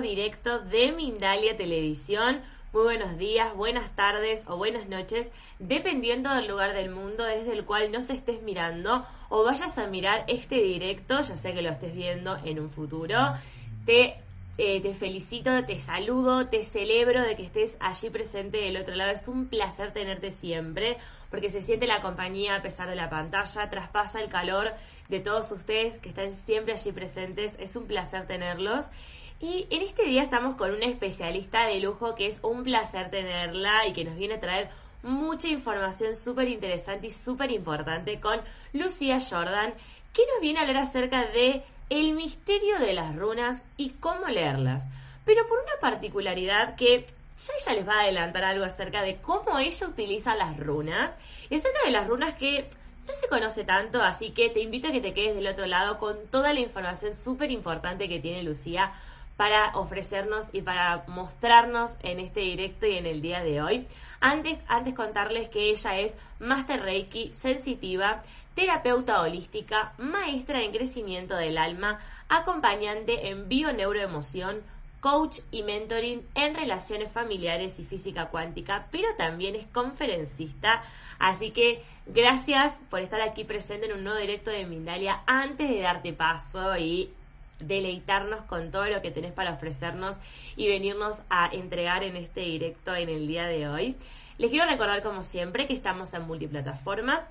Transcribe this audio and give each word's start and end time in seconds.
directo 0.00 0.58
de 0.58 0.92
Mindalia 0.92 1.56
Televisión. 1.56 2.40
Muy 2.72 2.82
buenos 2.82 3.18
días, 3.18 3.54
buenas 3.54 3.94
tardes 3.94 4.44
o 4.48 4.56
buenas 4.56 4.88
noches, 4.88 5.30
dependiendo 5.58 6.34
del 6.34 6.48
lugar 6.48 6.74
del 6.74 6.90
mundo 6.90 7.24
desde 7.24 7.52
el 7.52 7.64
cual 7.64 7.92
nos 7.92 8.10
estés 8.10 8.42
mirando 8.42 9.06
o 9.28 9.44
vayas 9.44 9.78
a 9.78 9.86
mirar 9.86 10.24
este 10.26 10.56
directo, 10.56 11.20
ya 11.20 11.36
sé 11.36 11.54
que 11.54 11.62
lo 11.62 11.70
estés 11.70 11.94
viendo 11.94 12.36
en 12.44 12.58
un 12.58 12.70
futuro. 12.70 13.16
Te 13.86 14.16
eh, 14.56 14.80
te 14.80 14.94
felicito, 14.94 15.64
te 15.64 15.80
saludo, 15.80 16.46
te 16.46 16.62
celebro 16.62 17.22
de 17.22 17.34
que 17.34 17.42
estés 17.42 17.76
allí 17.80 18.08
presente 18.08 18.58
del 18.58 18.76
otro 18.76 18.94
lado. 18.94 19.10
Es 19.10 19.26
un 19.26 19.48
placer 19.48 19.92
tenerte 19.92 20.30
siempre, 20.30 20.96
porque 21.28 21.50
se 21.50 21.60
siente 21.60 21.88
la 21.88 22.00
compañía 22.00 22.54
a 22.54 22.62
pesar 22.62 22.88
de 22.88 22.94
la 22.94 23.10
pantalla, 23.10 23.68
traspasa 23.68 24.20
el 24.20 24.28
calor 24.28 24.72
de 25.08 25.18
todos 25.18 25.50
ustedes 25.50 25.98
que 25.98 26.08
están 26.08 26.30
siempre 26.30 26.74
allí 26.74 26.92
presentes. 26.92 27.52
Es 27.58 27.74
un 27.74 27.86
placer 27.88 28.28
tenerlos. 28.28 28.86
Y 29.40 29.66
en 29.70 29.82
este 29.82 30.04
día 30.04 30.22
estamos 30.22 30.56
con 30.56 30.72
una 30.72 30.86
especialista 30.86 31.66
de 31.66 31.80
lujo 31.80 32.14
que 32.14 32.26
es 32.26 32.38
un 32.42 32.64
placer 32.64 33.10
tenerla 33.10 33.86
y 33.86 33.92
que 33.92 34.04
nos 34.04 34.16
viene 34.16 34.34
a 34.34 34.40
traer 34.40 34.70
mucha 35.02 35.48
información 35.48 36.14
súper 36.16 36.48
interesante 36.48 37.08
y 37.08 37.10
súper 37.10 37.50
importante 37.50 38.20
con 38.20 38.40
Lucía 38.72 39.18
Jordan, 39.20 39.74
que 40.12 40.22
nos 40.32 40.40
viene 40.40 40.58
a 40.58 40.62
hablar 40.62 40.78
acerca 40.78 41.26
de 41.26 41.62
el 41.90 42.14
misterio 42.14 42.78
de 42.78 42.94
las 42.94 43.14
runas 43.14 43.64
y 43.76 43.90
cómo 43.90 44.26
leerlas, 44.26 44.88
pero 45.24 45.46
por 45.46 45.58
una 45.58 45.80
particularidad 45.80 46.76
que 46.76 47.04
ya 47.36 47.52
ella 47.60 47.74
les 47.74 47.88
va 47.88 47.94
a 47.94 48.02
adelantar 48.02 48.44
algo 48.44 48.64
acerca 48.64 49.02
de 49.02 49.16
cómo 49.16 49.58
ella 49.58 49.86
utiliza 49.86 50.34
las 50.34 50.56
runas 50.56 51.18
y 51.50 51.56
acerca 51.56 51.84
de 51.84 51.90
las 51.90 52.06
runas 52.06 52.34
que 52.34 52.70
no 53.06 53.12
se 53.12 53.28
conoce 53.28 53.64
tanto, 53.64 54.02
así 54.02 54.30
que 54.30 54.48
te 54.48 54.60
invito 54.60 54.88
a 54.88 54.92
que 54.92 55.00
te 55.00 55.12
quedes 55.12 55.34
del 55.34 55.48
otro 55.48 55.66
lado 55.66 55.98
con 55.98 56.26
toda 56.28 56.54
la 56.54 56.60
información 56.60 57.12
súper 57.12 57.50
importante 57.50 58.08
que 58.08 58.20
tiene 58.20 58.42
Lucía 58.42 58.94
para 59.36 59.76
ofrecernos 59.76 60.46
y 60.52 60.62
para 60.62 61.04
mostrarnos 61.08 61.94
en 62.02 62.20
este 62.20 62.40
directo 62.40 62.86
y 62.86 62.96
en 62.96 63.06
el 63.06 63.20
día 63.20 63.42
de 63.42 63.60
hoy. 63.62 63.88
Antes, 64.20 64.58
antes 64.68 64.94
contarles 64.94 65.48
que 65.48 65.70
ella 65.70 65.98
es 65.98 66.16
Master 66.38 66.82
Reiki 66.82 67.32
sensitiva, 67.32 68.22
terapeuta 68.54 69.20
holística, 69.20 69.92
maestra 69.98 70.62
en 70.62 70.72
crecimiento 70.72 71.36
del 71.36 71.58
alma, 71.58 72.00
acompañante 72.28 73.28
en 73.28 73.48
bio-neuroemoción, 73.48 74.62
coach 75.00 75.40
y 75.50 75.62
mentoring 75.62 76.26
en 76.34 76.54
relaciones 76.54 77.12
familiares 77.12 77.78
y 77.78 77.84
física 77.84 78.30
cuántica, 78.30 78.86
pero 78.90 79.08
también 79.18 79.54
es 79.54 79.66
conferencista. 79.66 80.82
Así 81.18 81.50
que 81.50 81.82
gracias 82.06 82.80
por 82.88 83.00
estar 83.00 83.20
aquí 83.20 83.44
presente 83.44 83.86
en 83.86 83.92
un 83.92 84.04
nuevo 84.04 84.18
directo 84.18 84.50
de 84.50 84.64
Mindalia 84.64 85.20
antes 85.26 85.68
de 85.68 85.80
darte 85.80 86.12
paso 86.14 86.78
y 86.78 87.12
deleitarnos 87.58 88.44
con 88.46 88.70
todo 88.70 88.86
lo 88.86 89.02
que 89.02 89.10
tenés 89.10 89.32
para 89.32 89.54
ofrecernos 89.54 90.16
y 90.56 90.68
venirnos 90.68 91.22
a 91.30 91.48
entregar 91.52 92.02
en 92.02 92.16
este 92.16 92.40
directo 92.40 92.94
en 92.94 93.08
el 93.08 93.26
día 93.26 93.46
de 93.46 93.68
hoy. 93.68 93.96
Les 94.38 94.50
quiero 94.50 94.66
recordar 94.66 95.02
como 95.02 95.22
siempre 95.22 95.66
que 95.66 95.74
estamos 95.74 96.12
en 96.14 96.26
multiplataforma. 96.26 97.26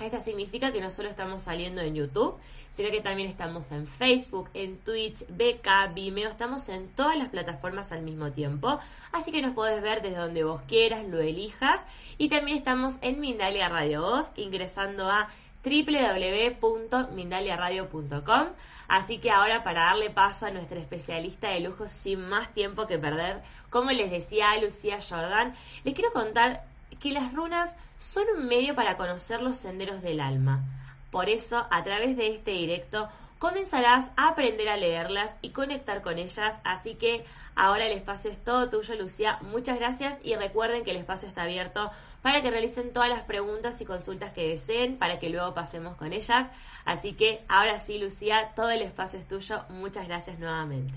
Esto 0.00 0.20
significa 0.20 0.72
que 0.72 0.80
no 0.80 0.90
solo 0.90 1.08
estamos 1.08 1.42
saliendo 1.42 1.80
en 1.80 1.94
YouTube, 1.94 2.36
sino 2.74 2.90
que 2.90 3.00
también 3.00 3.30
estamos 3.30 3.70
en 3.70 3.86
Facebook, 3.86 4.50
en 4.52 4.78
Twitch, 4.78 5.24
BK, 5.28 5.94
Vimeo, 5.94 6.28
estamos 6.28 6.68
en 6.68 6.88
todas 6.88 7.16
las 7.16 7.28
plataformas 7.28 7.92
al 7.92 8.02
mismo 8.02 8.32
tiempo, 8.32 8.80
así 9.12 9.30
que 9.30 9.40
nos 9.40 9.54
podés 9.54 9.80
ver 9.80 10.02
desde 10.02 10.16
donde 10.16 10.42
vos 10.42 10.60
quieras, 10.66 11.04
lo 11.06 11.20
elijas, 11.20 11.86
y 12.18 12.28
también 12.28 12.58
estamos 12.58 12.96
en 13.00 13.20
Mindalia 13.20 13.68
Radio 13.68 14.02
Voz, 14.02 14.32
ingresando 14.34 15.08
a 15.08 15.28
www.mindaliaradio.com. 15.64 18.46
Así 18.86 19.18
que 19.18 19.30
ahora 19.30 19.64
para 19.64 19.84
darle 19.84 20.10
paso 20.10 20.46
a 20.46 20.50
nuestra 20.50 20.78
especialista 20.78 21.48
de 21.48 21.60
lujo 21.60 21.88
sin 21.88 22.28
más 22.28 22.52
tiempo 22.52 22.86
que 22.86 22.98
perder, 22.98 23.40
como 23.70 23.90
les 23.90 24.10
decía 24.10 24.58
Lucía 24.60 24.98
Jordan, 25.00 25.54
les 25.84 25.94
quiero 25.94 26.12
contar 26.12 26.64
que 27.00 27.12
las 27.12 27.32
runas 27.32 27.76
son 27.98 28.24
un 28.36 28.46
medio 28.46 28.74
para 28.74 28.96
conocer 28.96 29.40
los 29.40 29.56
senderos 29.56 30.02
del 30.02 30.20
alma. 30.20 30.62
Por 31.10 31.28
eso, 31.28 31.66
a 31.70 31.84
través 31.84 32.16
de 32.16 32.28
este 32.28 32.50
directo, 32.50 33.08
comenzarás 33.38 34.10
a 34.16 34.28
aprender 34.28 34.68
a 34.68 34.76
leerlas 34.76 35.36
y 35.42 35.50
conectar 35.50 36.02
con 36.02 36.18
ellas. 36.18 36.58
Así 36.64 36.94
que 36.94 37.24
ahora 37.54 37.86
el 37.86 37.92
espacio 37.92 38.30
es 38.30 38.42
todo 38.42 38.68
tuyo, 38.68 38.94
Lucía. 38.96 39.38
Muchas 39.42 39.78
gracias 39.78 40.18
y 40.22 40.34
recuerden 40.34 40.84
que 40.84 40.90
el 40.90 40.96
espacio 40.96 41.28
está 41.28 41.42
abierto 41.42 41.90
para 42.24 42.40
que 42.40 42.50
realicen 42.50 42.90
todas 42.94 43.10
las 43.10 43.20
preguntas 43.24 43.78
y 43.82 43.84
consultas 43.84 44.32
que 44.32 44.48
deseen, 44.48 44.96
para 44.96 45.18
que 45.18 45.28
luego 45.28 45.52
pasemos 45.52 45.94
con 45.96 46.14
ellas. 46.14 46.48
Así 46.86 47.12
que 47.12 47.44
ahora 47.48 47.78
sí, 47.78 47.98
Lucía, 47.98 48.54
todo 48.56 48.70
el 48.70 48.80
espacio 48.80 49.18
es 49.18 49.28
tuyo. 49.28 49.60
Muchas 49.68 50.08
gracias 50.08 50.38
nuevamente. 50.38 50.94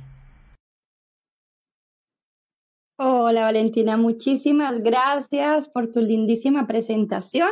Hola 2.98 3.42
Valentina, 3.42 3.98
muchísimas 3.98 4.80
gracias 4.80 5.68
por 5.68 5.92
tu 5.92 6.00
lindísima 6.00 6.66
presentación. 6.66 7.50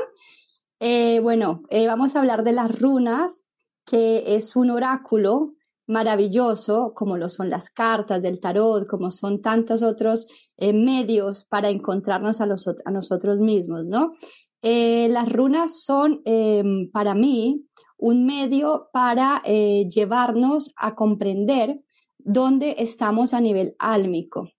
Eh, 0.79 1.19
bueno, 1.19 1.63
eh, 1.69 1.85
vamos 1.85 2.15
a 2.15 2.21
hablar 2.21 2.45
de 2.45 2.53
las 2.53 2.79
runas, 2.79 3.43
que 3.85 4.35
es 4.37 4.55
un 4.55 4.69
oráculo 4.69 5.53
maravilloso, 5.85 6.93
como 6.95 7.17
lo 7.17 7.27
son 7.27 7.49
las 7.49 7.69
cartas 7.71 8.21
del 8.21 8.39
tarot, 8.39 8.87
como 8.87 9.11
son 9.11 9.41
tantos 9.41 9.83
otros 9.83 10.27
eh, 10.57 10.73
medios 10.73 11.45
para 11.45 11.69
encontrarnos 11.69 12.41
a, 12.41 12.45
nosotros 12.45 13.41
mismos, 13.41 13.85
¿no? 13.85 14.13
las 14.61 15.31
runas 15.31 15.83
son 15.83 16.21
em, 16.25 16.89
para 16.91 17.13
mí 17.13 17.67
un 17.99 18.25
medio 18.25 18.89
para 18.91 19.43
llevarnos 19.43 20.73
a 20.75 20.95
comprender 20.95 21.81
dónde 22.17 22.77
estamos 22.79 23.35
a 23.35 23.41
nivel 23.41 23.75
álmico. 23.77 24.49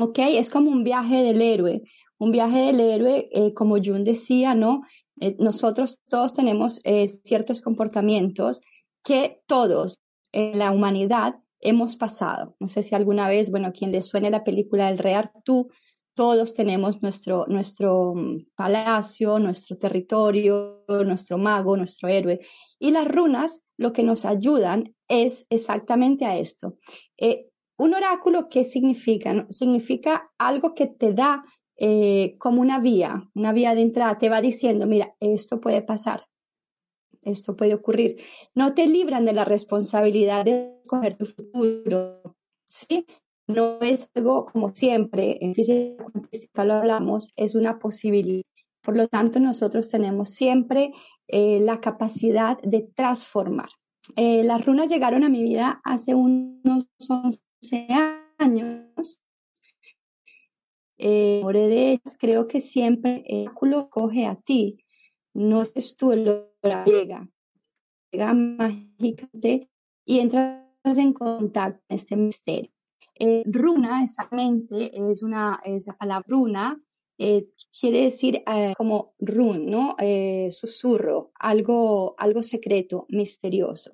¿ok? 0.00 0.18
Es 0.18 0.50
como 0.50 0.70
un 0.70 0.84
viaje 0.84 1.22
del 1.22 1.42
héroe, 1.42 1.82
un 2.18 2.30
viaje 2.30 2.58
del 2.58 2.80
héroe, 2.80 3.28
eh, 3.32 3.54
como 3.54 3.76
Jung 3.76 4.04
decía, 4.04 4.54
¿no? 4.54 4.82
Eh, 5.20 5.36
nosotros 5.38 6.00
todos 6.08 6.34
tenemos 6.34 6.80
eh, 6.84 7.08
ciertos 7.08 7.60
comportamientos 7.60 8.60
que 9.04 9.42
todos 9.46 9.98
en 10.32 10.58
la 10.58 10.70
humanidad 10.70 11.36
hemos 11.60 11.96
pasado. 11.96 12.56
No 12.60 12.66
sé 12.66 12.82
si 12.82 12.94
alguna 12.94 13.28
vez, 13.28 13.50
bueno, 13.50 13.72
quien 13.72 13.92
le 13.92 14.02
suene 14.02 14.30
la 14.30 14.44
película 14.44 14.86
del 14.86 14.98
Rey 14.98 15.14
Artú, 15.14 15.68
todos 16.14 16.54
tenemos 16.54 17.02
nuestro, 17.02 17.46
nuestro 17.46 18.14
mm, 18.14 18.46
palacio, 18.56 19.38
nuestro 19.38 19.76
territorio, 19.78 20.84
nuestro 20.88 21.38
mago, 21.38 21.76
nuestro 21.76 22.08
héroe. 22.08 22.40
Y 22.78 22.90
las 22.90 23.06
runas 23.06 23.62
lo 23.76 23.92
que 23.92 24.02
nos 24.02 24.24
ayudan 24.24 24.94
es 25.08 25.46
exactamente 25.50 26.24
a 26.24 26.36
esto. 26.36 26.76
Un 27.78 27.94
oráculo, 27.94 28.48
¿qué 28.48 28.64
significa? 28.64 29.46
Significa 29.48 30.32
algo 30.36 30.74
que 30.74 30.88
te 30.88 31.12
da 31.12 31.44
eh, 31.76 32.34
como 32.38 32.60
una 32.60 32.80
vía, 32.80 33.30
una 33.36 33.52
vía 33.52 33.76
de 33.76 33.82
entrada, 33.82 34.18
te 34.18 34.28
va 34.28 34.40
diciendo, 34.40 34.84
mira, 34.84 35.14
esto 35.20 35.60
puede 35.60 35.80
pasar, 35.80 36.24
esto 37.22 37.56
puede 37.56 37.74
ocurrir. 37.74 38.16
No 38.54 38.74
te 38.74 38.86
libran 38.86 39.24
de 39.24 39.32
la 39.32 39.44
responsabilidad 39.44 40.44
de 40.44 40.78
escoger 40.82 41.16
tu 41.16 41.26
futuro, 41.26 42.36
¿sí? 42.64 43.06
No 43.46 43.78
es 43.80 44.08
algo 44.14 44.44
como 44.44 44.74
siempre, 44.74 45.38
en 45.40 45.54
física 45.54 46.04
cuántica 46.04 46.64
lo 46.64 46.74
hablamos, 46.74 47.32
es 47.36 47.54
una 47.54 47.78
posibilidad. 47.78 48.44
Por 48.82 48.96
lo 48.96 49.08
tanto, 49.08 49.40
nosotros 49.40 49.90
tenemos 49.90 50.30
siempre 50.30 50.92
eh, 51.26 51.60
la 51.60 51.80
capacidad 51.80 52.60
de 52.62 52.88
transformar. 52.94 53.68
Eh, 54.16 54.44
las 54.44 54.64
runas 54.64 54.88
llegaron 54.88 55.24
a 55.24 55.28
mi 55.28 55.42
vida 55.42 55.80
hace 55.84 56.14
unos 56.14 56.88
11 57.08 57.86
años, 58.38 59.20
eh, 60.98 62.00
creo 62.18 62.48
que 62.48 62.60
siempre 62.60 63.24
el 63.26 63.46
oráculo 63.46 63.88
coge 63.88 64.26
a 64.26 64.34
ti, 64.36 64.84
no 65.32 65.62
es 65.62 65.96
tú 65.96 66.12
el 66.12 66.47
llega, 66.62 67.28
llega 68.10 68.34
mágicamente 68.34 69.70
y 70.04 70.20
entras 70.20 70.64
en 70.84 71.12
contacto 71.12 71.80
con 71.86 71.96
este 71.96 72.16
misterio. 72.16 72.70
Eh, 73.20 73.42
runa, 73.46 74.02
exactamente, 74.04 74.90
es 75.10 75.22
una, 75.22 75.58
esa 75.64 75.94
palabra 75.94 76.24
runa, 76.28 76.80
eh, 77.18 77.48
quiere 77.78 78.02
decir 78.02 78.44
eh, 78.46 78.74
como 78.76 79.14
run, 79.18 79.66
¿no? 79.66 79.96
susurro, 80.50 81.32
algo, 81.34 82.14
algo 82.16 82.42
secreto, 82.44 83.06
misterioso. 83.08 83.92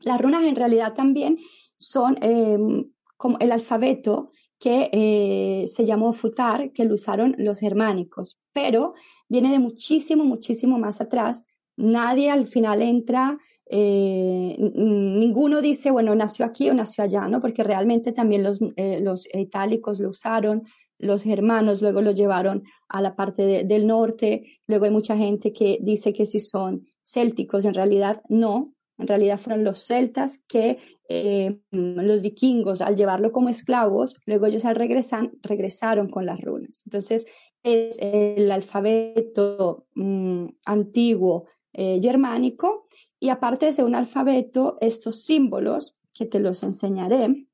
Las 0.00 0.20
runas 0.20 0.44
en 0.44 0.56
realidad 0.56 0.94
también 0.94 1.38
son 1.76 2.18
em, 2.20 2.90
como 3.16 3.38
el 3.38 3.52
alfabeto 3.52 4.32
que 4.58 5.64
se 5.68 5.84
llamó 5.84 6.12
futar, 6.12 6.72
que 6.72 6.84
lo 6.84 6.94
usaron 6.94 7.36
los 7.38 7.60
germánicos, 7.60 8.40
pero 8.52 8.94
viene 9.28 9.52
de 9.52 9.60
muchísimo, 9.60 10.24
muchísimo 10.24 10.78
más 10.78 11.00
atrás. 11.00 11.44
Nadie 11.78 12.28
al 12.28 12.48
final 12.48 12.82
entra, 12.82 13.38
eh, 13.66 14.56
ninguno 14.58 15.62
dice, 15.62 15.92
bueno, 15.92 16.12
nació 16.16 16.44
aquí 16.44 16.68
o 16.68 16.74
nació 16.74 17.04
allá, 17.04 17.28
¿no? 17.28 17.40
Porque 17.40 17.62
realmente 17.62 18.12
también 18.12 18.42
los, 18.42 18.60
eh, 18.74 18.98
los 19.00 19.28
itálicos 19.32 20.00
lo 20.00 20.08
usaron, 20.08 20.64
los 20.98 21.22
germanos 21.22 21.80
luego 21.80 22.02
lo 22.02 22.10
llevaron 22.10 22.64
a 22.88 23.00
la 23.00 23.14
parte 23.14 23.64
del 23.64 23.86
norte, 23.86 24.58
luego 24.66 24.86
hay 24.86 24.90
mucha 24.90 25.16
gente 25.16 25.52
que 25.52 25.78
dice 25.80 26.12
que 26.12 26.26
si 26.26 26.40
son 26.40 26.84
célticos, 27.04 27.64
en 27.64 27.74
realidad 27.74 28.20
no, 28.28 28.74
En 28.98 29.06
realidad 29.06 29.38
fueron 29.38 29.62
los 29.62 29.78
celtas 29.78 30.42
que 30.48 30.78
eh, 31.08 31.60
los 31.70 32.20
vikingos, 32.20 32.80
al 32.80 32.96
llevarlo 32.96 33.30
como 33.30 33.48
esclavos, 33.48 34.16
luego 34.26 34.46
ellos 34.46 34.64
al 34.64 34.74
regresar, 34.74 35.30
regresaron 35.42 36.08
con 36.08 36.26
las 36.26 36.40
runas. 36.40 36.82
Entonces, 36.84 37.26
es 37.62 37.96
el 38.00 38.50
alfabeto 38.50 39.86
mm, 39.94 40.46
antiguo 40.64 41.46
eh, 41.80 42.00
germánico 42.02 42.88
y 43.20 43.28
aparte 43.28 43.70
de 43.70 43.84
un 43.84 43.94
alfabeto, 43.94 44.78
estos 44.80 45.22
símbolos, 45.22 45.96
que 46.12 46.26
te 46.26 46.40
los 46.40 46.64
enseñaré, 46.64 47.46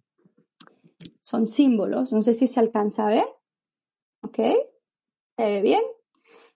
son 1.20 1.46
símbolos, 1.46 2.10
no 2.10 2.22
sé 2.22 2.32
si 2.32 2.46
se 2.46 2.58
alcanza 2.58 3.06
a 3.06 3.10
ver, 3.10 3.26
¿ok? 4.22 4.38
¿Se 5.36 5.44
ve 5.44 5.60
bien? 5.60 5.82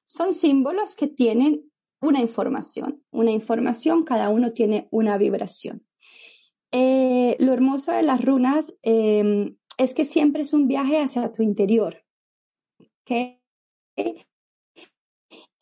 Son 0.06 0.32
símbolos 0.32 0.96
que 0.96 1.08
tienen 1.08 1.70
una 2.00 2.22
información, 2.22 3.04
una 3.10 3.32
información, 3.32 4.04
cada 4.04 4.30
uno 4.30 4.50
tiene 4.52 4.88
una 4.90 5.18
vibración. 5.18 5.86
Eh, 6.72 7.36
lo 7.38 7.52
hermoso 7.52 7.92
de 7.92 8.02
las 8.02 8.24
runas 8.24 8.74
em, 8.80 9.58
es 9.76 9.92
que 9.92 10.06
siempre 10.06 10.40
es 10.40 10.54
un 10.54 10.68
viaje 10.68 11.02
hacia 11.02 11.30
tu 11.32 11.42
interior. 11.42 12.02
¿okay? 13.02 13.42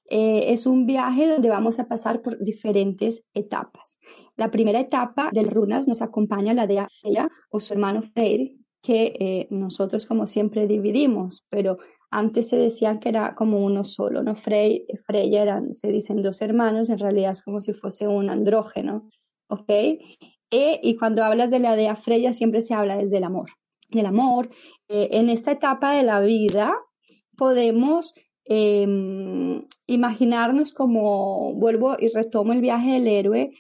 Eh, 0.09 0.53
es 0.53 0.67
un 0.67 0.87
viaje 0.87 1.27
donde 1.27 1.49
vamos 1.49 1.79
a 1.79 1.89
pasar 1.89 2.23
por 2.23 2.43
diferentes 2.43 3.25
etapas. 3.35 3.99
La 4.37 4.51
primera 4.51 4.81
etapa 4.81 5.31
de 5.33 5.43
las 5.43 5.53
runas 5.53 5.89
nos 5.89 6.03
acompaña 6.03 6.55
la 6.55 6.67
de 6.67 6.87
Freya 7.01 7.29
o 7.51 7.61
su 7.61 7.75
hermano 7.75 8.03
Freyr, 8.03 8.53
que 8.83 9.15
eh, 9.19 9.49
nosotros 9.51 10.07
como 10.07 10.27
siempre 10.27 10.69
dividimos, 10.69 11.45
pero 11.51 11.79
antes 12.11 12.49
se 12.49 12.57
decían 12.57 13.01
que 13.01 13.09
era 13.09 13.35
como 13.35 13.65
uno 13.65 13.83
solo, 13.83 14.23
¿no? 14.23 14.37
Frey, 14.37 14.87
Freya 15.05 15.43
eran, 15.43 15.75
se 15.75 15.89
dicen 15.89 16.23
dos 16.23 16.41
hermanos, 16.41 16.89
en 16.91 16.99
realidad 16.99 17.33
es 17.33 17.43
como 17.43 17.61
si 17.61 17.73
fuese 17.73 18.07
un 18.07 18.31
andrógeno, 18.31 19.09
¿ok? 19.49 19.69
E, 19.69 20.81
y 20.83 20.97
cuando 20.97 21.25
hablas 21.25 21.51
de 21.51 21.59
la 21.59 21.75
dea 21.75 21.97
Freya 21.97 22.33
siempre 22.33 22.61
se 22.61 22.75
habla 22.75 22.97
desde 22.97 23.17
el 23.17 23.25
amor, 23.25 23.51
del 23.91 24.07
amor. 24.07 24.51
Eh, 24.89 25.09
en 25.13 25.31
esta 25.31 25.51
etapa 25.51 25.93
de 25.93 26.05
la 26.05 26.21
vida 26.21 26.73
podemos 27.37 28.15
Em, 28.49 29.67
imaginarnos 29.87 30.73
como, 30.73 31.55
vuelvo 31.55 31.97
y 31.99 32.09
retomo 32.09 32.53
el 32.53 32.61
viaje 32.61 32.93
del 32.93 33.09
héroe, 33.09 33.51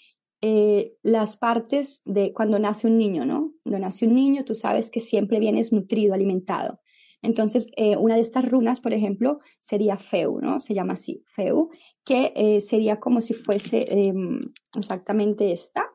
eh, 0.42 0.94
las 1.02 1.36
partes 1.36 2.02
de 2.04 2.32
cuando 2.32 2.58
nace 2.58 2.86
un 2.86 2.98
niño, 2.98 3.24
¿no? 3.24 3.54
Cuando 3.62 3.78
nace 3.78 4.06
un 4.06 4.14
niño, 4.14 4.44
tú 4.44 4.54
sabes 4.54 4.90
que 4.90 5.00
siempre 5.00 5.38
vienes 5.40 5.72
nutrido, 5.72 6.14
alimentado. 6.14 6.80
Entonces, 7.22 7.68
eh, 7.76 7.96
una 7.96 8.16
de 8.16 8.20
estas 8.20 8.48
runas, 8.48 8.80
por 8.80 8.92
ejemplo, 8.92 9.40
sería 9.58 9.96
Feu, 9.96 10.38
¿no? 10.40 10.60
Se 10.60 10.74
llama 10.74 10.92
así, 10.92 11.22
Feu, 11.26 11.70
que 12.04 12.32
eh, 12.36 12.60
sería 12.60 13.00
como 13.00 13.20
si 13.20 13.34
fuese 13.34 13.86
em, 13.88 14.40
exactamente 14.76 15.50
esta. 15.50 15.90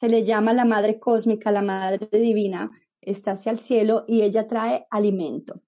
Se 0.00 0.08
le 0.08 0.24
llama 0.24 0.54
la 0.54 0.64
madre 0.64 0.98
cósmica, 0.98 1.50
la 1.50 1.62
madre 1.62 2.08
divina, 2.10 2.70
está 3.02 3.32
hacia 3.32 3.52
el 3.52 3.58
cielo 3.58 4.04
y 4.08 4.22
ella 4.22 4.46
trae 4.46 4.86
alimento 4.90 5.60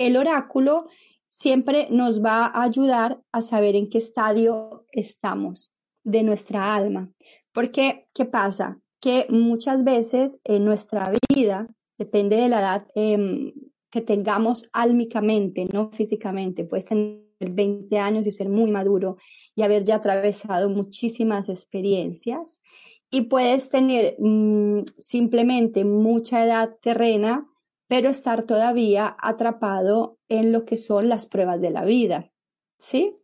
el 0.00 0.16
oráculo 0.16 0.86
siempre 1.30 1.86
nos 1.90 2.22
va 2.22 2.46
a 2.46 2.64
ayudar 2.64 3.22
a 3.32 3.40
saber 3.40 3.76
en 3.76 3.88
qué 3.88 3.98
estadio 3.98 4.84
estamos 4.90 5.70
de 6.02 6.24
nuestra 6.24 6.74
alma. 6.74 7.08
Porque, 7.52 8.08
¿qué 8.12 8.24
pasa? 8.24 8.80
Que 9.00 9.26
muchas 9.30 9.84
veces 9.84 10.40
en 10.44 10.64
nuestra 10.64 11.12
vida, 11.32 11.68
depende 11.96 12.36
de 12.36 12.48
la 12.48 12.60
edad 12.60 12.86
em, 12.94 13.52
que 13.90 14.00
tengamos 14.00 14.68
álmicamente, 14.72 15.66
no 15.72 15.90
físicamente, 15.92 16.64
puedes 16.64 16.86
tener 16.86 17.22
20 17.38 17.96
años 17.98 18.26
y 18.26 18.32
ser 18.32 18.48
muy 18.48 18.70
maduro 18.70 19.16
y 19.54 19.62
haber 19.62 19.84
ya 19.84 19.96
atravesado 19.96 20.68
muchísimas 20.68 21.48
experiencias. 21.48 22.60
Y 23.08 23.22
puedes 23.22 23.70
tener 23.70 24.16
mm, 24.18 24.82
simplemente 24.98 25.84
mucha 25.84 26.44
edad 26.44 26.76
terrena 26.82 27.46
pero 27.90 28.08
estar 28.08 28.44
todavía 28.44 29.16
atrapado 29.20 30.19
en 30.30 30.52
lo 30.52 30.64
que 30.64 30.78
son 30.78 31.10
las 31.10 31.26
pruebas 31.26 31.60
de 31.60 31.70
la 31.70 31.84
vida, 31.84 32.32
¿sí? 32.78 33.16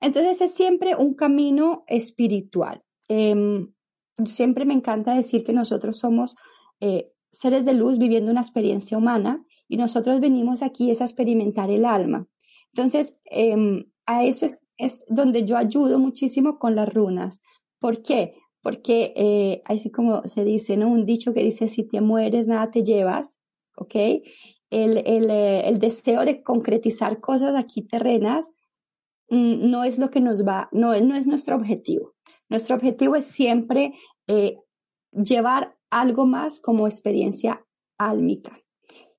Entonces 0.00 0.40
es 0.40 0.54
siempre 0.54 0.94
un 0.94 1.14
camino 1.14 1.82
espiritual. 1.88 2.82
Em, 3.08 3.72
siempre 4.24 4.64
me 4.64 4.74
encanta 4.74 5.14
decir 5.14 5.42
que 5.42 5.52
nosotros 5.52 5.98
somos 5.98 6.36
eh, 6.80 7.10
seres 7.32 7.64
de 7.64 7.74
luz 7.74 7.98
viviendo 7.98 8.30
una 8.30 8.42
experiencia 8.42 8.96
humana 8.96 9.44
y 9.68 9.76
nosotros 9.76 10.20
venimos 10.20 10.62
aquí 10.62 10.90
es 10.90 11.00
a 11.00 11.04
experimentar 11.04 11.70
el 11.70 11.84
alma. 11.84 12.28
Entonces, 12.72 13.18
em, 13.24 13.90
a 14.06 14.24
eso 14.24 14.46
es, 14.76 15.04
donde 15.08 15.44
yo 15.44 15.56
ayudo 15.56 15.98
muchísimo 15.98 16.58
con 16.58 16.76
las 16.76 16.92
runas. 16.92 17.40
¿Por 17.80 18.02
qué? 18.02 18.34
Porque 18.62 19.12
eh, 19.16 19.62
así 19.64 19.90
como 19.90 20.22
se 20.26 20.44
dice, 20.44 20.76
¿no? 20.76 20.88
Un 20.88 21.04
dicho 21.04 21.34
que 21.34 21.42
dice, 21.42 21.66
si 21.68 21.84
te 21.88 22.00
mueres, 22.00 22.46
nada 22.46 22.70
te 22.70 22.82
llevas. 22.84 23.40
¿ok? 23.80 23.94
Eh, 24.70 25.02
el, 25.66 25.78
deseo 25.80 26.24
de 26.24 26.42
concretizar 26.42 27.20
cosas 27.20 27.56
aquí 27.56 27.82
terrenas 27.82 28.52
mm, 29.28 29.68
no 29.68 29.82
es 29.84 29.98
lo 29.98 30.10
que 30.10 30.20
nos 30.20 30.46
va, 30.46 30.68
no, 30.72 30.98
no 31.00 31.16
es 31.16 31.26
nuestro 31.26 31.56
objetivo. 31.56 32.14
Nuestro 32.48 32.76
objetivo 32.76 33.16
es 33.16 33.26
siempre 33.26 33.94
eh, 34.26 34.58
llevar 35.12 35.76
algo 35.90 36.26
más 36.26 36.60
como 36.60 36.86
experiencia 36.86 37.64
álmica. 37.98 38.60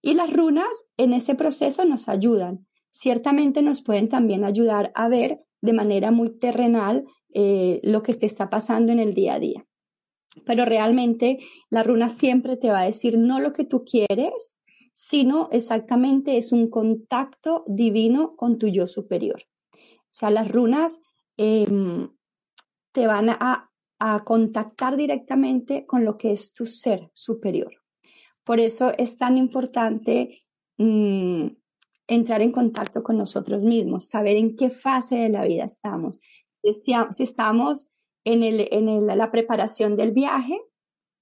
Y 0.02 0.14
las 0.16 0.32
runas 0.32 0.86
en 0.98 1.14
ese 1.14 1.36
proceso 1.36 1.86
nos 1.86 2.10
ayudan. 2.10 2.66
Ciertamente 2.90 3.62
nos 3.62 3.82
pueden 3.82 4.10
también 4.10 4.44
ayudar 4.44 4.92
a 4.96 5.08
ver 5.08 5.42
de 5.62 5.74
manera 5.74 6.12
muy 6.12 6.40
terrenal 6.40 7.06
eh, 7.34 7.80
lo 7.84 8.04
que 8.04 8.14
te 8.14 8.26
está 8.26 8.50
pasando 8.50 8.92
en 8.92 9.00
el 9.00 9.14
día 9.14 9.36
a 9.36 9.40
día. 9.40 9.66
Pero 10.46 10.66
realmente 10.66 11.40
la 11.70 11.84
runa 11.84 12.10
siempre 12.10 12.58
te 12.58 12.70
va 12.70 12.82
a 12.82 12.86
decir 12.86 13.18
no 13.18 13.40
lo 13.40 13.54
que 13.54 13.66
tú 13.66 13.84
quieres, 13.86 14.58
sino 14.94 15.50
exactamente 15.52 16.38
es 16.38 16.52
un 16.52 16.70
contacto 16.70 17.64
divino 17.68 18.36
con 18.36 18.58
tu 18.58 18.68
yo 18.68 18.88
superior. 18.88 19.42
O 19.74 20.14
sea, 20.14 20.30
las 20.30 20.52
runas 20.52 21.00
em, 21.38 22.10
te 22.92 23.08
van 23.08 23.30
a, 23.30 23.68
contactar 24.26 24.98
directamente 24.98 25.86
con 25.86 26.04
lo 26.06 26.18
que 26.18 26.32
es 26.32 26.56
tu 26.56 26.66
ser 26.66 27.12
superior. 27.14 27.72
Por 28.44 28.60
eso 28.60 28.92
es 28.98 29.20
tan 29.20 29.38
importante 29.38 30.42
mm, 30.80 31.50
entrar 32.08 32.42
en 32.42 32.52
contacto 32.52 33.04
con 33.04 33.20
nosotros 33.20 33.64
mismos, 33.64 34.10
saber 34.10 34.38
en 34.38 34.56
qué 34.56 34.72
fase 34.72 35.18
de 35.18 35.30
la 35.30 35.46
vida 35.46 35.66
estamos. 35.66 36.20
Si 36.64 37.24
estamos 37.24 37.86
en, 38.24 38.42
el, 38.42 38.68
en 38.72 39.06
la 39.06 39.30
preparación 39.30 39.96
del 39.96 40.14
viaje, 40.14 40.60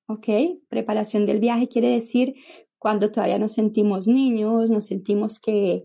¿ok? 0.08 0.28
Preparación 0.70 1.26
del 1.26 1.42
viaje 1.42 1.68
quiere 1.68 1.90
decir 1.90 2.36
cuando 2.80 3.12
todavía 3.12 3.38
nos 3.38 3.54
sentimos 3.54 4.08
niños, 4.08 4.72
nos 4.72 4.86
sentimos 4.86 5.40
que, 5.40 5.84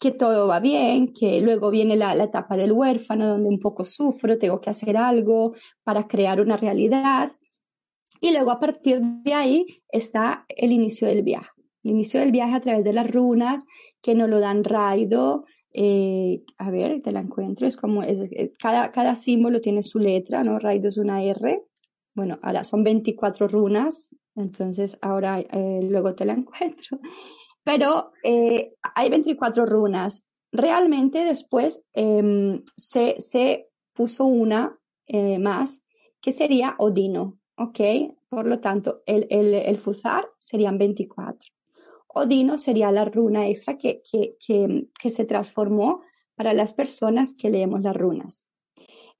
que 0.00 0.10
todo 0.10 0.48
va 0.48 0.58
bien, 0.58 1.12
que 1.12 1.40
luego 1.40 1.70
viene 1.70 1.96
la, 1.96 2.14
la, 2.14 2.24
etapa 2.24 2.56
del 2.56 2.72
huérfano, 2.72 3.28
donde 3.28 3.48
un 3.48 3.60
poco 3.60 3.84
sufro, 3.84 4.38
tengo 4.38 4.60
que 4.60 4.70
hacer 4.70 4.96
algo 4.96 5.52
para 5.84 6.08
crear 6.08 6.40
una 6.40 6.56
realidad. 6.56 7.30
Y 8.20 8.32
luego 8.32 8.50
a 8.50 8.58
partir 8.58 9.00
de 9.00 9.34
ahí 9.34 9.66
está 9.88 10.44
el 10.48 10.72
inicio 10.72 11.06
del 11.06 11.22
viaje. 11.22 11.50
El 11.84 11.92
inicio 11.92 12.20
del 12.20 12.32
viaje 12.32 12.54
a 12.54 12.60
través 12.60 12.84
de 12.84 12.92
las 12.92 13.10
runas 13.10 13.66
que 14.00 14.14
nos 14.14 14.30
lo 14.30 14.40
dan 14.40 14.64
Raido, 14.64 15.44
eh, 15.74 16.42
a 16.58 16.70
ver, 16.70 17.02
te 17.02 17.12
la 17.12 17.20
encuentro, 17.20 17.66
es 17.66 17.76
como, 17.76 18.02
es, 18.02 18.20
eh, 18.32 18.52
cada, 18.58 18.92
cada 18.92 19.14
símbolo 19.14 19.60
tiene 19.60 19.82
su 19.82 19.98
letra, 19.98 20.42
¿no? 20.42 20.58
Raido 20.58 20.88
es 20.88 20.98
una 20.98 21.22
R, 21.22 21.64
bueno, 22.14 22.38
ahora 22.42 22.62
son 22.62 22.84
24 22.84 23.48
runas, 23.48 24.14
entonces 24.34 24.98
ahora 25.02 25.40
eh, 25.40 25.80
luego 25.82 26.14
te 26.14 26.24
la 26.24 26.32
encuentro, 26.34 26.98
pero 27.64 28.12
hay 28.22 29.10
24 29.10 29.66
runas. 29.66 30.26
Realmente 30.50 31.24
después 31.24 31.82
em, 31.94 32.62
se, 32.76 33.16
se, 33.20 33.68
puso 33.94 34.24
una 34.24 34.78
más 35.38 35.82
que 36.22 36.32
sería 36.32 36.76
Odino, 36.78 37.38
¿ok? 37.56 37.80
Por 38.30 38.46
lo 38.46 38.60
tanto, 38.60 39.02
el, 39.04 39.26
el, 39.28 39.52
el 39.52 39.76
Fuzar 39.76 40.26
serían 40.38 40.78
24. 40.78 41.52
Odino 42.14 42.58
sería 42.58 42.90
la 42.90 43.04
runa 43.04 43.48
extra 43.48 43.78
que, 43.78 44.02
que, 44.02 45.10
se 45.10 45.24
transformó 45.24 46.02
para 46.34 46.52
las 46.52 46.74
personas 46.74 47.34
que 47.34 47.50
leemos 47.50 47.82
las 47.82 47.96
runas. 47.96 48.46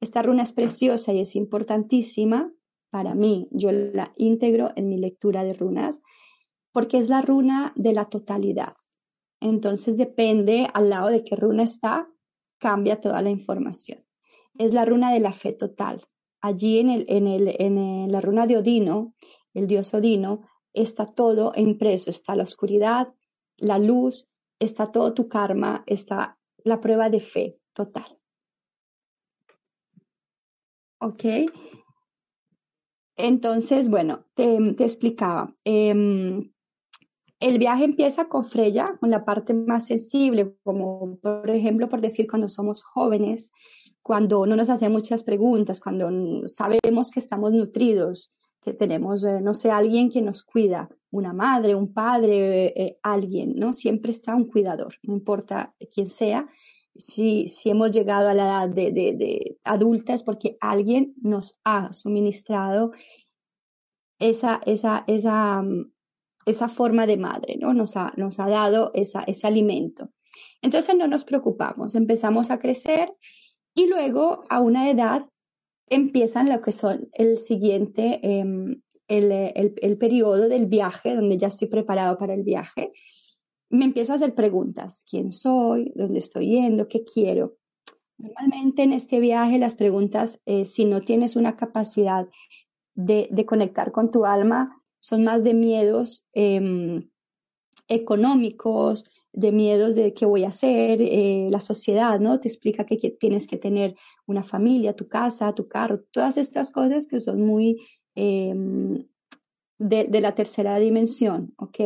Esta 0.00 0.23
runa 0.23 0.42
es 0.42 0.52
preciosa 0.52 1.12
y 1.12 1.21
es 1.21 1.37
importantísima 1.37 2.52
para 2.93 3.15
mí. 3.15 3.49
Yo 3.51 3.73
la 3.73 4.13
integro 4.17 4.71
en 4.77 4.89
mi 4.91 4.99
lectura 4.99 5.45
de 5.45 5.55
runas 5.55 6.01
porque 6.73 6.99
es 6.99 7.09
la 7.09 7.23
runa 7.23 7.73
de 7.75 7.95
la 7.95 8.05
totalidad. 8.05 8.75
Entonces 9.41 9.97
depende 9.97 10.69
al 10.73 10.91
lado 10.91 11.09
de 11.09 11.25
qué 11.25 11.35
runa 11.35 11.63
está, 11.63 12.09
cambia 12.59 13.01
toda 13.01 13.23
la 13.23 13.31
información. 13.31 14.05
Es 14.59 14.75
la 14.75 14.85
runa 14.85 15.13
de 15.13 15.21
la 15.21 15.33
fe 15.33 15.55
total. 15.55 16.03
Allí 16.43 16.79
en, 16.79 16.91
el, 16.91 17.07
en, 17.09 17.27
el, 17.27 17.57
en 17.59 18.13
la 18.13 18.21
runa 18.21 18.47
de 18.47 18.59
Odino, 18.59 19.15
el 19.55 19.67
dios 19.67 19.95
Odino, 19.95 20.43
está 20.75 21.07
todo 21.07 21.53
impreso, 21.57 22.11
está 22.11 22.37
la 22.37 22.43
oscuridad, 22.43 23.15
la 23.57 23.79
luz, 23.79 24.29
está 24.59 24.93
todo 24.93 25.15
tu 25.15 25.29
karma, 25.29 25.83
está 25.87 26.39
la 26.65 26.81
prueba 26.81 27.09
de 27.09 27.21
fe 27.21 27.59
total. 27.73 28.19
¿ok? 31.03 31.25
Entonces, 33.23 33.88
bueno, 33.88 34.25
te, 34.35 34.57
explicaba. 34.83 35.55
Em, 35.62 36.50
el 37.38 37.59
viaje 37.59 37.85
empieza 37.85 38.25
con 38.25 38.45
Freya, 38.45 38.97
con 38.99 39.11
la 39.11 39.25
parte 39.25 39.55
más 39.55 39.87
sensible, 39.87 40.57
como 40.64 41.19
por 41.19 41.49
ejemplo, 41.49 41.88
por 41.88 42.00
decir, 42.00 42.26
cuando 42.29 42.49
somos 42.49 42.83
jóvenes, 42.83 43.52
cuando 44.02 44.45
no 44.45 44.57
nos 44.57 44.71
hacen 44.71 44.91
muchas 44.91 45.23
preguntas, 45.23 45.79
cuando 45.79 46.11
sabemos 46.49 47.12
que 47.12 47.21
estamos 47.21 47.52
nutridos, 47.52 48.33
que 48.61 48.75
tenemos, 48.75 49.25
eh, 49.25 49.41
no 49.41 49.55
sé, 49.55 49.71
alguien 49.71 50.11
que 50.11 50.21
nos 50.21 50.43
cuida, 50.43 50.88
una 51.12 51.33
madre, 51.33 51.76
un 51.76 51.93
padre, 51.95 52.73
eh, 52.76 52.99
alguien, 53.05 53.55
¿no? 53.55 53.73
Siempre 53.73 54.11
está 54.11 54.35
un 54.35 54.47
cuidador, 54.47 54.97
no 55.05 55.14
importa 55.14 55.76
quién 55.95 56.11
sea. 56.11 56.49
Si, 56.95 57.49
si 57.49 57.71
hemos 57.71 57.91
llegado 57.91 58.29
a 58.29 58.35
la 58.35 58.45
edad 58.45 58.69
de, 58.69 58.93
de, 58.93 59.13
de 59.17 59.59
adulta 59.65 60.13
es 60.13 60.23
porque 60.23 60.57
alguien 60.61 61.15
nos 61.23 61.59
ha 61.65 61.93
suministrado 61.93 62.93
esa, 64.19 64.61
esa, 64.67 65.05
esa, 65.07 65.63
mm, 65.63 65.91
esa 66.47 66.69
forma 66.69 67.07
de 67.07 67.17
madre, 67.17 67.57
¿no? 67.59 67.75
Nos 67.75 67.97
ha, 67.97 68.13
nos 68.17 68.39
ha 68.41 68.49
dado 68.49 68.91
esa, 68.95 69.23
ese 69.25 69.47
alimento. 69.47 70.11
Entonces 70.63 70.97
no 70.97 71.09
nos 71.09 71.25
preocupamos, 71.25 71.95
empezamos 71.95 72.51
a 72.51 72.59
crecer 72.59 73.13
y 73.75 73.87
luego 73.87 74.45
a 74.49 74.61
una 74.61 74.91
edad 74.91 75.23
empiezan 75.89 76.49
lo 76.49 76.61
que 76.63 76.73
son 76.73 77.09
el 77.13 77.39
siguiente, 77.39 78.21
em, 78.23 78.81
el, 79.09 79.33
el, 79.33 79.75
el, 79.81 79.99
periodo 79.99 80.49
del 80.49 80.67
viaje, 80.67 81.15
donde 81.15 81.37
ya 81.37 81.49
estoy 81.49 81.69
preparado 81.69 82.17
para 82.17 82.35
el 82.35 82.45
viaje. 82.45 82.93
Me 83.73 83.87
empiezo 83.87 84.12
a 84.12 84.17
hacer 84.17 84.35
preguntas. 84.35 85.02
¿Quién 85.09 85.33
soy? 85.33 85.93
¿Dónde 85.95 86.19
estoy 86.19 86.50
yendo? 86.50 86.88
¿Qué 86.88 87.05
quiero? 87.05 87.57
Normalmente 88.19 88.83
en 88.83 88.93
este 88.93 89.19
viaje 89.19 89.59
las 89.59 89.75
preguntas, 89.75 90.38
eh, 90.45 90.67
si 90.67 90.85
no 90.85 91.00
tienes 91.00 91.37
una 91.37 91.57
capacidad 91.57 92.29
de, 92.95 93.47
conectar 93.47 93.91
con 93.91 94.11
tu 94.11 94.26
alma, 94.26 94.71
son 94.99 95.25
más 95.25 95.43
de 95.43 95.55
miedos 95.55 96.26
eh, 96.35 97.00
económicos, 97.88 99.07
de 99.33 99.52
miedos 99.52 99.95
de 99.95 100.12
qué 100.12 100.26
voy 100.26 100.45
a 100.45 100.49
hacer, 100.49 101.00
eh, 101.00 101.49
la 101.50 101.59
sociedad, 101.59 102.21
¿no? 102.21 102.38
Te 102.41 102.49
explica 102.49 102.85
que, 102.85 102.99
tienes 103.19 103.47
que 103.47 103.57
tener 103.57 103.97
una 104.26 104.43
familia, 104.43 104.95
tu 104.95 105.09
casa, 105.09 105.55
tu 105.55 105.67
carro, 105.67 106.02
todas 106.11 106.37
estas 106.37 106.71
cosas 106.71 107.07
que 107.07 107.21
son 107.21 107.41
muy 107.41 107.81
eh, 108.17 108.55
de, 109.83 110.21
la 110.21 110.35
tercera 110.35 110.79
dimensión, 110.79 111.55
¿ok? 111.57 111.79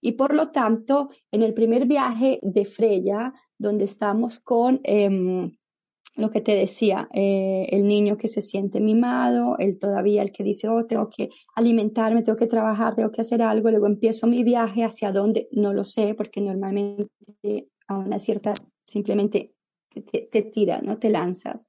Y 0.00 0.12
por 0.12 0.34
lo 0.34 0.50
tanto, 0.50 1.10
en 1.30 1.42
el 1.42 1.54
primer 1.54 1.86
viaje 1.86 2.38
de 2.42 2.64
Freya, 2.64 3.32
donde 3.58 3.84
estamos 3.84 4.40
con 4.40 4.80
eh, 4.84 5.50
lo 6.16 6.30
que 6.30 6.40
te 6.40 6.54
decía, 6.54 7.08
eh, 7.12 7.66
el 7.70 7.86
niño 7.86 8.16
que 8.16 8.28
se 8.28 8.42
siente 8.42 8.80
mimado, 8.80 9.56
el 9.58 9.78
todavía 9.78 10.22
el 10.22 10.32
que 10.32 10.44
dice, 10.44 10.68
oh, 10.68 10.86
tengo 10.86 11.08
que 11.08 11.30
alimentarme, 11.54 12.22
tengo 12.22 12.36
que 12.36 12.46
trabajar, 12.46 12.94
tengo 12.94 13.10
que 13.10 13.22
hacer 13.22 13.42
algo, 13.42 13.70
luego 13.70 13.86
empiezo 13.86 14.26
mi 14.26 14.44
viaje 14.44 14.84
hacia 14.84 15.12
dónde, 15.12 15.48
no 15.52 15.72
lo 15.72 15.84
sé, 15.84 16.14
porque 16.14 16.40
normalmente 16.40 17.68
a 17.86 17.98
una 17.98 18.18
cierta, 18.18 18.52
simplemente 18.84 19.54
te, 20.10 20.28
te 20.30 20.42
tiras, 20.42 20.82
¿no? 20.82 20.98
Te 20.98 21.10
lanzas. 21.10 21.66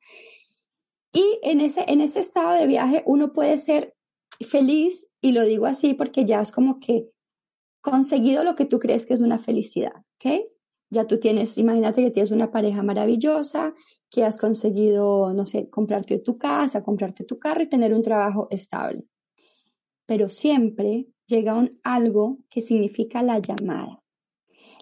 Y 1.14 1.40
en 1.44 1.62
ese, 1.62 1.86
en 1.88 2.02
ese 2.02 2.20
estado 2.20 2.54
de 2.54 2.68
viaje 2.68 3.04
uno 3.06 3.34
puede 3.34 3.58
ser 3.58 3.96
feliz, 4.44 5.08
y 5.22 5.32
lo 5.32 5.44
digo 5.44 5.66
así 5.66 5.94
porque 5.94 6.26
ya 6.26 6.42
es 6.42 6.52
como 6.52 6.80
que 6.80 7.12
conseguido 7.82 8.44
lo 8.44 8.56
que 8.56 8.66
tú 8.66 8.80
crees 8.80 9.06
que 9.06 9.14
es 9.14 9.22
una 9.22 9.40
felicidad, 9.40 9.96
¿ok? 9.96 10.46
Ya 10.92 11.08
tú 11.08 11.20
tienes, 11.20 11.58
imagínate 11.58 12.04
que 12.04 12.12
tienes 12.12 12.32
una 12.32 12.52
pareja 12.52 12.84
maravillosa, 12.84 13.74
que 14.10 14.26
has 14.26 14.38
conseguido, 14.38 15.34
no 15.34 15.46
sé, 15.46 15.70
comprarte 15.70 16.20
tu 16.20 16.38
casa, 16.38 16.84
comprarte 16.84 17.24
tu 17.24 17.40
carro 17.40 17.64
y 17.64 17.70
tener 17.70 17.94
un 17.94 18.04
trabajo 18.04 18.48
estable. 18.52 19.08
Pero 20.06 20.30
siempre 20.30 21.08
llega 21.28 21.56
un 21.56 21.80
algo 21.84 22.40
que 22.50 22.62
significa 22.62 23.24
la 23.24 23.40
llamada. 23.40 24.02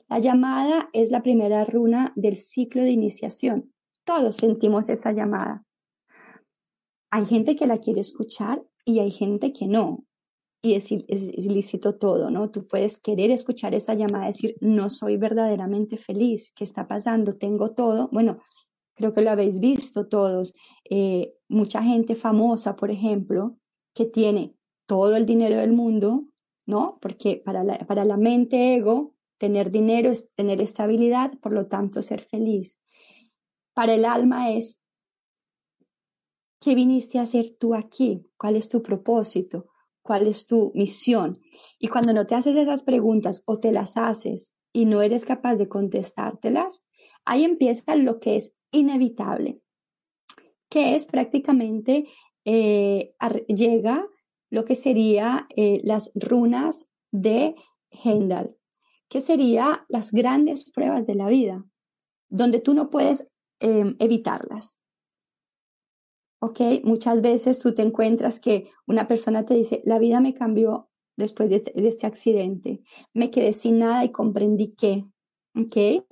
La 0.07 0.17
llamada 0.17 0.89
es 0.93 1.11
la 1.11 1.21
primera 1.21 1.63
runa 1.63 2.11
del 2.15 2.35
ciclo 2.35 2.81
de 2.81 2.89
iniciación. 2.89 3.71
Todos 4.03 4.37
sentimos 4.37 4.89
esa 4.89 5.11
llamada. 5.11 5.63
Hay 7.11 7.25
gente 7.25 7.55
que 7.55 7.67
la 7.67 7.77
quiere 7.77 8.01
escuchar 8.01 8.63
y 8.85 8.99
hay 8.99 9.11
gente 9.11 9.53
que 9.53 9.67
no. 9.67 10.05
Y 10.61 10.73
es, 10.73 10.91
es, 10.91 11.29
ilícito 11.33 11.95
todo, 11.95 12.29
¿no? 12.29 12.49
Tú 12.51 12.67
puedes 12.67 12.97
querer 12.97 13.31
escuchar 13.31 13.73
esa 13.73 13.93
llamada, 13.93 14.27
decir, 14.27 14.55
no 14.59 14.89
soy 14.89 15.15
verdaderamente 15.15 15.95
feliz, 15.95 16.51
¿qué 16.53 16.65
está 16.65 16.87
pasando? 16.87 17.37
Tengo 17.37 17.71
todo. 17.71 18.09
Bueno, 18.11 18.39
creo 18.95 19.13
que 19.13 19.21
lo 19.21 19.31
habéis 19.31 19.59
visto 19.59 20.07
todos, 20.07 20.53
eh, 20.89 21.33
mucha 21.47 21.81
gente 21.81 22.15
famosa, 22.15 22.75
por 22.75 22.91
ejemplo, 22.91 23.57
que 23.93 24.05
tiene 24.05 24.53
todo 24.85 25.15
el 25.15 25.25
dinero 25.25 25.57
del 25.57 25.71
mundo, 25.71 26.25
¿no? 26.65 26.97
Porque 27.01 27.41
para 27.43 27.63
para 27.85 28.03
la 28.03 28.17
mente 28.17 28.75
ego, 28.75 29.15
tener 29.39 29.71
dinero 29.71 30.11
es 30.11 30.29
tener 30.31 30.61
estabilidad, 30.61 31.31
por 31.39 31.53
lo 31.53 31.67
tanto, 31.67 32.01
ser 32.01 32.21
feliz. 32.21 32.77
Para 33.73 33.95
el 33.95 34.05
alma 34.05 34.51
es, 34.51 34.81
¿qué 36.59 36.75
viniste 36.75 37.19
a 37.19 37.23
hacer 37.23 37.55
tú 37.59 37.75
aquí? 37.75 38.23
¿Cuál 38.37 38.55
es 38.55 38.69
tu 38.69 38.81
propósito? 38.81 39.67
¿Cuál 40.01 40.27
es 40.27 40.45
tu 40.45 40.71
misión? 40.75 41.39
Y 41.77 41.87
cuando 41.87 42.13
no 42.13 42.25
te 42.25 42.35
haces 42.35 42.55
esas 42.55 42.83
preguntas 42.83 43.41
o 43.45 43.59
te 43.59 43.71
las 43.71 43.97
haces 43.97 44.53
y 44.73 44.85
no 44.85 45.01
eres 45.01 45.25
capaz 45.25 45.55
de 45.55 45.67
contestártelas, 45.67 46.83
ahí 47.25 47.43
empieza 47.43 47.95
lo 47.95 48.19
que 48.19 48.35
es 48.35 48.53
inevitable, 48.71 49.61
que 50.69 50.95
es 50.95 51.05
prácticamente, 51.05 52.07
eh, 52.45 53.13
llega 53.47 54.07
lo 54.49 54.65
que 54.65 54.75
sería 54.75 55.47
eh, 55.55 55.81
las 55.83 56.11
runas 56.15 56.85
de 57.11 57.55
Hendal, 57.91 58.55
que 59.09 59.21
sería 59.21 59.85
las 59.89 60.11
grandes 60.11 60.69
pruebas 60.69 61.05
de 61.07 61.15
la 61.15 61.27
vida, 61.27 61.65
donde 62.29 62.59
tú 62.59 62.73
no 62.73 62.89
puedes 62.89 63.27
em, 63.59 63.95
evitarlas. 63.99 64.78
¿Ok? 66.39 66.61
Muchas 66.83 67.21
veces 67.21 67.59
tú 67.59 67.75
te 67.75 67.81
encuentras 67.81 68.39
que 68.39 68.69
una 68.87 69.07
persona 69.07 69.45
te 69.45 69.55
dice, 69.55 69.81
la 69.85 69.99
vida 69.99 70.19
me 70.19 70.33
cambió 70.33 70.89
después 71.17 71.49
de, 71.49 71.57
este, 71.57 71.87
este 71.87 72.07
accidente, 72.07 72.81
me 73.13 73.29
quedé 73.29 73.51
sin 73.53 73.79
nada 73.79 74.05
y 74.05 74.11
comprendí 74.11 74.73
que, 74.73 75.05
¿ok? 75.55 76.05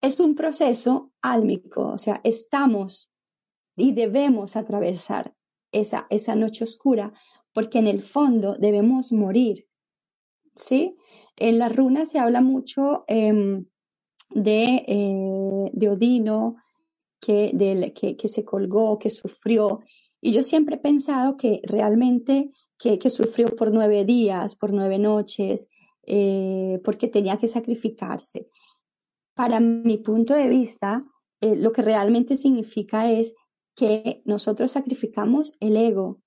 es 0.00 0.20
un 0.20 0.34
proceso 0.34 1.10
álmico, 1.22 1.88
o 1.88 1.98
sea, 1.98 2.20
estamos 2.24 3.10
y 3.76 3.92
debemos 3.92 4.56
atravesar 4.56 5.34
esa, 5.72 6.06
esa 6.10 6.34
noche 6.34 6.64
oscura 6.64 7.12
porque 7.52 7.78
en 7.78 7.86
el 7.86 8.02
fondo 8.02 8.56
debemos 8.58 9.12
morir, 9.12 9.66
¿sí? 10.54 10.96
En 11.36 11.58
la 11.58 11.68
runa 11.68 12.04
se 12.04 12.18
habla 12.18 12.40
mucho 12.40 13.04
em, 13.08 13.66
de, 14.30 14.84
eh, 14.86 15.70
de, 15.72 15.88
Odino, 15.88 16.56
que, 17.20 17.92
que, 17.94 18.16
que, 18.16 18.28
se 18.28 18.44
colgó, 18.44 18.98
que 18.98 19.10
sufrió, 19.10 19.80
y 20.20 20.32
yo 20.32 20.42
siempre 20.42 20.76
he 20.76 20.80
pensado 20.80 21.36
que 21.36 21.60
realmente 21.64 22.50
que, 22.78 22.98
que 22.98 23.10
sufrió 23.10 23.48
por 23.48 23.72
nueve 23.72 24.04
días, 24.04 24.54
por 24.54 24.72
nueve 24.72 24.98
noches, 24.98 25.68
eh, 26.06 26.80
porque 26.84 27.08
tenía 27.08 27.36
que 27.36 27.48
sacrificarse 27.48 28.48
para 29.38 29.60
mi 29.60 29.98
punto 29.98 30.34
de 30.34 30.48
vista, 30.48 31.00
eh, 31.40 31.54
lo 31.54 31.70
que 31.70 31.80
realmente 31.80 32.34
significa 32.34 33.08
es 33.08 33.36
que 33.76 34.20
nosotros 34.24 34.72
sacrificamos 34.72 35.52
el 35.60 35.76
ego. 35.76 36.20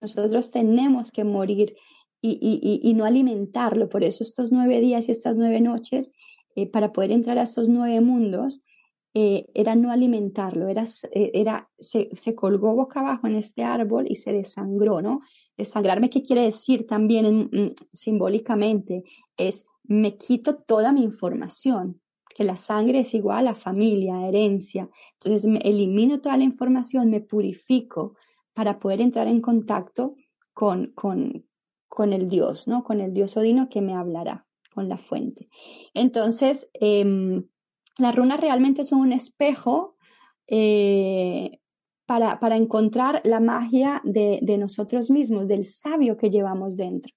Nosotros 0.00 0.50
tenemos 0.50 1.12
que 1.12 1.22
morir 1.24 1.76
y, 2.22 2.94
no 2.96 3.04
alimentarlo. 3.04 3.90
Por 3.90 4.04
eso 4.04 4.24
estos 4.24 4.52
nueve 4.52 4.80
días 4.80 5.10
y 5.10 5.12
estas 5.12 5.36
nueve 5.36 5.60
noches, 5.60 6.12
eh, 6.56 6.66
para 6.66 6.92
poder 6.92 7.10
entrar 7.10 7.36
a 7.36 7.42
estos 7.42 7.68
nueve 7.68 8.00
mundos, 8.00 8.62
eh, 9.12 9.46
era 9.54 9.74
no 9.74 9.90
alimentarlo, 9.90 10.68
era, 10.68 10.84
era 11.12 11.68
se, 11.78 12.34
colgó 12.36 12.76
boca 12.76 13.00
abajo 13.00 13.26
en 13.26 13.34
este 13.34 13.64
árbol 13.64 14.06
y 14.08 14.14
se 14.14 14.32
desangró, 14.32 15.02
¿no? 15.02 15.20
Desangrarme, 15.56 16.10
¿qué 16.10 16.22
quiere 16.22 16.42
decir 16.42 16.86
también 16.86 17.50
mm, 17.50 17.74
simbólicamente? 17.92 19.02
Es 19.36 19.66
me 19.82 20.16
quito 20.16 20.58
toda 20.58 20.92
mi 20.92 21.02
información, 21.02 22.00
que 22.36 22.44
la 22.44 22.54
sangre 22.54 23.00
es 23.00 23.12
igual 23.14 23.48
a 23.48 23.54
familia, 23.54 24.28
herencia. 24.28 24.88
Entonces 25.14 25.50
me 25.50 25.58
elimino 25.58 26.20
toda 26.20 26.36
la 26.36 26.44
información, 26.44 27.10
me 27.10 27.20
purifico 27.20 28.14
para 28.54 28.78
poder 28.78 29.00
entrar 29.00 29.26
en 29.26 29.40
contacto 29.40 30.14
con, 30.52 30.92
con, 30.92 31.44
con 31.88 32.12
el 32.12 32.28
Dios, 32.28 32.68
¿no? 32.68 32.84
Con 32.84 33.00
el 33.00 33.12
Dios 33.12 33.36
Odino 33.36 33.68
que 33.68 33.80
me 33.80 33.94
hablará, 33.94 34.46
con 34.72 34.88
la 34.88 34.96
fuente. 34.96 35.48
Entonces, 35.94 36.70
eh, 36.74 37.42
las 37.98 38.14
runas 38.14 38.40
realmente 38.40 38.84
son 38.84 39.00
un 39.00 39.12
espejo 39.12 39.96
eh, 40.46 41.60
para, 42.06 42.40
para, 42.40 42.56
encontrar 42.56 43.20
la 43.24 43.40
magia 43.40 44.00
de, 44.04 44.40
nosotros 44.58 45.10
mismos, 45.10 45.46
del 45.48 45.64
sabio 45.64 46.16
que 46.16 46.30
llevamos 46.30 46.76
dentro. 46.76 47.12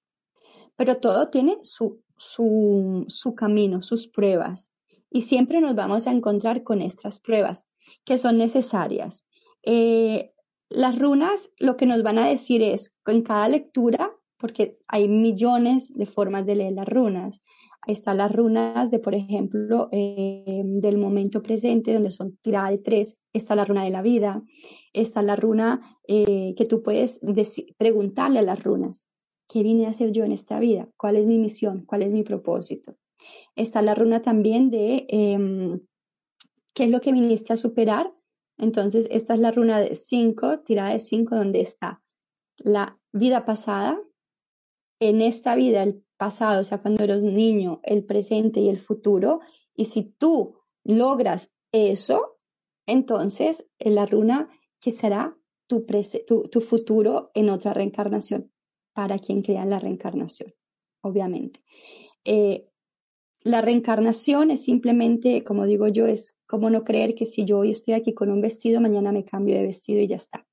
Pero 0.75 0.97
todo 0.97 1.29
tiene 1.29 1.57
su 1.63 2.03
su, 2.23 3.33
camino, 3.35 3.81
sus 3.81 4.07
pruebas. 4.07 4.71
Y 5.09 5.23
siempre 5.23 5.61
nos 5.61 5.75
vamos 5.75 6.07
a 6.07 6.11
encontrar 6.11 6.63
con 6.63 6.81
estas 6.81 7.19
pruebas 7.19 7.65
que 8.05 8.17
son 8.17 8.37
necesarias. 8.37 9.25
eh, 9.63 10.29
las 10.69 10.97
runas 10.97 11.51
lo 11.59 11.77
que 11.77 11.85
nos 11.85 12.01
van 12.01 12.17
a 12.17 12.27
decir 12.27 12.63
es, 12.63 12.95
en 13.05 13.21
cada 13.21 13.47
lectura, 13.47 14.11
porque 14.37 14.79
hay 14.87 15.07
millones 15.07 15.93
de 15.95 16.07
formas 16.07 16.47
de 16.47 16.55
leer 16.55 16.73
las 16.73 16.87
runas, 16.87 17.43
están 17.85 18.17
las 18.17 18.31
runas 18.31 18.91
de, 18.91 18.99
por 18.99 19.15
ejemplo, 19.15 19.89
eh, 19.91 20.61
del 20.63 20.97
momento 20.97 21.41
presente, 21.41 21.93
donde 21.93 22.11
son 22.11 22.37
tiradas 22.37 22.71
de 22.71 22.77
tres. 22.77 23.17
Está 23.33 23.55
la 23.55 23.65
runa 23.65 23.83
de 23.83 23.89
la 23.89 24.01
vida. 24.01 24.41
Está 24.93 25.21
la 25.21 25.35
runa 25.35 25.81
eh, 26.07 26.53
que 26.55 26.65
tú 26.65 26.81
puedes 26.81 27.19
preguntarle 27.77 28.39
a 28.39 28.43
las 28.43 28.63
runas. 28.63 29.07
¿Qué 29.49 29.63
vine 29.63 29.85
a 29.85 29.89
hacer 29.89 30.11
yo 30.11 30.23
en 30.23 30.31
esta 30.31 30.59
vida? 30.59 30.89
¿Cuál 30.97 31.17
es 31.17 31.27
mi 31.27 31.37
misión? 31.37 31.85
¿Cuál 31.85 32.03
es 32.03 32.11
mi 32.11 32.23
propósito? 32.23 32.95
Está 33.55 33.81
la 33.81 33.95
runa 33.95 34.21
también 34.21 34.69
de 34.69 35.05
em, 35.09 35.81
qué 36.73 36.85
es 36.85 36.89
lo 36.89 37.01
que 37.01 37.11
viniste 37.11 37.53
a 37.53 37.57
superar. 37.57 38.13
Entonces, 38.57 39.07
esta 39.11 39.33
es 39.33 39.39
la 39.39 39.51
runa 39.51 39.79
de 39.79 39.95
cinco, 39.95 40.59
tirada 40.59 40.91
de 40.93 40.99
cinco, 40.99 41.35
donde 41.35 41.61
está 41.61 42.01
la 42.57 42.97
vida 43.11 43.45
pasada, 43.45 43.99
en 44.99 45.21
esta 45.21 45.55
vida, 45.55 45.83
el 45.83 46.03
pasado, 46.23 46.61
o 46.61 46.63
sea, 46.63 46.81
cuando 46.81 47.03
eres 47.03 47.21
niño, 47.21 47.81
el 47.83 48.05
presente 48.05 48.61
y 48.61 48.69
el 48.69 48.77
futuro. 48.77 49.41
Y 49.75 49.85
si 49.85 50.03
tú 50.03 50.55
logras 50.85 51.51
eso, 51.73 52.37
entonces 52.85 53.65
la 53.77 54.05
runa 54.05 54.47
que 54.79 54.91
será 54.91 55.35
tu, 55.67 55.85
tu, 56.49 56.61
futuro 56.61 57.29
en 57.33 57.49
otra 57.49 57.73
reencarnación, 57.73 58.53
para 58.93 59.19
quien 59.19 59.41
crea 59.41 59.65
la 59.65 59.79
reencarnación, 59.79 60.53
obviamente. 61.01 61.59
Eh, 62.23 62.69
la 63.41 63.59
reencarnación 63.61 64.49
es 64.51 64.63
simplemente, 64.63 65.43
como 65.43 65.65
digo 65.65 65.89
yo, 65.89 66.07
es 66.07 66.37
como 66.47 66.69
no 66.69 66.85
creer 66.85 67.15
que 67.15 67.25
si 67.25 67.43
yo 67.43 67.59
hoy 67.59 67.71
estoy 67.71 67.95
aquí 67.95 68.13
con 68.13 68.31
un 68.31 68.39
vestido, 68.39 68.79
mañana 68.79 69.11
me 69.11 69.25
cambio 69.25 69.55
de 69.55 69.63
vestido 69.63 69.99
y 69.99 70.07
ya 70.07 70.15
está. 70.15 70.47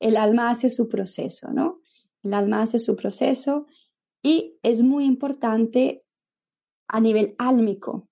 El 0.00 0.16
alma 0.16 0.50
hace 0.50 0.70
su 0.70 0.88
proceso, 0.88 1.52
¿no? 1.52 1.78
El 2.24 2.34
alma 2.34 2.62
hace 2.62 2.80
su 2.80 2.96
proceso 2.96 3.66
y 4.24 4.58
es 4.62 4.82
muy 4.82 5.04
importante 5.04 5.98
a 6.88 6.98
nivel 7.00 7.36
álmico 7.38 8.08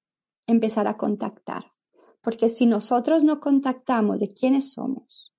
empezar 0.46 0.86
a 0.86 0.98
contactar, 0.98 1.72
porque 2.20 2.50
si 2.50 2.66
nosotros 2.66 3.24
no 3.24 3.40
contactamos 3.40 4.20
de 4.20 4.34
quiénes 4.34 4.72
somos, 4.74 5.32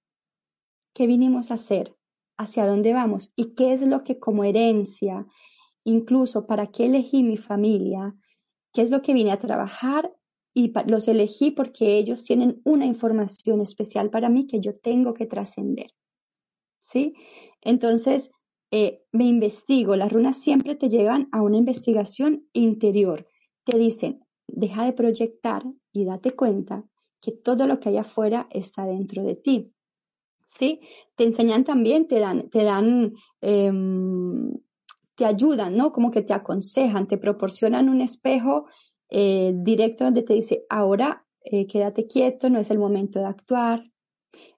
qué 0.94 1.06
vinimos 1.06 1.52
a 1.52 1.54
hacer, 1.54 1.96
hacia 2.38 2.66
dónde 2.66 2.92
vamos 2.92 3.32
y 3.36 3.54
qué 3.54 3.72
es 3.72 3.84
lo 3.84 4.04
que 4.04 4.18
como 4.18 4.44
herencia, 4.44 5.28
incluso 5.84 6.48
para 6.48 6.72
qué 6.72 6.88
elegí 6.88 7.22
mi 7.22 7.38
familia, 7.38 8.16
qué 8.74 8.82
es 8.82 8.90
lo 8.90 9.04
que 9.04 9.14
vine 9.14 9.32
a 9.32 9.40
trabajar 9.40 10.12
y 10.56 10.74
los 10.88 11.08
elegí 11.08 11.52
porque 11.52 11.98
ellos 11.98 12.24
tienen 12.24 12.62
una 12.64 12.88
información 12.88 13.62
especial 13.62 14.10
para 14.10 14.30
mí 14.30 14.48
que 14.48 14.60
yo 14.60 14.74
tengo 14.74 15.14
que 15.14 15.28
trascender. 15.28 15.92
¿Sí? 16.80 17.14
Entonces, 17.62 18.32
eh, 18.76 19.04
me 19.12 19.26
investigo, 19.26 19.96
las 19.96 20.12
runas 20.12 20.36
siempre 20.36 20.74
te 20.74 20.90
llevan 20.90 21.30
a 21.32 21.44
una 21.44 21.58
investigación 21.58 22.48
interior. 22.54 23.28
Te 23.66 23.78
dicen, 23.78 24.26
deja 24.48 24.84
de 24.84 24.94
proyectar 24.94 25.64
y 25.92 26.06
date 26.06 26.32
cuenta 26.32 26.84
que 27.22 27.32
todo 27.32 27.68
lo 27.68 27.80
que 27.80 27.90
hay 27.90 27.98
afuera 27.98 28.48
está 28.50 28.88
dentro 28.88 29.24
de 29.24 29.36
ti. 29.36 29.72
¿Sí? 30.44 30.80
Te 31.16 31.24
enseñan 31.24 31.66
también, 31.66 32.08
te 32.08 32.20
dan, 32.20 32.50
te 32.50 32.64
dan, 32.64 33.14
em, 33.42 34.52
te 35.14 35.26
ayudan, 35.26 35.78
¿no? 35.78 35.94
Como 35.94 36.10
que 36.10 36.24
te 36.24 36.34
aconsejan, 36.34 37.08
te 37.08 37.20
proporcionan 37.20 37.90
un 37.90 38.02
espejo 38.02 38.66
eh, 39.08 39.54
directo 39.56 40.06
donde 40.06 40.24
te 40.24 40.34
dice, 40.34 40.66
ahora 40.68 41.28
eh, 41.44 41.68
quédate 41.68 42.08
quieto, 42.08 42.50
no 42.50 42.58
es 42.58 42.72
el 42.72 42.80
momento 42.80 43.20
de 43.20 43.26
actuar, 43.26 43.84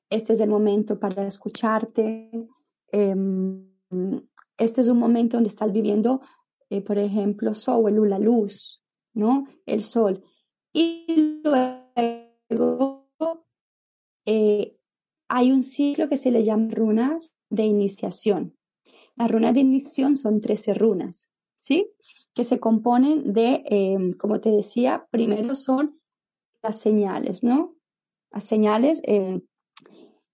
este 0.09 0.31
es 0.31 0.39
el 0.39 0.49
momento 0.49 0.97
para 1.01 1.27
escucharte. 1.27 2.31
Em, 2.93 3.74
este 4.57 4.81
es 4.81 4.87
un 4.87 4.99
momento 4.99 5.37
donde 5.37 5.49
estás 5.49 5.71
viviendo, 5.71 6.21
eh, 6.69 6.81
por 6.81 6.97
ejemplo, 6.97 7.53
Sol, 7.53 8.09
la 8.09 8.19
luz, 8.19 8.83
¿no? 9.13 9.45
El 9.65 9.81
sol. 9.81 10.23
Y 10.73 11.41
luego 11.43 13.05
eh, 14.25 14.77
hay 15.27 15.51
un 15.51 15.63
ciclo 15.63 16.09
que 16.09 16.17
se 16.17 16.31
le 16.31 16.43
llama 16.43 16.69
runas 16.71 17.35
de 17.49 17.63
iniciación. 17.63 18.57
Las 19.15 19.31
runas 19.31 19.53
de 19.53 19.61
iniciación 19.61 20.15
son 20.15 20.41
13 20.41 20.73
runas, 20.73 21.29
¿sí? 21.55 21.89
Que 22.33 22.43
se 22.43 22.59
componen 22.59 23.33
de, 23.33 23.63
em, 23.65 24.13
como 24.13 24.41
te 24.41 24.51
decía, 24.51 25.07
primero 25.09 25.55
son 25.55 25.99
las 26.61 26.79
señales, 26.79 27.43
¿no? 27.43 27.75
Las 28.31 28.43
señales, 28.43 29.01
em, 29.05 29.41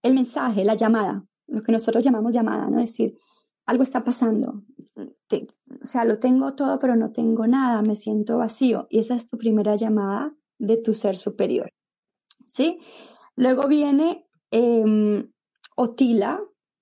el 0.01 0.15
mensaje, 0.15 0.65
la 0.65 0.75
llamada, 0.75 1.23
lo 1.47 1.61
que 1.61 1.71
nosotros 1.71 2.03
llamamos 2.03 2.33
llamada, 2.33 2.67
¿no? 2.69 2.79
Es 2.79 2.89
decir, 2.91 3.19
algo 3.71 3.83
está 3.83 4.03
pasando. 4.03 4.63
o 5.31 5.85
sea, 5.85 6.03
lo 6.03 6.19
tengo 6.19 6.55
todo, 6.55 6.77
pero 6.77 6.95
no 6.97 7.13
tengo 7.13 7.47
nada, 7.47 7.81
me 7.81 7.95
siento 7.95 8.37
vacío. 8.37 8.87
Y 8.89 8.99
esa 8.99 9.15
es 9.15 9.27
tu 9.27 9.37
primera 9.37 9.75
llamada 9.77 10.35
de 10.59 10.77
tu 10.77 10.93
ser 10.93 11.15
superior. 11.15 11.71
¿Sí? 12.45 12.79
Luego 13.37 13.67
viene 13.69 14.27
em, 14.51 15.31
Otila, 15.77 16.41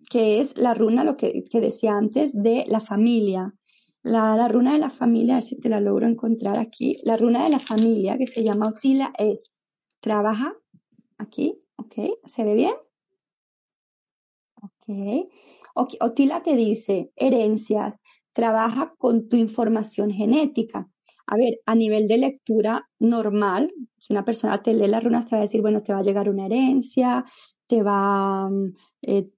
que 0.09 0.41
es 0.41 0.57
la 0.57 0.73
runa, 0.73 1.03
lo 1.03 1.15
que, 1.15 1.45
decía 1.53 1.93
antes, 1.93 2.33
de 2.33 2.65
la 2.67 2.79
familia. 2.79 3.53
La, 4.01 4.35
la, 4.35 4.47
runa 4.47 4.73
de 4.73 4.79
la 4.79 4.89
familia, 4.89 5.35
a 5.35 5.37
ver 5.37 5.43
si 5.43 5.59
te 5.59 5.69
la 5.69 5.79
logro 5.79 6.07
encontrar 6.07 6.57
aquí. 6.57 6.97
La 7.03 7.17
runa 7.17 7.43
de 7.43 7.51
la 7.51 7.59
familia, 7.59 8.17
que 8.17 8.25
se 8.25 8.43
llama 8.43 8.69
Otila, 8.69 9.13
es 9.19 9.51
trabaja 9.99 10.55
aquí, 11.19 11.61
¿ok? 11.75 11.95
¿Se 12.25 12.43
ve 12.43 12.55
bien? 12.55 12.73
Ok. 14.89 15.29
Otila 16.01 16.41
te 16.43 16.55
dice, 16.55 17.11
herencias, 17.15 18.01
trabaja 18.33 18.93
con 18.97 19.29
tu 19.29 19.37
información 19.37 20.11
genética. 20.11 20.89
A 21.27 21.37
ver, 21.37 21.59
a 21.65 21.75
nivel 21.75 22.07
de 22.07 22.17
lectura 22.17 22.89
normal, 22.99 23.71
si 23.99 24.13
una 24.13 24.25
persona 24.25 24.61
te 24.63 24.73
lee 24.73 24.87
las 24.87 25.03
runas, 25.03 25.27
te 25.27 25.35
va 25.35 25.39
a 25.39 25.41
decir, 25.43 25.61
bueno, 25.61 25.83
te 25.83 25.93
va 25.93 25.99
a 25.99 26.03
llegar 26.03 26.29
una 26.29 26.47
herencia, 26.47 27.23
te 27.67 27.83
va, 27.83 28.49
mm, 28.49 28.73
eh, 29.03 29.29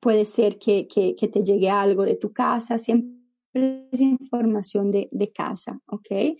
puede 0.00 0.24
ser 0.24 0.58
que, 0.58 0.88
te 0.88 1.44
llegue 1.44 1.70
algo 1.70 2.04
de 2.04 2.16
tu 2.16 2.32
casa, 2.32 2.76
siempre 2.76 3.88
es 3.92 4.00
información 4.00 4.90
de, 4.90 5.32
casa, 5.32 5.80
¿ok? 5.86 6.36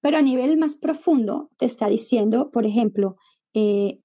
Pero 0.00 0.18
a 0.18 0.22
nivel 0.22 0.58
más 0.58 0.74
profundo 0.74 1.50
te 1.56 1.64
está 1.66 1.88
diciendo, 1.88 2.50
por 2.50 2.66
ejemplo, 2.66 3.16
eh, 3.54 4.00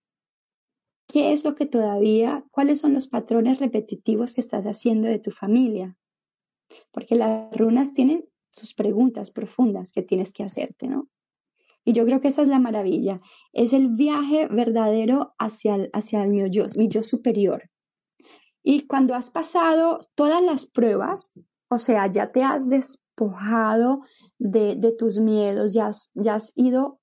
¿Qué 1.07 1.31
es 1.31 1.45
lo 1.45 1.55
que 1.55 1.65
todavía, 1.65 2.43
cuáles 2.51 2.81
son 2.81 2.93
los 2.93 3.07
patrones 3.07 3.59
repetitivos 3.59 4.33
que 4.33 4.41
estás 4.41 4.65
haciendo 4.65 5.07
de 5.07 5.19
tu 5.19 5.31
familia? 5.31 5.95
Porque 6.91 7.15
las 7.15 7.49
runas 7.57 7.93
tienen 7.93 8.27
sus 8.49 8.73
preguntas 8.73 9.31
profundas 9.31 9.93
que 9.93 10.01
tienes 10.01 10.33
que 10.33 10.43
hacerte, 10.43 10.87
¿no? 10.87 11.07
Y 11.85 11.93
yo 11.93 12.05
creo 12.05 12.19
que 12.19 12.27
esa 12.27 12.41
es 12.41 12.49
la 12.49 12.59
maravilla. 12.59 13.21
Es 13.53 13.71
el 13.71 13.87
viaje 13.87 14.47
verdadero 14.47 15.33
hacia 15.39 15.75
el, 15.75 15.89
hacia 15.93 16.23
el 16.23 16.29
mi, 16.29 16.49
yo, 16.49 16.65
mi 16.75 16.89
yo 16.89 17.01
superior. 17.01 17.69
Y 18.61 18.87
cuando 18.87 19.15
has 19.15 19.31
pasado 19.31 20.09
todas 20.15 20.43
las 20.43 20.65
pruebas, 20.65 21.31
o 21.69 21.77
sea, 21.77 22.07
ya 22.07 22.33
te 22.33 22.43
has 22.43 22.67
despojado 22.67 24.01
de, 24.37 24.75
tus 24.97 25.19
miedos, 25.19 25.73
ya 25.73 25.87
has 25.87 26.51
ido 26.55 26.99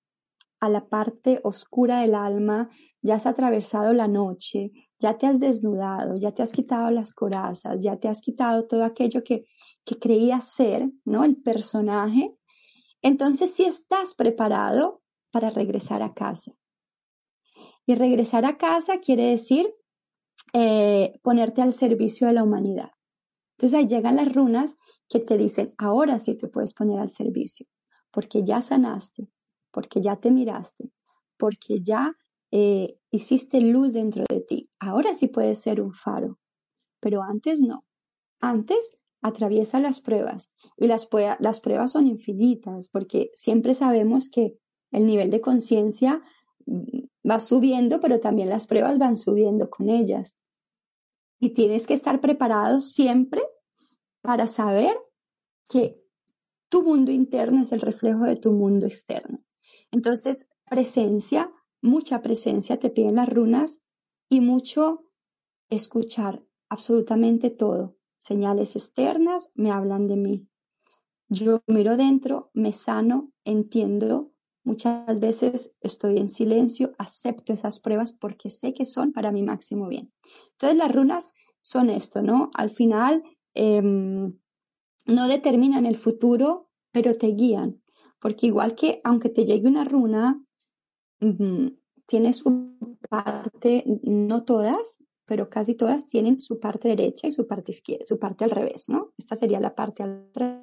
a 0.64 0.68
la 0.68 0.88
parte 0.88 1.40
oscura 1.42 2.00
del 2.00 2.14
alma, 2.14 2.70
ya 3.03 3.16
has 3.16 3.27
atravesado 3.27 3.92
la 3.92 4.09
noche, 4.09 4.72
ya 4.98 5.18
te 5.18 5.27
has 5.27 5.38
desnudado, 5.38 6.16
ya 6.16 6.33
te 6.33 6.42
has 6.42 6.53
quitado 6.53 6.90
las 6.90 7.12
corazas, 7.12 7.79
ya 7.81 7.96
te 7.98 8.09
has 8.09 8.20
quitado 8.20 8.66
todo 8.66 8.85
aquello 8.85 9.22
que, 9.22 9.44
que 9.85 9.98
creías 9.98 10.48
ser, 10.48 10.90
¿no? 11.05 11.24
El 11.24 11.37
personaje. 11.37 12.27
Entonces 13.03 13.55
sí 13.55 13.64
estás 13.64 14.14
preparado 14.14 15.03
para 15.31 15.50
regresar 15.50 16.03
a 16.03 16.14
casa. 16.14 16.53
Y 17.87 17.94
regresar 17.96 18.46
a 18.46 18.57
casa 18.57 19.00
quiere 19.00 19.24
decir 19.24 19.74
eh, 20.55 21.18
ponerte 21.22 21.61
al 21.61 21.74
servicio 21.74 22.27
de 22.27 22.33
la 22.33 22.42
humanidad. 22.42 22.92
Entonces 23.57 23.79
ahí 23.79 23.87
llegan 23.87 24.16
las 24.16 24.33
runas 24.33 24.79
que 25.09 25.20
te 25.20 25.37
dicen, 25.37 25.74
ahora 25.77 26.18
sí 26.18 26.37
te 26.37 26.48
puedes 26.48 26.72
poner 26.72 26.98
al 26.98 27.11
servicio, 27.11 27.66
porque 28.11 28.42
ya 28.42 28.61
sanaste, 28.62 29.24
porque 29.74 30.00
ya 30.00 30.16
te 30.16 30.30
miraste, 30.30 30.92
porque 31.37 31.82
ya 31.82 32.16
eh, 32.52 32.96
hiciste 33.10 33.60
luz 33.60 33.92
dentro 33.92 34.24
de 34.28 34.40
ti. 34.40 34.70
Ahora 34.78 35.12
sí 35.12 35.26
puedes 35.26 35.58
ser 35.58 35.80
un 35.80 35.92
faro, 35.92 36.38
pero 37.00 37.22
antes 37.22 37.60
no. 37.60 37.84
Antes 38.40 38.94
atraviesa 39.20 39.80
las 39.80 40.00
pruebas 40.00 40.52
y 40.76 40.87
las, 40.87 41.06
pruebas 41.06 41.90
son 41.90 42.06
infinitas 42.06 42.88
porque 42.90 43.30
siempre 43.34 43.74
sabemos 43.74 44.30
que 44.30 44.52
el 44.92 45.06
nivel 45.06 45.30
de 45.30 45.40
conciencia 45.40 46.22
va 47.28 47.40
subiendo, 47.40 48.00
pero 48.00 48.20
también 48.20 48.48
las 48.50 48.66
pruebas 48.68 48.98
van 48.98 49.16
subiendo 49.16 49.70
con 49.70 49.90
ellas. 49.90 50.37
Y 51.40 51.50
tienes 51.50 51.88
que 51.88 51.94
estar 51.94 52.20
preparado 52.20 52.80
siempre 52.80 53.42
para 54.20 54.46
saber 54.46 54.96
que 55.68 56.00
tu 56.68 56.84
mundo 56.84 57.10
interno 57.10 57.62
es 57.62 57.72
el 57.72 57.80
reflejo 57.80 58.24
de 58.24 58.37
tu 58.37 58.52
mundo 58.52 58.87
externo. 58.87 59.40
Entonces, 59.90 60.48
presencia, 60.68 61.53
mucha 61.83 62.22
presencia 62.22 62.79
te 62.79 62.90
piden 62.90 63.16
las 63.16 63.29
runas 63.29 63.81
y 64.29 64.40
mucho 64.40 65.05
escuchar 65.70 66.42
absolutamente 66.68 67.50
todo. 67.50 67.96
Señales 68.18 68.77
externas 68.77 69.50
me 69.55 69.70
hablan 69.70 70.09
de 70.09 70.16
mí. 70.16 70.48
Yo 71.29 71.62
miro 71.66 71.96
dentro, 71.96 72.50
me 72.55 72.72
sano, 72.72 73.33
entiendo. 73.44 74.33
Muchas 74.62 75.20
veces 75.20 75.74
estoy 75.81 76.18
en 76.18 76.29
silencio, 76.29 76.92
acepto 76.98 77.53
esas 77.53 77.81
pruebas 77.81 78.12
porque 78.12 78.50
sé 78.50 78.72
que 78.72 78.87
son 78.87 79.12
para 79.12 79.31
mi 79.31 79.42
máximo 79.42 79.88
bien. 79.88 80.12
Entonces 80.53 80.79
las 80.79 80.92
runas 80.94 81.35
son 81.61 81.90
esto, 81.90 82.22
¿no? 82.22 82.50
Al 82.55 82.70
final 82.70 83.22
em, 83.55 84.38
no 85.07 85.29
determinan 85.29 85.87
el 85.87 85.96
futuro, 85.96 86.70
pero 86.92 87.14
te 87.14 87.29
guían. 87.29 87.83
Porque 88.24 88.46
igual 88.46 88.74
que 88.74 89.02
aunque 89.04 89.28
te 89.28 89.44
llegue 89.44 89.68
una 89.68 89.84
runa, 89.84 90.42
tiene 92.06 92.32
su 92.32 92.74
parte, 93.10 93.84
no 94.02 94.44
todas, 94.44 95.04
pero 95.26 95.50
casi 95.50 95.74
todas 95.74 96.06
tienen 96.06 96.40
su 96.40 96.58
parte 96.58 96.88
derecha 96.88 97.26
y 97.26 97.32
su 97.32 97.46
parte 97.46 97.72
izquierda, 97.72 98.06
su 98.06 98.18
parte 98.18 98.44
al 98.44 98.50
revés, 98.50 98.88
¿no? 98.88 99.12
Esta 99.18 99.37
sería 99.37 99.60
la 99.60 99.74
parte 99.74 100.04
al 100.04 100.30
revés 100.32 100.56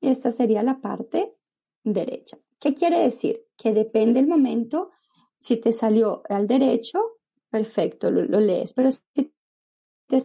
y 0.00 0.08
esta 0.08 0.32
sería 0.32 0.64
la 0.64 0.80
parte 0.80 1.36
derecha. 1.84 2.38
¿Qué 2.58 2.74
quiere 2.74 3.00
decir? 3.00 3.46
Que 3.56 3.72
depende 3.72 4.18
el 4.18 4.26
momento, 4.26 4.90
si 5.38 5.56
te 5.56 5.72
salió 5.72 6.24
al 6.28 6.48
derecho, 6.48 6.98
perfecto, 7.48 8.10
lo, 8.10 8.40
lees, 8.40 8.72
pero 8.72 8.90
si 8.90 9.32
te 10.08 10.18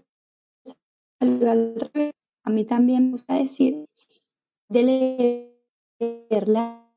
salió 1.19 1.51
al 1.51 1.75
revés, 1.75 2.15
a 2.41 2.49
mí 2.49 2.65
también 2.65 3.05
me 3.05 3.11
gusta 3.11 3.35
decir 3.35 3.85
de 4.69 5.59
leerla 5.99 6.91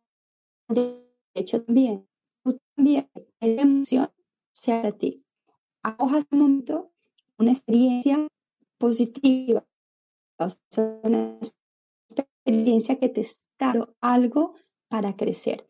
derecho 0.69 1.63
también. 1.65 2.07
Tú 2.43 2.59
también, 2.75 3.09
la 3.41 3.63
emoción 3.63 4.11
sea 4.53 4.87
a 4.87 4.93
ti. 4.93 5.25
Acojas 5.83 6.27
un 6.31 6.39
momento 6.39 6.91
una 7.39 7.53
experiencia 7.53 8.27
positiva, 8.79 9.65
una 11.05 11.39
experiencia 12.11 12.99
que 12.99 13.09
te 13.09 13.21
está 13.21 13.73
dando 13.73 13.97
algo 14.01 14.55
para 14.89 15.17
crecer, 15.17 15.69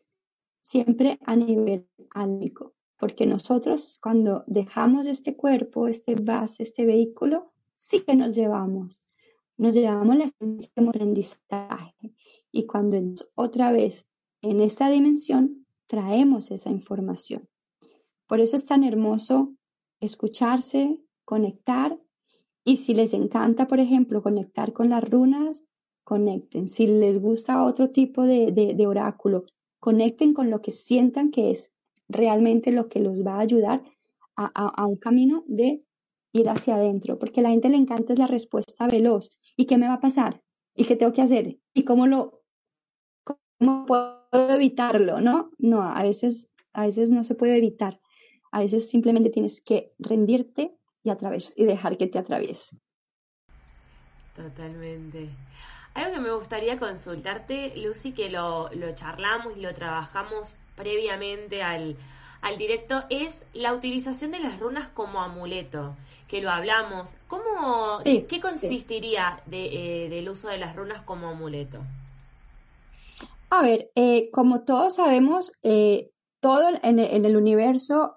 siempre 0.61 1.19
a 1.25 1.35
nivel 1.35 1.87
álmico, 2.11 2.73
porque 2.97 3.25
nosotros 3.25 3.99
cuando 4.01 4.43
dejamos 4.47 5.05
este 5.05 5.35
cuerpo, 5.35 5.87
este 5.87 6.15
base, 6.15 6.63
este 6.63 6.85
vehículo, 6.85 7.51
sí 7.75 8.01
que 8.01 8.15
nos 8.15 8.35
llevamos, 8.35 9.01
nos 9.59 9.75
llevamos 9.75 10.17
la 10.17 10.23
experiencia 10.23 10.71
de 10.75 10.87
aprendizaje 10.87 12.13
y 12.51 12.65
cuando 12.65 12.97
otra 13.35 13.71
vez 13.71 14.07
en 14.41 14.61
esta 14.61 14.89
dimensión 14.89 15.65
traemos 15.85 16.49
esa 16.49 16.69
información. 16.69 17.47
Por 18.25 18.39
eso 18.39 18.55
es 18.55 18.65
tan 18.65 18.83
hermoso 18.83 19.53
escucharse, 19.99 20.99
conectar 21.25 21.99
y 22.63 22.77
si 22.77 22.93
les 22.93 23.13
encanta, 23.13 23.67
por 23.67 23.79
ejemplo, 23.79 24.23
conectar 24.23 24.71
con 24.71 24.89
las 24.89 25.03
runas, 25.03 25.65
conecten. 26.03 26.69
Si 26.69 26.87
les 26.87 27.19
gusta 27.19 27.63
otro 27.65 27.89
tipo 27.89 28.23
de, 28.23 28.85
oráculo, 28.87 29.45
conecten 29.79 30.33
con 30.33 30.49
lo 30.49 30.61
que 30.61 30.71
sientan 30.71 31.31
que 31.31 31.51
es 31.51 31.73
realmente 32.07 32.71
lo 32.71 32.87
que 32.87 32.99
los 32.99 33.25
va 33.25 33.35
a 33.35 33.41
ayudar 33.41 33.83
a, 34.35 34.85
un 34.85 34.95
camino 34.95 35.43
de 35.47 35.83
ir 36.31 36.49
hacia 36.49 36.75
adentro, 36.75 37.19
porque 37.19 37.41
a 37.41 37.43
la 37.43 37.49
gente 37.49 37.67
le 37.67 37.75
encanta 37.75 38.13
es 38.13 38.19
la 38.19 38.27
respuesta 38.27 38.87
veloz. 38.87 39.31
¿Y 39.59 39.65
qué 39.65 39.77
me 39.77 39.89
va 39.89 39.95
a 39.95 39.99
pasar? 39.99 40.41
¿Y 40.73 40.85
qué 40.85 40.95
tengo 40.95 41.11
que 41.11 41.21
hacer? 41.21 41.57
¿Y 41.73 41.83
cómo 41.83 42.07
lo 42.07 42.43
cómo 43.25 43.85
puedo 43.85 44.25
evitarlo? 44.31 45.19
No, 45.19 45.51
no, 45.57 45.83
a 45.83 46.01
veces, 46.01 46.49
a 46.71 46.85
veces 46.85 47.11
no 47.11 47.25
se 47.25 47.35
puede 47.35 47.57
evitar. 47.57 47.99
A 48.53 48.61
veces 48.61 48.89
simplemente 48.89 49.29
tienes 49.29 49.61
que 49.61 49.91
rendirte 49.99 50.77
y, 51.03 51.11
y 51.11 51.65
dejar 51.65 51.97
que 51.97 52.07
te 52.07 52.19
atraviese. 52.19 52.77
Totalmente. 54.33 55.29
Algo 55.93 56.13
que 56.13 56.21
me 56.21 56.31
gustaría 56.31 56.79
consultarte, 56.79 57.75
Lucy, 57.75 58.13
que 58.13 58.29
lo, 58.29 58.69
charlamos 58.95 59.57
y 59.57 59.59
lo 59.59 59.73
trabajamos 59.73 60.55
previamente 60.77 61.61
al, 61.63 61.97
directo, 62.57 63.03
es 63.09 63.45
la 63.53 63.73
utilización 63.73 64.31
de 64.31 64.39
las 64.39 64.59
runas 64.59 64.89
como 64.89 65.21
amuleto, 65.21 65.95
que 66.27 66.41
lo 66.41 66.49
hablamos. 66.49 67.15
¿Cómo, 67.27 67.99
¿Qué 68.03 68.39
consistiría 68.41 69.41
de, 69.45 70.05
eh, 70.05 70.09
del 70.09 70.29
uso 70.29 70.49
de 70.49 70.57
las 70.57 70.75
runas 70.75 71.03
como 71.03 71.27
amuleto? 71.29 71.79
A 73.49 73.63
ver, 73.63 73.91
eh, 73.95 74.29
como 74.31 74.63
todos 74.63 74.95
sabemos, 74.95 75.51
eh, 75.63 76.11
todo 76.39 76.69
en 76.83 76.99
el, 76.99 77.35
universo 77.35 78.13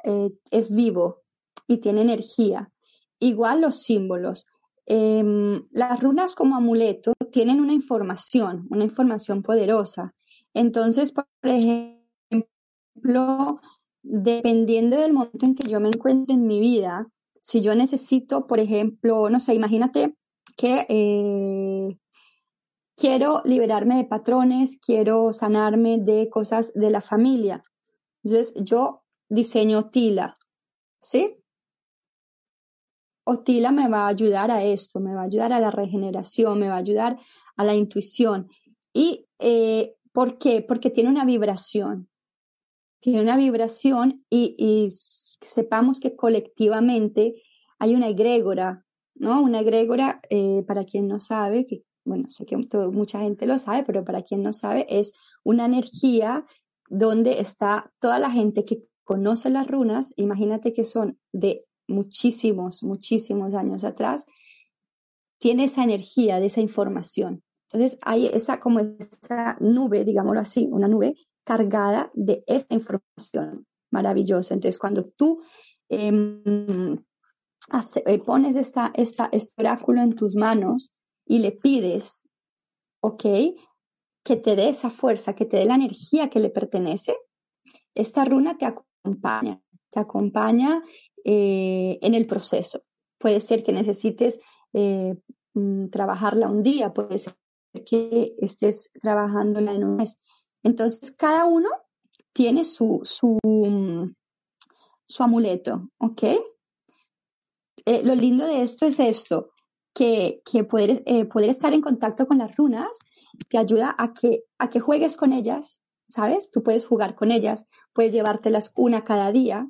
es 0.50 0.74
vivo 0.74 1.22
y 1.66 1.78
tiene 1.78 2.02
energía. 2.02 2.70
Igual 3.18 3.60
los 3.62 3.82
símbolos. 3.82 4.46
Em, 4.86 5.66
las 5.70 6.00
runas 6.00 6.34
como 6.34 6.56
amuleto 6.56 7.14
tienen 7.30 7.60
una 7.60 7.72
información, 7.72 8.66
una 8.70 8.84
información 8.84 9.42
poderosa. 9.42 10.14
Entonces, 10.54 11.12
por 11.12 11.26
ejemplo, 11.42 12.00
dependiendo 14.02 14.98
del 14.98 15.12
momento 15.12 15.46
en 15.46 15.54
que 15.54 15.68
yo 15.68 15.80
me 15.80 15.88
encuentre 15.88 16.34
en 16.34 16.46
mi 16.46 16.60
vida, 16.60 17.06
si 17.40 17.60
yo 17.60 17.74
necesito, 17.74 18.46
por 18.46 18.60
ejemplo, 18.60 19.28
no 19.30 19.40
sé, 19.40 19.54
imagínate 19.54 20.14
que 20.56 20.86
eh, 20.88 21.98
quiero 22.96 23.42
liberarme 23.44 23.96
de 23.96 24.04
patrones, 24.04 24.78
quiero 24.78 25.32
sanarme 25.32 25.98
de 25.98 26.28
cosas 26.28 26.72
de 26.74 26.90
la 26.90 27.00
familia. 27.00 27.62
Entonces 28.22 28.54
yo 28.56 29.02
diseño 29.28 29.90
Tila, 29.90 30.34
¿sí? 31.00 31.36
O 33.24 33.40
Tila 33.40 33.72
me 33.72 33.88
va 33.88 34.06
a 34.06 34.08
ayudar 34.08 34.50
a 34.50 34.62
esto, 34.62 35.00
me 35.00 35.14
va 35.14 35.22
a 35.22 35.24
ayudar 35.24 35.52
a 35.52 35.60
la 35.60 35.70
regeneración, 35.70 36.58
me 36.58 36.68
va 36.68 36.74
a 36.74 36.78
ayudar 36.78 37.18
a 37.56 37.64
la 37.64 37.74
intuición. 37.74 38.48
¿Y 38.92 39.26
eh, 39.38 39.94
por 40.12 40.38
qué? 40.38 40.62
Porque 40.62 40.90
tiene 40.90 41.10
una 41.10 41.24
vibración. 41.24 42.08
Tiene 43.02 43.20
una 43.20 43.36
vibración 43.36 44.24
y, 44.30 44.88
sepamos 44.92 45.98
que 45.98 46.14
colectivamente 46.14 47.42
hay 47.80 47.96
una 47.96 48.08
egrégora, 48.08 48.86
¿no? 49.16 49.42
Una 49.42 49.60
egrégora, 49.60 50.20
eh, 50.30 50.62
para 50.68 50.84
quien 50.84 51.08
no 51.08 51.18
sabe, 51.18 51.66
que 51.66 51.82
bueno, 52.04 52.30
sé 52.30 52.46
que 52.46 52.56
mucha 52.56 53.18
gente 53.18 53.46
lo 53.46 53.58
sabe, 53.58 53.82
pero 53.82 54.04
para 54.04 54.22
quien 54.22 54.44
no 54.44 54.52
sabe, 54.52 54.86
es 54.88 55.14
una 55.42 55.66
energía 55.66 56.46
donde 56.88 57.40
está 57.40 57.92
toda 58.00 58.20
la 58.20 58.30
gente 58.30 58.64
que 58.64 58.84
conoce 59.02 59.50
las 59.50 59.66
runas, 59.66 60.14
imagínate 60.16 60.72
que 60.72 60.84
son 60.84 61.18
de 61.32 61.64
muchísimos, 61.88 62.84
muchísimos 62.84 63.54
años 63.54 63.84
atrás, 63.84 64.26
tiene 65.40 65.64
esa 65.64 65.82
energía 65.82 66.38
de 66.38 66.46
esa 66.46 66.60
información. 66.60 67.42
Entonces 67.72 67.98
hay 68.02 68.26
esa 68.26 68.60
como 68.60 68.78
esa 68.78 69.56
nube, 69.58 70.04
digámoslo 70.04 70.40
así, 70.40 70.68
una 70.70 70.86
nube 70.86 71.16
cargada 71.44 72.10
de 72.14 72.44
esta 72.46 72.74
información 72.74 73.66
maravillosa. 73.90 74.54
Entonces 74.54 74.78
cuando 74.78 75.04
tú 75.04 75.42
em, 75.88 76.96
eh, 78.06 78.18
pones 78.20 78.56
esta, 78.56 78.92
este 78.94 79.52
oráculo 79.56 80.02
en 80.02 80.14
tus 80.14 80.34
manos 80.34 80.92
y 81.26 81.38
le 81.38 81.52
pides, 81.52 82.28
ok, 83.00 83.24
que 84.24 84.36
te 84.36 84.56
dé 84.56 84.68
esa 84.68 84.90
fuerza, 84.90 85.34
que 85.34 85.46
te 85.46 85.58
dé 85.58 85.64
la 85.64 85.74
energía 85.74 86.30
que 86.30 86.40
le 86.40 86.50
pertenece, 86.50 87.12
esta 87.94 88.24
runa 88.24 88.56
te 88.56 88.66
acompaña, 88.66 89.60
te 89.90 90.00
acompaña 90.00 90.82
eh, 91.24 91.98
en 92.00 92.14
el 92.14 92.26
proceso. 92.26 92.82
Puede 93.18 93.40
ser 93.40 93.62
que 93.62 93.72
necesites 93.72 94.40
eh, 94.72 95.14
mm, 95.54 95.88
trabajarla 95.88 96.48
un 96.48 96.62
día, 96.62 96.92
puede 96.92 97.18
ser 97.18 97.34
que 97.86 98.34
estés 98.38 98.90
trabajándola 99.00 99.72
en 99.72 99.84
un 99.84 99.96
mes. 99.96 100.18
Entonces, 100.62 101.12
cada 101.12 101.44
uno 101.44 101.68
tiene 102.32 102.64
su, 102.64 103.00
su, 103.04 103.38
mm, 103.42 104.14
su 105.06 105.22
amuleto, 105.22 105.88
¿ok? 105.98 106.22
Eh, 107.84 108.02
lo 108.04 108.14
lindo 108.14 108.46
de 108.46 108.62
esto 108.62 108.86
es 108.86 109.00
esto, 109.00 109.50
que, 109.94 110.40
que 110.44 110.64
poder, 110.64 111.04
poder 111.28 111.50
estar 111.50 111.74
en 111.74 111.82
contacto 111.82 112.26
con 112.26 112.38
las 112.38 112.56
runas 112.56 112.98
te 113.48 113.58
ayuda 113.58 113.94
a 113.98 114.12
que, 114.14 114.44
a 114.58 114.70
que 114.70 114.80
juegues 114.80 115.16
con 115.16 115.32
ellas, 115.32 115.82
¿sabes? 116.08 116.50
Tú 116.50 116.62
puedes 116.62 116.86
jugar 116.86 117.14
con 117.14 117.30
ellas, 117.30 117.66
puedes 117.92 118.12
llevártelas 118.12 118.72
una 118.76 119.04
cada 119.04 119.32
día 119.32 119.68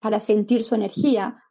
para 0.00 0.20
sentir 0.20 0.62
su 0.62 0.74
energía, 0.74 1.42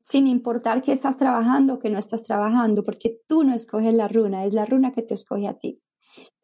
sin 0.00 0.26
importar 0.26 0.82
que 0.82 0.92
estás 0.92 1.16
trabajando 1.16 1.74
o 1.74 1.78
que 1.78 1.90
no 1.90 1.98
estás 1.98 2.24
trabajando, 2.24 2.84
porque 2.84 3.20
tú 3.26 3.44
no 3.44 3.54
escoges 3.54 3.94
la 3.94 4.08
runa, 4.08 4.44
es 4.44 4.52
la 4.52 4.64
runa 4.64 4.92
que 4.92 5.02
te 5.02 5.14
escoge 5.14 5.46
a 5.48 5.58
ti. 5.58 5.80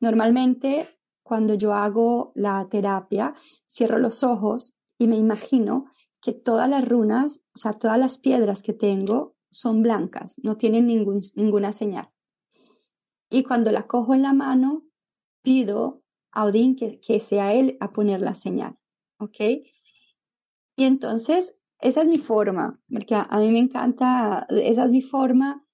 Normalmente, 0.01 0.89
cuando 1.25 1.55
yo 1.55 1.73
hago 1.73 2.31
la 2.37 2.69
terapia, 2.71 3.35
cierro 3.67 3.99
los 3.99 4.23
ojos 4.23 4.75
y 4.99 5.09
me 5.09 5.17
imagino 5.17 5.87
que 6.21 6.33
todas 6.33 6.71
las 6.71 6.87
runas, 6.87 7.43
o 7.55 7.59
sea, 7.59 7.73
todas 7.73 7.99
las 7.99 8.19
piedras 8.19 8.63
que 8.63 8.75
tengo 8.75 9.35
son 9.51 9.83
blancas, 9.83 10.39
no 10.43 10.57
tienen 10.57 10.87
ninguna 10.87 11.73
señal. 11.73 12.11
Y 13.31 13.43
cuando 13.43 13.73
la 13.73 13.87
cojo 13.87 14.15
en 14.15 14.23
la 14.23 14.33
mano, 14.33 14.85
pido 15.43 16.03
a 16.31 16.45
Odín 16.45 16.77
que, 16.77 17.21
sea 17.21 17.55
él 17.55 17.77
a 17.81 17.93
poner 17.93 18.21
la 18.21 18.35
señal. 18.35 18.77
¿Ok? 19.19 19.41
Y 20.77 20.85
entonces, 20.85 21.57
esa 21.81 22.03
es 22.03 22.09
mi 22.09 22.19
forma, 22.19 22.81
porque 22.91 23.15
a, 23.15 23.39
mí 23.39 23.51
me 23.51 23.61
encanta, 23.61 24.47
esa 24.51 24.85
es 24.85 24.93
mi 24.93 25.03
forma. 25.03 25.65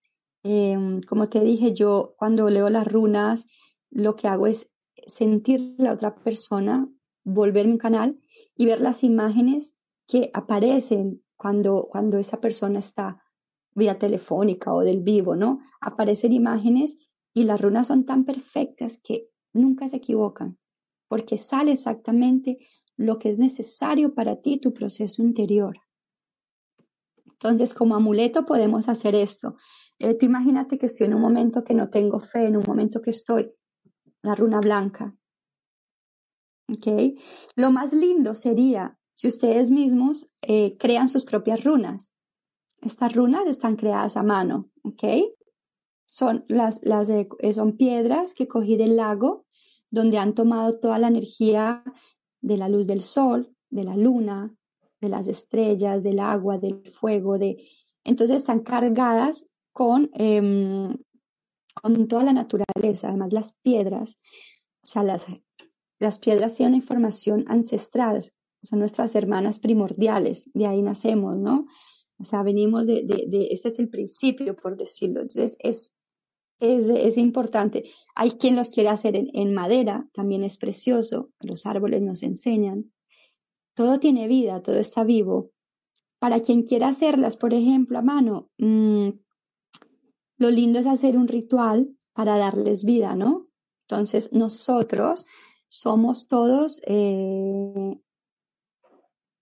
Em, 0.42 1.02
como 1.02 1.28
te 1.28 1.40
dije, 1.40 1.72
yo 1.74 2.14
cuando 2.16 2.50
leo 2.50 2.70
las 2.70 2.86
runas, 2.86 3.46
lo 3.90 4.16
que 4.16 4.28
hago 4.28 4.46
es 4.46 4.69
sentir 5.10 5.74
la 5.78 5.92
otra 5.92 6.14
persona, 6.14 6.88
volverme 7.24 7.72
un 7.72 7.78
canal 7.78 8.20
y 8.56 8.66
ver 8.66 8.80
las 8.80 9.04
imágenes 9.04 9.76
que 10.06 10.30
aparecen 10.34 11.22
cuando, 11.36 11.88
cuando 11.90 12.18
esa 12.18 12.40
persona 12.40 12.78
está 12.78 13.22
vía 13.74 13.98
telefónica 13.98 14.74
o 14.74 14.80
del 14.80 15.00
vivo, 15.00 15.36
¿no? 15.36 15.60
Aparecen 15.80 16.32
imágenes 16.32 16.98
y 17.32 17.44
las 17.44 17.60
runas 17.60 17.86
son 17.86 18.04
tan 18.04 18.24
perfectas 18.24 19.00
que 19.02 19.28
nunca 19.52 19.88
se 19.88 19.96
equivocan, 19.96 20.58
porque 21.08 21.36
sale 21.36 21.72
exactamente 21.72 22.58
lo 22.96 23.18
que 23.18 23.30
es 23.30 23.38
necesario 23.38 24.14
para 24.14 24.40
ti, 24.40 24.58
tu 24.58 24.74
proceso 24.74 25.22
interior. 25.22 25.80
Entonces, 27.24 27.72
como 27.72 27.94
amuleto 27.94 28.44
podemos 28.44 28.88
hacer 28.88 29.14
esto. 29.14 29.56
Eh, 29.98 30.14
tú 30.18 30.26
imagínate 30.26 30.76
que 30.76 30.86
estoy 30.86 31.06
en 31.06 31.14
un 31.14 31.22
momento 31.22 31.64
que 31.64 31.72
no 31.72 31.88
tengo 31.88 32.20
fe, 32.20 32.46
en 32.46 32.56
un 32.56 32.64
momento 32.66 33.00
que 33.00 33.10
estoy, 33.10 33.50
la 34.22 34.34
runa 34.34 34.60
blanca. 34.60 35.16
¿Ok? 36.68 37.18
Lo 37.56 37.70
más 37.70 37.92
lindo 37.92 38.34
sería 38.34 38.98
si 39.14 39.28
ustedes 39.28 39.70
mismos 39.70 40.28
eh, 40.42 40.76
crean 40.78 41.08
sus 41.08 41.24
propias 41.24 41.64
runas. 41.64 42.14
Estas 42.80 43.12
runas 43.14 43.46
están 43.46 43.76
creadas 43.76 44.16
a 44.16 44.22
mano, 44.22 44.70
¿ok? 44.82 45.04
Son, 46.06 46.44
las, 46.48 46.80
las 46.82 47.10
son 47.54 47.76
piedras 47.76 48.32
que 48.34 48.48
cogí 48.48 48.76
del 48.76 48.96
lago, 48.96 49.44
donde 49.90 50.18
han 50.18 50.34
tomado 50.34 50.78
toda 50.78 50.98
la 50.98 51.08
energía 51.08 51.84
de 52.40 52.56
la 52.56 52.68
luz 52.68 52.86
del 52.86 53.02
sol, 53.02 53.54
de 53.68 53.84
la 53.84 53.96
luna, 53.96 54.54
de 55.00 55.08
las 55.08 55.28
estrellas, 55.28 56.02
del 56.02 56.20
agua, 56.20 56.58
del 56.58 56.82
fuego, 56.88 57.38
de... 57.38 57.66
Entonces 58.04 58.38
están 58.38 58.60
cargadas 58.60 59.46
con, 59.72 60.10
em, 60.14 60.96
con 61.74 62.08
toda 62.08 62.24
la 62.24 62.32
naturaleza, 62.32 63.08
además 63.08 63.32
las 63.32 63.56
piedras, 63.62 64.18
o 64.82 64.86
sea, 64.86 65.02
las, 65.02 65.26
las 65.98 66.18
piedras 66.18 66.56
tienen 66.56 66.76
información 66.76 67.44
ancestral, 67.48 68.32
son 68.62 68.78
nuestras 68.80 69.14
hermanas 69.14 69.58
primordiales, 69.58 70.50
de 70.52 70.66
ahí 70.66 70.82
nacemos, 70.82 71.38
¿no? 71.38 71.66
O 72.20 72.24
sea, 72.24 72.42
venimos 72.42 72.86
de, 72.86 73.04
de, 73.04 73.48
este 73.50 73.68
es 73.68 73.78
el 73.78 73.88
principio, 73.88 74.54
por 74.54 74.76
decirlo. 74.76 75.22
Entonces, 75.22 75.56
es, 75.58 75.94
es, 76.60 76.90
es 76.90 77.16
importante. 77.16 77.84
Hay 78.14 78.32
quien 78.32 78.56
los 78.56 78.68
quiere 78.68 78.90
hacer 78.90 79.16
en, 79.16 79.54
madera, 79.54 80.06
también 80.12 80.44
es 80.44 80.58
precioso. 80.58 81.30
Los 81.40 81.64
árboles 81.64 82.02
nos 82.02 82.22
enseñan. 82.22 82.92
Todo 83.74 83.98
tiene 83.98 84.28
vida, 84.28 84.62
todo 84.62 84.76
está 84.76 85.02
vivo. 85.02 85.50
Para 86.18 86.40
quien 86.40 86.64
quiera 86.64 86.88
hacerlas, 86.88 87.38
por 87.38 87.54
ejemplo, 87.54 87.98
a 87.98 88.02
mano, 88.02 88.50
mmm, 88.58 89.08
lo 90.40 90.48
lindo 90.48 90.78
es 90.78 90.86
hacer 90.86 91.18
un 91.18 91.28
ritual 91.28 91.94
para 92.14 92.38
darles 92.38 92.84
vida, 92.84 93.14
¿no? 93.14 93.48
Entonces, 93.86 94.32
nosotros 94.32 95.26
somos 95.68 96.28
todos 96.28 96.80
eh, 96.86 98.00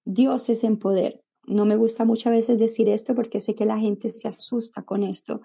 dioses 0.05 0.65
en 0.65 0.77
poder. 0.77 1.23
No 1.47 1.65
me 1.67 1.77
gusta 1.77 2.05
muchas 2.05 2.33
veces 2.33 2.59
decir 2.59 2.89
esto 2.89 3.15
porque 3.15 3.39
sé 3.39 3.55
que 3.55 3.65
la 3.65 3.79
gente 3.79 4.09
se 4.09 4.27
asusta 4.27 4.83
con 4.83 5.05
esto, 5.05 5.41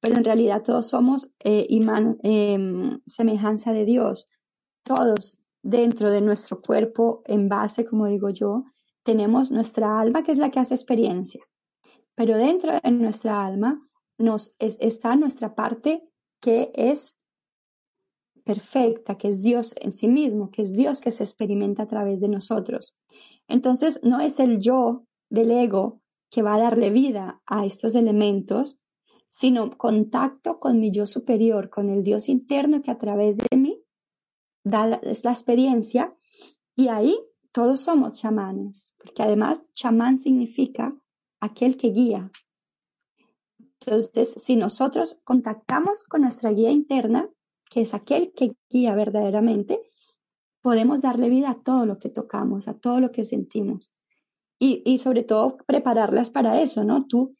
pero 0.00 0.16
en 0.16 0.24
realidad 0.24 0.64
todos 0.64 0.88
somos 0.88 1.30
eh, 1.44 1.68
em, 1.70 3.00
semejanza 3.06 3.72
de 3.72 3.84
Dios. 3.84 4.26
Todos 4.82 5.40
dentro 5.62 6.10
de 6.10 6.20
nuestro 6.20 6.60
cuerpo, 6.60 7.22
en 7.26 7.48
base, 7.48 7.84
como 7.84 8.06
digo 8.06 8.30
yo, 8.30 8.64
tenemos 9.04 9.52
nuestra 9.52 10.00
alma 10.00 10.24
que 10.24 10.32
es 10.32 10.38
la 10.38 10.50
que 10.50 10.58
hace 10.58 10.74
experiencia, 10.74 11.44
pero 12.16 12.36
dentro 12.36 12.72
de 12.72 12.90
nuestra 12.90 13.46
alma 13.46 13.85
nos 14.18 14.54
está 14.58 15.16
nuestra 15.16 15.54
parte 15.54 16.02
que 16.40 16.70
es 16.74 17.16
perfecta, 18.44 19.18
que 19.18 19.28
es 19.28 19.42
Dios 19.42 19.74
en 19.80 19.92
sí 19.92 20.08
mismo, 20.08 20.50
que 20.50 20.62
es 20.62 20.72
Dios 20.72 21.00
que 21.00 21.10
se 21.10 21.24
experimenta 21.24 21.82
a 21.82 21.88
través 21.88 22.20
de 22.20 22.28
nosotros. 22.28 22.94
Entonces, 23.48 24.00
no 24.02 24.20
es 24.20 24.38
el 24.38 24.60
yo 24.60 25.04
del 25.28 25.50
ego 25.50 26.00
que 26.30 26.42
va 26.42 26.54
a 26.54 26.60
darle 26.60 26.90
vida 26.90 27.42
a 27.46 27.66
estos 27.66 27.94
elementos, 27.94 28.78
sino 29.28 29.76
contacto 29.76 30.60
con 30.60 30.78
mi 30.78 30.90
yo 30.90 31.06
superior, 31.06 31.70
con 31.70 31.90
el 31.90 32.04
Dios 32.04 32.28
interno 32.28 32.82
que 32.82 32.90
a 32.90 32.98
través 32.98 33.38
de 33.38 33.56
mí 33.56 33.82
da 34.64 34.86
la, 34.86 34.96
es 34.96 35.24
la 35.24 35.32
experiencia 35.32 36.16
y 36.74 36.88
ahí 36.88 37.18
todos 37.52 37.80
somos 37.80 38.20
chamanes, 38.20 38.94
porque 38.98 39.22
además 39.22 39.64
chamán 39.72 40.18
significa 40.18 40.94
aquel 41.40 41.76
que 41.76 41.88
guía. 41.88 42.30
Entonces, 43.80 44.34
si 44.36 44.56
nosotros 44.56 45.20
contactamos 45.24 46.04
con 46.04 46.22
nuestra 46.22 46.50
guía 46.50 46.70
interna, 46.70 47.28
que 47.70 47.82
es 47.82 47.94
aquel 47.94 48.32
que 48.32 48.56
guía 48.70 48.94
verdaderamente, 48.94 49.80
podemos 50.62 51.02
darle 51.02 51.28
vida 51.28 51.50
a 51.50 51.62
todo 51.62 51.86
lo 51.86 51.98
que 51.98 52.10
tocamos, 52.10 52.68
a 52.68 52.74
todo 52.74 53.00
lo 53.00 53.12
que 53.12 53.24
sentimos. 53.24 53.92
Y, 54.58 54.82
y 54.84 54.98
sobre 54.98 55.22
todo 55.22 55.58
prepararlas 55.66 56.30
para 56.30 56.60
eso, 56.60 56.82
¿no? 56.82 57.06
Tú 57.06 57.36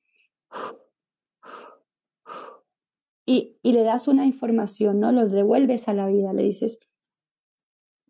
y, 3.27 3.59
y, 3.63 3.73
le 3.73 3.83
das 3.83 4.07
una 4.07 4.25
información, 4.25 5.01
¿no? 5.01 5.11
Los 5.11 5.33
devuelves 5.33 5.89
a 5.89 5.95
la 5.95 6.07
vida, 6.07 6.33
le 6.33 6.45
dices, 6.45 6.79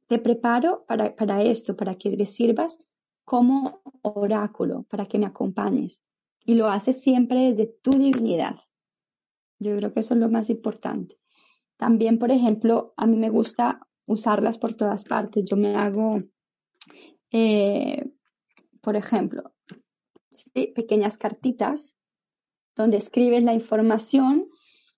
te 0.09 0.19
preparo 0.19 0.85
para, 0.87 1.17
para 1.17 1.43
esto, 1.43 1.77
para 1.77 1.97
que 1.97 2.11
le 2.11 2.27
sirvas 2.27 2.79
como 3.25 3.81
oráculo, 4.03 4.85
para 4.85 5.07
que 5.07 5.19
me 5.19 5.27
acompañes. 5.27 6.03
Y 6.47 6.55
lo 6.55 6.69
haces 6.69 7.03
siempre 7.03 7.51
desde 7.51 7.67
tu 7.67 7.91
divinidad. 7.91 8.57
Yo 9.59 9.77
creo 9.77 9.93
que 9.93 10.01
eso 10.01 10.15
es 10.15 10.21
lo 10.21 10.31
más 10.31 10.49
importante. 10.49 11.19
También, 11.77 12.19
por 12.19 12.31
ejemplo, 12.31 12.95
a 12.97 13.07
mí 13.07 13.17
me 13.17 13.31
gusta 13.31 13.87
usarlas 14.07 14.57
por 14.57 14.75
todas 14.75 15.05
partes. 15.05 15.45
Yo 15.45 15.57
me 15.57 15.77
hago, 15.77 16.23
eh, 17.31 18.11
por 18.81 18.97
ejemplo, 18.97 19.53
pequeñas 20.75 21.19
cartitas 21.19 21.99
donde 22.75 22.97
escribes 22.97 23.43
la 23.43 23.53
información. 23.53 24.49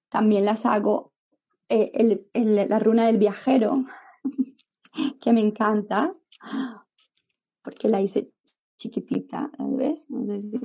También 0.09 0.45
las 0.45 0.67
hago 0.67 1.13
eh, 1.69 2.27
la 2.35 2.79
runa 2.79 3.07
del 3.07 3.19
viajero, 3.19 3.85
que 5.21 5.33
me 5.33 5.41
encanta, 5.41 6.15
porque 7.63 7.89
la 7.89 8.01
hice 8.01 8.33
chiquitita, 8.77 9.51
sé 10.25 10.41
si 10.41 10.61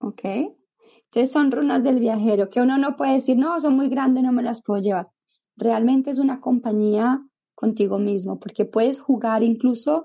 Ok. 0.00 0.24
Entonces 0.24 1.30
son 1.30 1.50
runas 1.50 1.82
del 1.82 2.00
viajero, 2.00 2.48
que 2.48 2.60
uno 2.60 2.78
no 2.78 2.96
puede 2.96 3.14
decir, 3.14 3.36
no, 3.36 3.60
son 3.60 3.76
muy 3.76 3.88
grandes, 3.88 4.24
no 4.24 4.32
me 4.32 4.42
las 4.42 4.62
puedo 4.62 4.80
llevar 4.80 5.08
realmente 5.56 6.10
es 6.10 6.18
una 6.18 6.40
compañía 6.40 7.24
contigo 7.54 7.98
mismo, 7.98 8.38
porque 8.38 8.64
puedes 8.64 9.00
jugar 9.00 9.42
incluso 9.42 10.04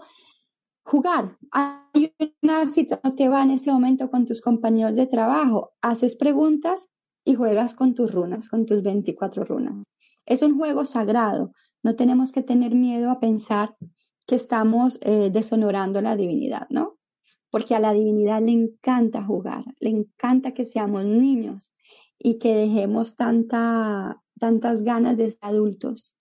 jugar. 0.84 1.38
Hay 1.52 2.14
una 2.42 2.68
cita, 2.68 3.00
no 3.04 3.16
te 3.16 3.30
va 3.30 3.44
en 3.44 3.52
ese 3.52 3.72
momento 3.72 4.10
con 4.10 4.26
tus 4.26 4.42
compañeros 4.42 4.96
de 4.96 5.08
trabajo, 5.08 5.74
haces 5.82 6.16
preguntas 6.16 6.92
y 7.26 7.36
juegas 7.36 7.74
con 7.74 7.94
tus 7.94 8.14
runas, 8.14 8.50
con 8.50 8.66
tus 8.66 8.84
24 8.84 9.44
runas. 9.44 9.84
Es 10.26 10.42
un 10.42 10.58
juego 10.58 10.86
sagrado, 10.86 11.52
no 11.84 11.96
tenemos 11.96 12.32
que 12.32 12.44
tener 12.44 12.76
miedo 12.76 13.12
a 13.12 13.20
pensar 13.20 13.76
que 14.26 14.36
estamos 14.36 15.00
eh, 15.02 15.30
deshonorando 15.32 16.02
la 16.02 16.16
divinidad, 16.16 16.68
¿no? 16.70 16.97
Porque 17.58 17.74
a 17.74 17.80
la 17.80 17.92
divinidad 17.92 18.40
le 18.40 18.52
encanta 18.52 19.24
jugar, 19.24 19.66
le 19.80 19.90
encanta 19.90 20.54
que 20.54 20.64
seamos 20.64 21.06
niños 21.06 21.74
y 22.20 22.38
que 22.38 22.54
dejemos 22.54 23.16
tanta 23.16 24.22
tantas 24.40 24.84
ganas 24.84 25.18
de 25.18 25.32
ser 25.32 25.40
adultos 25.42 26.16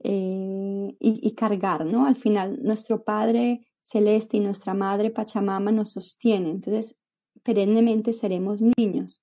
eh, 0.00 0.96
y, 0.98 1.34
cargar, 1.36 1.86
¿no? 1.86 2.04
Al 2.04 2.16
final, 2.16 2.58
nuestro 2.64 3.04
Padre 3.04 3.60
Celeste 3.82 4.38
y 4.38 4.40
nuestra 4.40 4.74
Madre 4.74 5.12
Pachamama 5.12 5.70
nos 5.70 5.92
sostienen, 5.92 6.50
entonces 6.50 6.98
perennemente 7.44 8.12
seremos 8.12 8.60
niños, 8.76 9.22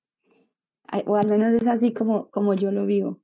o 1.07 1.17
al 1.17 1.29
menos 1.29 1.61
es 1.61 1.67
así 1.67 1.91
como, 1.91 2.29
como 2.29 2.53
yo 2.53 2.71
lo 2.71 2.85
vivo. 2.85 3.19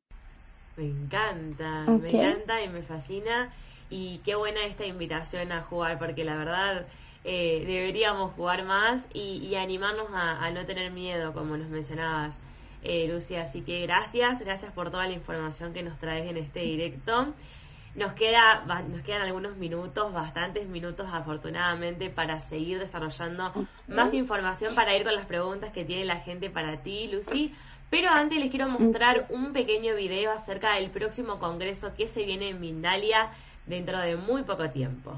Me 0.76 0.90
encanta, 0.90 1.86
me 1.88 2.10
encanta 2.10 2.62
y 2.62 2.68
me 2.68 2.82
fascina 2.82 3.54
y 3.90 4.18
qué 4.26 4.36
buena 4.36 4.66
esta 4.66 4.86
invitación 4.86 5.54
a 5.54 5.62
jugar, 5.62 5.98
porque 5.98 6.26
la 6.26 6.36
verdad... 6.36 6.86
Eh, 7.28 7.64
deberíamos 7.66 8.34
jugar 8.34 8.64
más 8.66 9.08
y, 9.12 9.56
animarnos 9.56 10.08
a, 10.14 10.46
a, 10.46 10.52
no 10.52 10.64
tener 10.68 10.92
miedo, 10.92 11.34
como 11.34 11.58
nos 11.58 11.70
mencionabas 11.70 12.40
eh, 12.84 13.08
Lucia. 13.12 13.42
Así 13.42 13.62
que 13.62 13.82
gracias, 13.82 14.40
gracias 14.40 14.72
por 14.72 14.92
toda 14.92 15.08
la 15.08 15.14
información 15.14 15.74
que 15.74 15.82
nos 15.82 15.98
traes 15.98 16.30
en 16.30 16.38
este 16.38 16.60
directo. 16.60 17.34
Nos, 17.96 18.14
queda, 18.14 18.64
nos 18.90 19.02
quedan 19.02 19.24
algunos 19.24 19.58
minutos, 19.58 20.14
bastantes 20.14 20.68
minutos 20.68 21.08
afortunadamente, 21.12 22.12
para 22.12 22.40
seguir 22.40 22.78
desarrollando 22.78 23.52
más 23.88 24.14
información 24.14 24.76
para 24.76 24.96
ir 24.96 25.04
con 25.04 25.16
las 25.16 25.26
preguntas 25.26 25.72
que 25.72 25.84
tiene 25.84 26.06
la 26.06 26.18
gente 26.18 26.52
para 26.52 26.84
ti, 26.84 27.08
Lucy. 27.08 27.56
Pero 27.90 28.10
antes 28.10 28.38
les 28.38 28.52
quiero 28.52 28.68
mostrar 28.68 29.26
un 29.30 29.52
pequeño 29.52 29.96
video 29.96 30.32
acerca 30.32 30.76
del 30.76 30.92
próximo 30.92 31.40
congreso 31.40 31.96
que 31.96 32.08
se 32.08 32.24
viene 32.24 32.50
en 32.50 32.60
Mindalia 32.60 33.32
dentro 33.66 33.98
de 33.98 34.16
muy 34.16 34.44
poco 34.44 34.70
tiempo. 34.70 35.18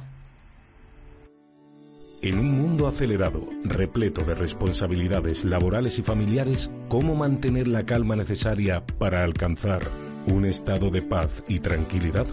En 2.22 2.40
un 2.40 2.60
mundo 2.60 2.88
acelerado, 2.88 3.48
repleto 3.64 4.24
de 4.24 4.34
responsabilidades 4.34 5.46
laborales 5.46 6.00
y 6.00 6.02
familiares, 6.02 6.72
¿cómo 6.90 7.16
mantener 7.16 7.68
la 7.68 7.86
calma 7.86 8.16
necesaria 8.16 8.84
para 8.98 9.24
alcanzar 9.24 9.84
un 10.26 10.46
estado 10.46 10.90
de 10.90 11.04
paz 11.04 11.44
y 11.48 11.60
tranquilidad? 11.60 12.26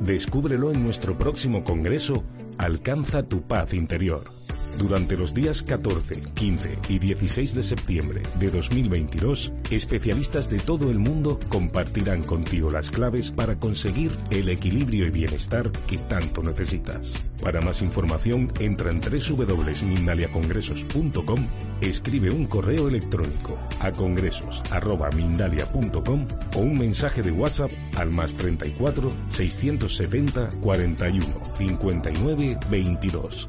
Descúbrelo 0.00 0.70
en 0.70 0.84
nuestro 0.84 1.18
próximo 1.18 1.64
Congreso 1.64 2.22
Alcanza 2.58 3.24
tu 3.24 3.42
paz 3.42 3.74
interior 3.74 4.43
durante 4.78 5.16
los 5.16 5.34
días 5.34 5.62
14, 5.62 6.22
15 6.34 6.78
y 6.88 6.98
16 6.98 7.54
de 7.54 7.62
septiembre 7.62 8.22
de 8.38 8.50
2022, 8.50 9.52
especialistas 9.70 10.50
de 10.50 10.58
todo 10.58 10.90
el 10.90 10.98
mundo 10.98 11.38
compartirán 11.48 12.22
contigo 12.22 12.70
las 12.70 12.90
claves 12.90 13.30
para 13.30 13.58
conseguir 13.58 14.18
el 14.30 14.48
equilibrio 14.48 15.06
y 15.06 15.10
bienestar 15.10 15.70
que 15.86 15.98
tanto 15.98 16.42
necesitas. 16.42 17.12
Para 17.42 17.60
más 17.60 17.82
información, 17.82 18.50
entra 18.58 18.90
en 18.90 19.00
www.mindaliacongresos.com, 19.00 21.46
escribe 21.80 22.30
un 22.30 22.46
correo 22.46 22.88
electrónico 22.88 23.58
a 23.80 23.92
congresos.mindalia.com 23.92 26.26
o 26.54 26.58
un 26.58 26.78
mensaje 26.78 27.22
de 27.22 27.30
WhatsApp 27.30 27.70
al 27.96 28.10
más 28.10 28.34
34 28.34 29.12
670 29.30 30.48
41 30.60 31.26
59 31.58 32.58
22. 32.70 33.48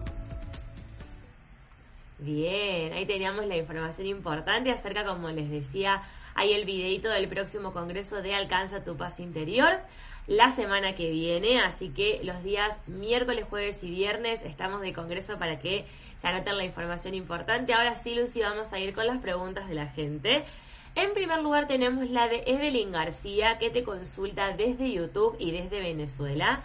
Bien, 2.25 2.91
ahí 2.93 3.05
teníamos 3.05 3.45
la 3.45 3.55
información 3.55 4.07
importante 4.07 4.71
acerca, 4.71 5.05
como 5.05 5.29
les 5.29 5.47
decía, 5.51 6.01
hay 6.33 6.53
el 6.53 6.65
videito 6.65 7.07
del 7.07 7.27
próximo 7.27 7.71
congreso 7.71 8.23
de 8.23 8.33
Alcanza 8.33 8.83
tu 8.83 8.97
paz 8.97 9.19
interior 9.19 9.77
la 10.25 10.49
semana 10.49 10.95
que 10.95 11.11
viene, 11.11 11.61
así 11.61 11.89
que 11.89 12.21
los 12.23 12.43
días 12.43 12.79
miércoles, 12.88 13.45
jueves 13.47 13.83
y 13.83 13.91
viernes 13.91 14.41
estamos 14.43 14.81
de 14.81 14.91
congreso 14.91 15.38
para 15.38 15.59
que 15.59 15.85
se 16.17 16.27
anoten 16.27 16.57
la 16.57 16.65
información 16.65 17.13
importante. 17.13 17.75
Ahora 17.75 17.93
sí, 17.93 18.15
Lucy, 18.15 18.41
vamos 18.41 18.73
a 18.73 18.79
ir 18.79 18.95
con 18.95 19.05
las 19.05 19.19
preguntas 19.19 19.69
de 19.69 19.75
la 19.75 19.85
gente. 19.85 20.45
En 20.95 21.13
primer 21.13 21.43
lugar 21.43 21.67
tenemos 21.67 22.09
la 22.09 22.27
de 22.27 22.41
Evelyn 22.47 22.91
García 22.91 23.59
que 23.59 23.69
te 23.69 23.83
consulta 23.83 24.57
desde 24.57 24.91
YouTube 24.91 25.35
y 25.38 25.51
desde 25.51 25.79
Venezuela. 25.79 26.63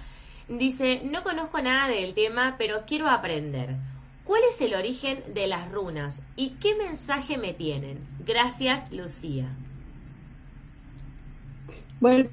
Dice, 0.48 1.02
no 1.04 1.22
conozco 1.22 1.60
nada 1.60 1.88
del 1.88 2.14
tema, 2.14 2.54
pero 2.56 2.84
quiero 2.86 3.10
aprender. 3.10 3.76
¿Cuál 4.30 4.42
es 4.48 4.60
el 4.60 4.74
origen 4.74 5.24
de 5.34 5.48
las 5.48 5.72
runas 5.72 6.20
y 6.36 6.50
qué 6.60 6.76
mensaje 6.76 7.36
me 7.36 7.52
tienen? 7.52 7.98
Gracias, 8.24 8.88
Lucía. 8.92 9.48
Vuelve 11.98 12.30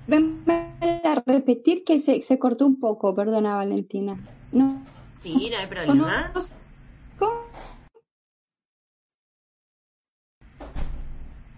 a 1.04 1.24
repetir 1.26 1.84
que 1.84 1.98
se, 1.98 2.22
se 2.22 2.38
cortó 2.38 2.68
un 2.68 2.80
poco, 2.80 3.16
perdona 3.16 3.56
Valentina. 3.56 4.16
No. 4.52 4.86
Sí, 5.18 5.50
no 5.50 5.58
hay 5.58 5.66
problema. 5.66 6.32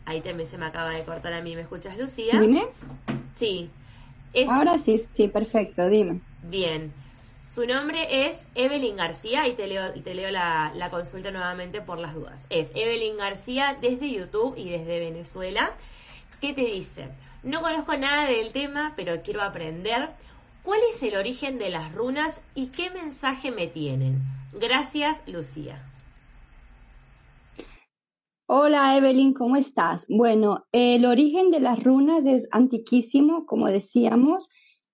Ahí 0.05 0.21
también 0.21 0.47
se 0.47 0.57
me 0.57 0.67
acaba 0.67 0.91
de 0.91 1.03
cortar 1.03 1.33
a 1.33 1.41
mí. 1.41 1.53
¿Me 1.57 1.63
escuchas, 1.63 1.97
Lucía? 1.97 2.39
Dime. 2.39 2.63
Sí. 3.35 3.69
Ahora 4.47 4.77
sí, 4.77 5.01
sí, 5.11 5.27
perfecto, 5.27 5.89
dime. 5.89 6.21
Bien. 6.43 6.93
Su 7.43 7.65
nombre 7.65 8.27
es 8.27 8.45
Evelyn 8.55 8.97
García 8.97 9.47
y 9.47 9.53
te 9.53 9.67
leo, 9.67 9.91
te 9.93 10.13
leo 10.13 10.29
la, 10.29 10.71
la, 10.75 10.89
consulta 10.89 11.31
nuevamente 11.31 11.81
por 11.81 11.97
las 11.97 12.13
dudas. 12.13 12.45
Es 12.49 12.71
Evelyn 12.75 13.17
García 13.17 13.77
desde 13.81 14.11
YouTube 14.11 14.55
y 14.57 14.69
desde 14.69 14.99
Venezuela. 14.99 15.73
¿Qué 16.41 16.53
te 16.53 16.65
dice? 16.65 17.09
No 17.41 17.61
conozco 17.61 17.97
nada 17.97 18.25
del 18.25 18.51
tema, 18.51 18.93
pero 18.95 19.21
quiero 19.23 19.41
aprender. 19.41 20.09
¿Cuál 20.63 20.79
es 20.93 21.01
el 21.01 21.15
origen 21.15 21.57
de 21.57 21.69
las 21.69 21.93
runas 21.93 22.41
y 22.53 22.67
qué 22.67 22.89
mensaje 22.91 23.51
me 23.51 23.67
tienen? 23.67 24.21
Gracias, 24.53 25.21
Lucía. 25.25 25.83
Hola 28.51 28.97
Evelyn, 28.97 29.33
¿cómo 29.33 29.55
estás? 29.55 30.07
Bueno, 30.09 30.65
el 30.71 31.05
origen 31.05 31.51
de 31.51 31.59
las 31.59 31.83
runas 31.83 32.25
es 32.25 32.47
antiquísimo, 32.51 33.45
como 33.45 33.67
decíamos 33.67 34.49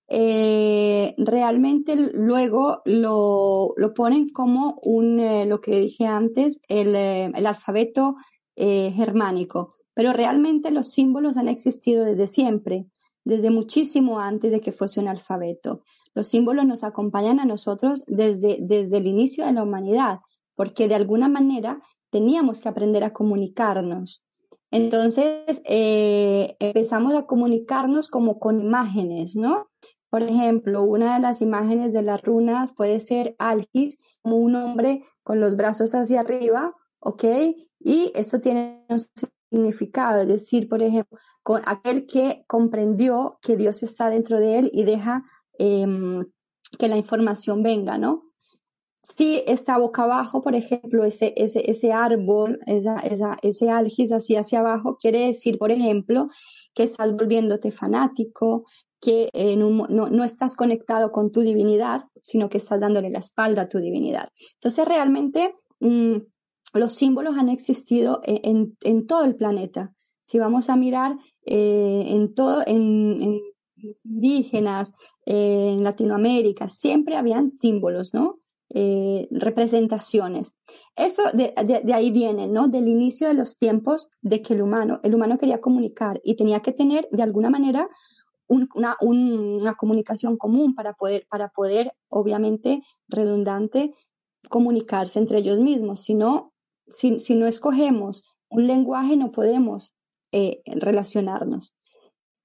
eh, 0.08 1.15
realmente 1.18 1.96
luego 1.96 2.82
lo, 2.86 3.74
lo, 3.76 3.94
ponen 3.96 4.30
como 4.30 4.76
un, 4.84 5.20
eh, 5.20 5.46
lo 5.46 5.62
que 5.62 5.80
dije 5.80 6.06
antes, 6.06 6.62
el, 6.68 6.96
eh, 6.96 7.32
el 7.34 7.46
alfabeto 7.46 8.15
germánico. 8.58 9.74
Pero 9.94 10.13
realmente 10.13 10.72
los 10.72 10.89
símbolos 10.91 11.36
han 11.36 11.50
existido 11.50 12.06
desde 12.06 12.26
siempre, 12.26 12.86
desde 13.26 13.50
muchísimo 13.50 14.20
antes 14.20 14.54
de 14.54 14.62
que 14.62 14.72
fuese 14.72 15.02
un 15.02 15.10
alfabeto. 15.10 15.82
Los 16.13 16.28
símbolos 16.28 16.65
nos 16.65 16.86
acompañan 16.86 17.41
a 17.41 17.46
nosotros 17.46 18.06
desde, 18.08 18.58
desde 18.62 18.98
el 18.98 19.08
inicio 19.08 19.46
de 19.46 19.52
la 19.52 19.63
humanidad, 19.63 20.20
porque 20.56 20.88
de 20.88 20.96
alguna 20.96 21.28
manera 21.28 21.82
teníamos 22.12 22.62
que 22.62 22.70
aprender 22.70 23.04
a 23.04 23.12
comunicarnos. 23.12 24.24
Entonces 24.72 25.62
empezamos 25.65 27.13
a 27.13 27.26
comunicarnos 27.26 28.08
como 28.08 28.39
con 28.39 28.62
imágenes, 28.62 29.36
¿no? 29.36 29.68
Por 30.15 30.23
ejemplo, 30.23 30.84
una 30.84 31.15
de 31.15 31.19
las 31.19 31.41
imágenes 31.41 31.91
de 31.91 32.01
las 32.01 32.21
runas 32.21 32.71
puede 32.71 33.01
ser 33.01 33.36
Algis, 33.38 33.99
como 34.21 34.38
un 34.38 34.56
hombre 34.56 35.04
con 35.23 35.41
los 35.41 35.58
brazos 35.58 35.93
hacia 35.93 36.21
arriba, 36.21 36.73
¿ok? 36.99 37.25
Y 37.82 38.13
eso 38.15 38.39
tiene 38.39 38.86
un 38.88 38.99
significado, 39.51 40.21
es 40.21 40.30
decir, 40.30 40.69
por 40.69 40.82
ejemplo, 40.82 41.19
con 41.43 41.63
aquel 41.65 42.06
que 42.06 42.45
comprendió 42.47 43.38
que 43.41 43.58
Dios 43.58 43.84
está 43.84 44.10
dentro 44.10 44.39
de 44.39 44.60
él 44.60 44.71
y 44.71 44.86
deja 44.86 45.25
em, 45.60 46.25
que 46.80 46.88
la 46.88 46.95
información 46.95 47.62
venga, 47.62 47.97
¿no? 47.97 48.23
Si 49.04 49.43
está 49.45 49.78
boca 49.78 50.04
abajo, 50.04 50.41
por 50.41 50.56
ejemplo, 50.56 51.04
ese, 51.04 51.34
ese, 51.36 51.69
ese 51.69 51.91
árbol, 51.91 52.62
esa, 52.67 52.99
esa, 52.99 53.38
ese 53.41 53.69
algis 53.69 54.13
así 54.13 54.38
hacia 54.38 54.62
abajo, 54.62 54.97
quiere 54.97 55.28
decir, 55.28 55.58
por 55.58 55.71
ejemplo, 55.71 56.30
que 56.73 56.84
estás 56.84 57.12
volviéndote 57.12 57.69
fanático, 57.71 58.63
que 59.06 59.30
no, 59.56 60.24
estás 60.24 60.56
conectado 60.56 61.12
con 61.12 61.32
tu 61.32 61.41
divinidad, 61.41 62.06
sino 62.22 62.49
que 62.49 62.58
estás 62.58 62.80
dándole 62.80 63.12
la 63.12 63.20
espalda 63.20 63.64
a 63.64 63.70
tu 63.70 63.78
divinidad. 63.78 64.30
Entonces, 64.56 64.86
realmente 64.86 65.53
mm, 65.80 66.16
los 66.74 66.93
símbolos 66.93 67.38
han 67.38 67.49
existido 67.49 68.22
e, 68.24 68.41
en, 68.43 69.06
todo 69.06 69.24
el 69.24 69.36
planeta. 69.36 69.93
Si 70.24 70.39
vamos 70.39 70.70
a 70.70 70.76
mirar 70.76 71.18
eh, 71.45 72.06
en 72.08 72.34
todo, 72.34 72.64
en, 72.66 73.41
indígenas, 74.03 74.93
en 75.28 75.84
Latinoamérica, 75.84 76.68
siempre 76.68 77.16
habían 77.16 77.47
símbolos, 77.47 78.16
¿no? 78.16 78.39
Eh, 78.70 79.28
representaciones. 79.30 80.56
Eso 80.95 81.22
de, 81.34 81.53
de, 81.84 81.93
ahí 81.93 82.10
viene, 82.10 82.47
¿no? 82.47 82.68
Del 82.68 82.88
inicio 82.88 83.28
de 83.28 83.36
los 83.36 83.58
tiempos 83.58 84.10
de 84.22 84.41
que 84.41 84.56
el 84.56 84.64
humano, 84.64 84.99
el 85.03 85.14
humano 85.14 85.38
quería 85.38 85.62
comunicar 85.62 86.20
y 86.24 86.36
tenía 86.36 86.62
que 86.62 86.72
tener 86.72 87.08
de 87.12 87.22
alguna 87.22 87.51
manera 87.51 87.88
una, 88.48 88.96
una, 89.02 89.76
comunicación 89.76 90.38
común 90.38 90.76
para 90.76 90.93
poder, 90.93 91.26
para 91.30 91.50
poder, 91.50 91.93
obviamente, 92.10 92.84
redundante, 93.08 93.93
comunicarse 94.50 95.20
entre 95.20 95.39
ellos 95.39 95.60
mismos. 95.60 96.02
Si 96.02 96.14
no, 96.14 96.54
si, 96.88 97.20
si 97.20 97.36
no 97.36 97.48
escogemos 97.48 98.24
un 98.50 98.68
lenguaje, 98.68 99.18
no 99.18 99.32
podemos 99.32 99.96
eh, 100.32 100.62
relacionarnos. 100.66 101.76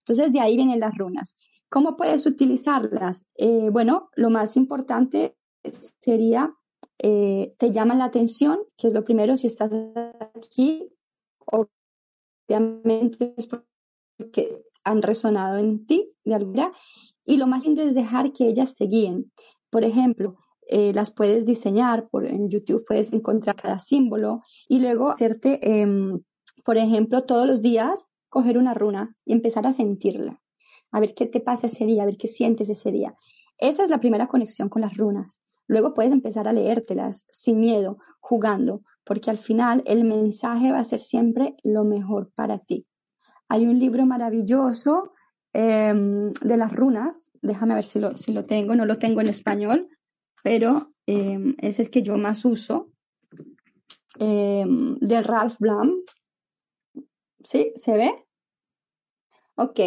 Entonces, 0.05 0.33
de 0.33 0.41
ahí 0.41 0.57
vienen 0.57 0.81
las 0.81 0.97
runas. 0.97 1.37
¿Cómo 1.69 1.97
puedes 1.97 2.27
utilizarlas? 2.27 3.27
Eh, 3.37 3.69
bueno, 3.71 4.11
lo 4.17 4.31
más 4.31 4.57
importante 4.57 5.37
sería, 6.01 6.53
eh, 6.99 7.55
te 7.59 7.71
llaman 7.71 7.99
la 7.99 8.07
atención, 8.07 8.59
que 8.77 8.89
es 8.89 8.95
lo 8.95 9.05
primero, 9.05 9.37
si 9.37 9.47
estás 9.47 9.71
aquí, 10.35 10.89
obviamente 12.49 13.35
es 13.37 13.47
porque 13.47 14.65
han 14.85 15.03
resonado 15.03 15.59
en 15.59 15.87
ti 15.87 16.13
de 16.25 16.35
alguna 16.35 16.73
y 17.25 17.37
lo 17.37 17.47
más 17.47 17.65
lindo 17.65 17.83
es 17.83 17.95
dejar 17.95 18.33
que 18.33 18.47
ellas 18.47 18.75
te 18.75 18.87
guíen. 18.87 19.31
Por 19.71 19.85
ejemplo, 19.85 20.37
eh, 20.69 20.93
las 20.95 21.11
puedes 21.11 21.47
diseñar, 21.47 22.09
por, 22.09 22.27
en 22.27 22.49
YouTube 22.49 22.85
puedes 22.87 23.13
encontrar 23.13 23.57
cada 23.57 23.81
símbolo 23.81 24.43
y 24.69 24.81
luego 24.81 25.11
hacerte, 25.11 25.59
em, 25.63 26.21
por 26.65 26.77
ejemplo, 26.77 27.23
todos 27.23 27.47
los 27.47 27.63
días 27.63 28.11
coger 28.29 28.57
una 28.57 28.75
runa 28.75 29.15
y 29.25 29.33
empezar 29.33 29.67
a 29.67 29.73
sentirla, 29.73 30.41
a 30.93 31.01
ver 31.01 31.15
qué 31.15 31.27
te 31.27 31.41
pasa 31.41 31.67
ese 31.67 31.87
día, 31.87 32.05
a 32.05 32.07
ver 32.07 32.17
qué 32.17 32.29
sientes 32.29 32.71
ese 32.71 32.93
día. 32.93 33.17
Esa 33.59 33.83
es 33.83 33.91
la 33.91 33.99
primera 33.99 34.29
conexión 34.29 34.69
con 34.69 34.83
las 34.83 34.97
runas. 34.97 35.43
Luego 35.67 35.93
puedes 35.93 36.13
empezar 36.13 36.49
a 36.49 36.53
leértelas 36.53 37.27
sin 37.31 37.61
miedo, 37.61 37.99
jugando, 38.21 38.83
porque 39.05 39.31
al 39.31 39.39
final 39.39 39.83
el 39.87 40.05
mensaje 40.05 40.73
va 40.73 40.79
a 40.79 40.85
ser 40.85 41.01
siempre 41.01 41.57
lo 41.63 41.85
mejor 41.85 42.33
para 42.35 42.59
ti. 42.59 42.87
Hay 43.51 43.67
un 43.67 43.81
libro 43.81 44.07
maravilloso 44.07 45.13
em, 45.53 46.33
de 46.33 46.57
las 46.57 46.73
runas, 46.73 47.33
déjame 47.43 47.75
ver 47.75 47.85
si 47.85 47.99
lo, 47.99 48.17
si 48.17 48.33
lo 48.33 48.47
tengo, 48.47 48.77
no 48.77 48.87
lo 48.87 48.97
tengo 48.99 49.21
en 49.21 49.27
español, 49.27 49.89
pero 50.45 50.93
em, 51.07 51.57
ese 51.59 51.83
es 51.83 51.89
el 51.89 51.91
que 51.91 52.03
yo 52.03 52.17
más 52.17 52.45
uso, 52.45 52.93
em, 54.21 54.95
de 55.01 55.21
Ralph 55.21 55.57
Blum. 55.59 55.91
¿Sí? 57.43 57.73
¿Se 57.75 57.93
ve? 57.93 58.25
Ok, 59.57 59.81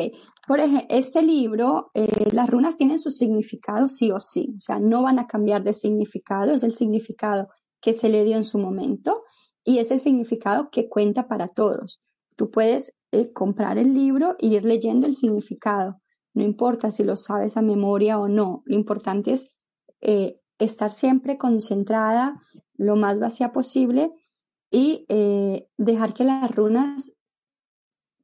por 0.46 0.60
ejemplo, 0.60 0.86
este 0.90 1.22
libro, 1.22 1.90
eh, 1.94 2.32
las 2.34 2.50
runas 2.50 2.76
tienen 2.76 3.00
su 3.00 3.12
significado 3.12 3.88
sí 3.88 4.12
o 4.12 4.20
sí, 4.20 4.54
o 4.58 4.60
sea, 4.60 4.80
no 4.80 5.04
van 5.04 5.20
a 5.20 5.28
cambiar 5.28 5.64
de 5.64 5.72
significado, 5.72 6.52
es 6.52 6.64
el 6.64 6.76
significado 6.76 7.48
que 7.80 7.94
se 7.94 8.10
le 8.10 8.26
dio 8.26 8.36
en 8.36 8.44
su 8.44 8.60
momento 8.60 9.24
y 9.64 9.80
ese 9.80 9.98
significado 9.98 10.70
que 10.70 10.90
cuenta 10.90 11.28
para 11.30 11.48
todos. 11.48 12.02
Tú 12.36 12.52
puedes 12.52 12.94
comprar 13.34 13.78
el 13.78 13.94
libro 13.94 14.36
e 14.40 14.48
ir 14.48 14.66
leyendo 14.66 15.08
el 15.08 15.16
significado. 15.16 16.02
No 16.34 16.44
importa 16.44 16.92
si 16.92 17.04
lo 17.04 17.16
sabes 17.16 17.58
a 17.58 17.62
memoria 17.62 18.20
o 18.20 18.28
no. 18.28 18.64
Lo 18.66 18.76
importante 18.76 19.34
es 19.34 19.52
eh, 20.02 20.40
estar 20.60 20.92
siempre 20.92 21.38
concentrada 21.38 22.42
lo 22.76 22.96
más 22.96 23.20
vacía 23.20 23.52
posible 23.52 24.12
y 24.72 25.06
eh, 25.10 25.68
dejar 25.78 26.14
que 26.14 26.24
las 26.24 26.54
runas 26.54 27.12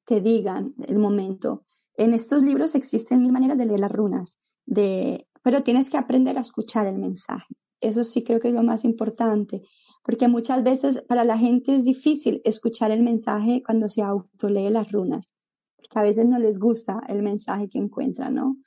te 0.06 0.22
digan 0.22 0.74
el 0.88 0.98
momento. 0.98 1.64
En 1.96 2.14
estos 2.14 2.42
libros 2.42 2.74
existen 2.74 3.22
mil 3.22 3.32
maneras 3.32 3.58
de 3.58 3.66
leer 3.66 3.80
las 3.82 3.92
runas, 3.92 4.40
de, 4.66 5.28
pero 5.44 5.62
tienes 5.62 5.90
que 5.90 5.98
aprender 5.98 6.38
a 6.38 6.42
escuchar 6.42 6.88
el 6.88 6.98
mensaje. 6.98 7.54
Eso 7.82 8.04
sí 8.04 8.24
creo 8.24 8.40
que 8.40 8.48
es 8.48 8.54
lo 8.54 8.64
más 8.64 8.84
importante, 8.86 9.62
porque 10.04 10.28
muchas 10.28 10.64
veces 10.64 11.04
para 11.08 11.24
la 11.24 11.38
gente 11.38 11.76
es 11.76 11.84
difícil 11.84 12.42
escuchar 12.44 12.92
el 12.92 13.04
mensaje 13.04 13.62
cuando 13.66 13.88
se 13.88 14.02
autolee 14.02 14.70
las 14.70 14.92
runas, 14.92 15.34
porque 15.76 16.00
a 16.00 16.04
veces 16.04 16.26
no 16.26 16.40
les 16.40 16.60
gusta 16.60 17.02
el 17.08 17.22
mensaje 17.24 17.70
que 17.70 17.80
encuentran, 17.80 18.36
¿no? 18.36 18.58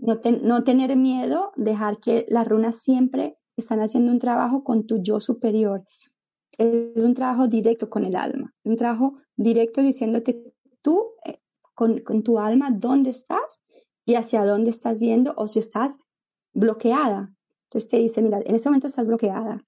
No, 0.00 0.62
tener 0.62 0.96
miedo, 0.96 1.50
dejar 1.56 1.98
que 1.98 2.24
las 2.28 2.46
runas 2.46 2.80
siempre 2.80 3.34
están 3.56 3.80
haciendo 3.80 4.12
un 4.12 4.20
trabajo 4.20 4.62
con 4.62 4.86
tu 4.86 5.02
yo 5.02 5.18
superior 5.18 5.82
es 6.58 7.00
un 7.00 7.14
trabajo 7.14 7.46
directo 7.46 7.88
con 7.88 8.04
el 8.04 8.16
alma, 8.16 8.52
un 8.64 8.76
trabajo 8.76 9.14
directo 9.36 9.80
diciéndote 9.80 10.52
tú, 10.82 11.12
eh, 11.24 11.38
con, 11.74 12.02
tu 12.24 12.40
alma, 12.40 12.70
dónde 12.72 13.10
estás 13.10 13.62
y 14.04 14.16
hacia 14.16 14.44
dónde 14.44 14.70
estás 14.70 14.98
yendo 14.98 15.32
o 15.36 15.46
si 15.46 15.60
estás 15.60 15.98
bloqueada. 16.52 17.32
Entonces 17.66 17.88
te 17.88 17.98
dice, 17.98 18.20
mira, 18.22 18.40
en 18.44 18.54
este 18.56 18.68
momento 18.68 18.88
estás 18.88 19.06
bloqueada. 19.06 19.64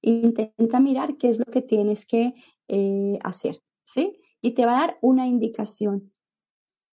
Intenta 0.00 0.80
mirar 0.80 1.16
qué 1.16 1.28
es 1.28 1.38
lo 1.38 1.44
que 1.46 1.62
tienes 1.62 2.06
que 2.06 2.34
eh, 2.68 3.18
hacer, 3.22 3.60
¿sí? 3.84 4.20
Y 4.40 4.52
te 4.52 4.64
va 4.64 4.76
a 4.76 4.86
dar 4.86 4.98
una 5.00 5.26
indicación 5.26 6.12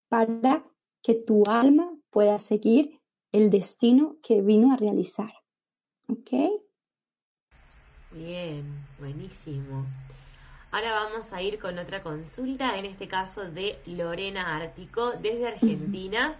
para 0.09 0.65
que 1.01 1.13
tu 1.13 1.43
alma 1.47 1.95
pueda 2.09 2.39
seguir 2.39 2.97
el 3.31 3.49
destino 3.49 4.17
que 4.23 4.41
vino 4.41 4.73
a 4.73 4.77
realizar. 4.77 5.33
¿Ok? 6.07 6.31
Bien, 8.11 8.85
buenísimo. 8.97 9.85
Ahora 10.71 10.93
vamos 10.93 11.31
a 11.31 11.41
ir 11.41 11.59
con 11.59 11.77
otra 11.77 12.01
consulta, 12.01 12.77
en 12.77 12.85
este 12.85 13.07
caso 13.07 13.49
de 13.49 13.79
Lorena 13.85 14.55
Ártico, 14.55 15.11
desde 15.11 15.47
Argentina. 15.47 16.37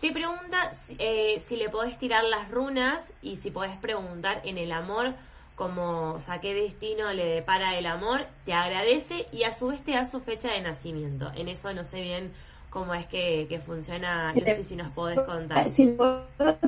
Te 0.00 0.12
pregunta 0.12 0.72
eh, 0.98 1.40
si 1.40 1.56
le 1.56 1.70
podés 1.70 1.98
tirar 1.98 2.24
las 2.24 2.50
runas 2.50 3.14
y 3.22 3.36
si 3.36 3.50
podés 3.50 3.76
preguntar 3.78 4.42
en 4.44 4.58
el 4.58 4.72
amor, 4.72 5.14
como, 5.56 6.12
o 6.12 6.20
sea, 6.20 6.40
qué 6.40 6.54
destino 6.54 7.12
le 7.12 7.24
depara 7.24 7.76
el 7.78 7.86
amor, 7.86 8.26
te 8.44 8.52
agradece 8.52 9.26
y 9.32 9.44
a 9.44 9.52
su 9.52 9.68
vez 9.68 9.82
te 9.82 9.92
da 9.92 10.04
su 10.04 10.20
fecha 10.20 10.52
de 10.52 10.60
nacimiento. 10.60 11.32
En 11.34 11.48
eso 11.48 11.72
no 11.72 11.82
sé 11.82 12.02
bien 12.02 12.32
cómo 12.68 12.94
es 12.94 13.06
que, 13.06 13.60
funciona, 13.64 14.34
no 14.34 14.40
sé 14.40 14.64
si 14.64 14.76
nos 14.76 14.92
podés 14.92 15.18
contar. 15.20 15.68
Si 15.70 15.96
puedo 15.96 16.58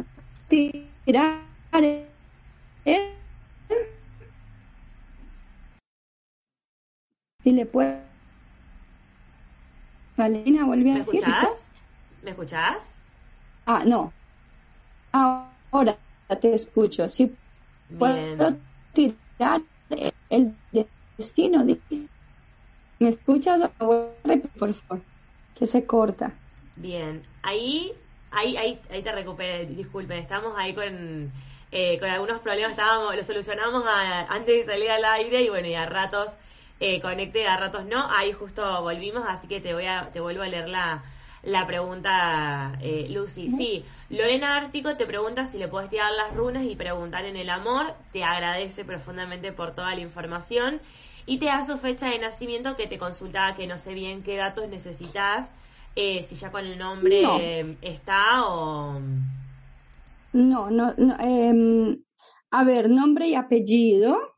tirar, 0.48 1.42
¿eh? 1.74 3.14
Si 7.42 7.52
le 7.52 7.66
puedo. 7.66 7.94
Valentina, 10.16 10.64
volví 10.64 10.90
a 10.90 10.94
¿Me 10.94 11.00
escuchás? 11.00 11.68
¿Me 12.22 12.30
escuchás? 12.30 12.94
Ah, 13.66 13.84
no. 13.86 14.12
Ahora 15.12 15.98
te 16.40 16.54
escucho. 16.54 17.06
Si 17.06 17.36
puedo 17.98 18.56
tirar 18.98 19.60
el 20.30 20.54
destino, 21.16 21.64
¿me 22.98 23.08
escuchas? 23.08 23.70
Por 23.78 24.74
favor, 24.74 25.02
que 25.56 25.66
se 25.66 25.86
corta. 25.86 26.32
Bien, 26.76 27.22
ahí, 27.42 27.92
ahí, 28.30 28.56
ahí, 28.56 28.80
ahí 28.90 29.02
te 29.02 29.12
recuperé. 29.12 29.66
Disculpen, 29.66 30.18
estamos 30.18 30.54
ahí 30.56 30.74
con, 30.74 31.32
eh, 31.70 31.98
con 31.98 32.08
algunos 32.08 32.40
problemas. 32.40 32.72
Estábamos, 32.72 33.14
lo 33.14 33.22
solucionamos 33.22 33.84
antes 33.86 34.66
de 34.66 34.72
salir 34.72 34.90
al 34.90 35.04
aire 35.04 35.42
y 35.42 35.48
bueno, 35.48 35.68
y 35.68 35.74
a 35.74 35.86
ratos 35.86 36.30
eh, 36.80 37.00
conecté, 37.00 37.46
a 37.46 37.56
ratos 37.56 37.84
no. 37.86 38.10
Ahí 38.10 38.32
justo 38.32 38.82
volvimos, 38.82 39.24
así 39.28 39.46
que 39.46 39.60
te 39.60 39.74
voy 39.74 39.86
a, 39.86 40.10
te 40.10 40.20
vuelvo 40.20 40.42
a 40.42 40.48
leer 40.48 40.68
la, 40.68 41.02
la 41.48 41.66
pregunta, 41.66 42.78
eh, 42.80 43.06
Lucy. 43.10 43.50
Sí, 43.50 43.84
Lorena 44.10 44.56
Ártico 44.56 44.96
te 44.96 45.06
pregunta 45.06 45.46
si 45.46 45.58
le 45.58 45.68
puedes 45.68 45.90
tirar 45.90 46.12
las 46.12 46.34
runas 46.34 46.64
y 46.64 46.76
preguntar 46.76 47.24
en 47.24 47.36
el 47.36 47.50
amor. 47.50 47.94
Te 48.12 48.22
agradece 48.22 48.84
profundamente 48.84 49.52
por 49.52 49.74
toda 49.74 49.94
la 49.94 50.00
información 50.00 50.80
y 51.26 51.38
te 51.38 51.46
da 51.46 51.62
su 51.64 51.78
fecha 51.78 52.08
de 52.08 52.18
nacimiento 52.18 52.76
que 52.76 52.86
te 52.86 52.98
consultaba 52.98 53.54
que 53.54 53.66
no 53.66 53.78
sé 53.78 53.94
bien 53.94 54.22
qué 54.22 54.36
datos 54.36 54.68
necesitas, 54.68 55.50
eh, 55.96 56.22
si 56.22 56.36
ya 56.36 56.50
con 56.50 56.64
el 56.64 56.78
nombre 56.78 57.76
está 57.82 58.46
o... 58.46 59.00
No, 60.32 60.70
no, 60.70 60.94
no 60.96 61.16
em, 61.18 61.98
a 62.50 62.64
ver, 62.64 62.88
nombre 62.88 63.28
y 63.28 63.34
apellido 63.34 64.37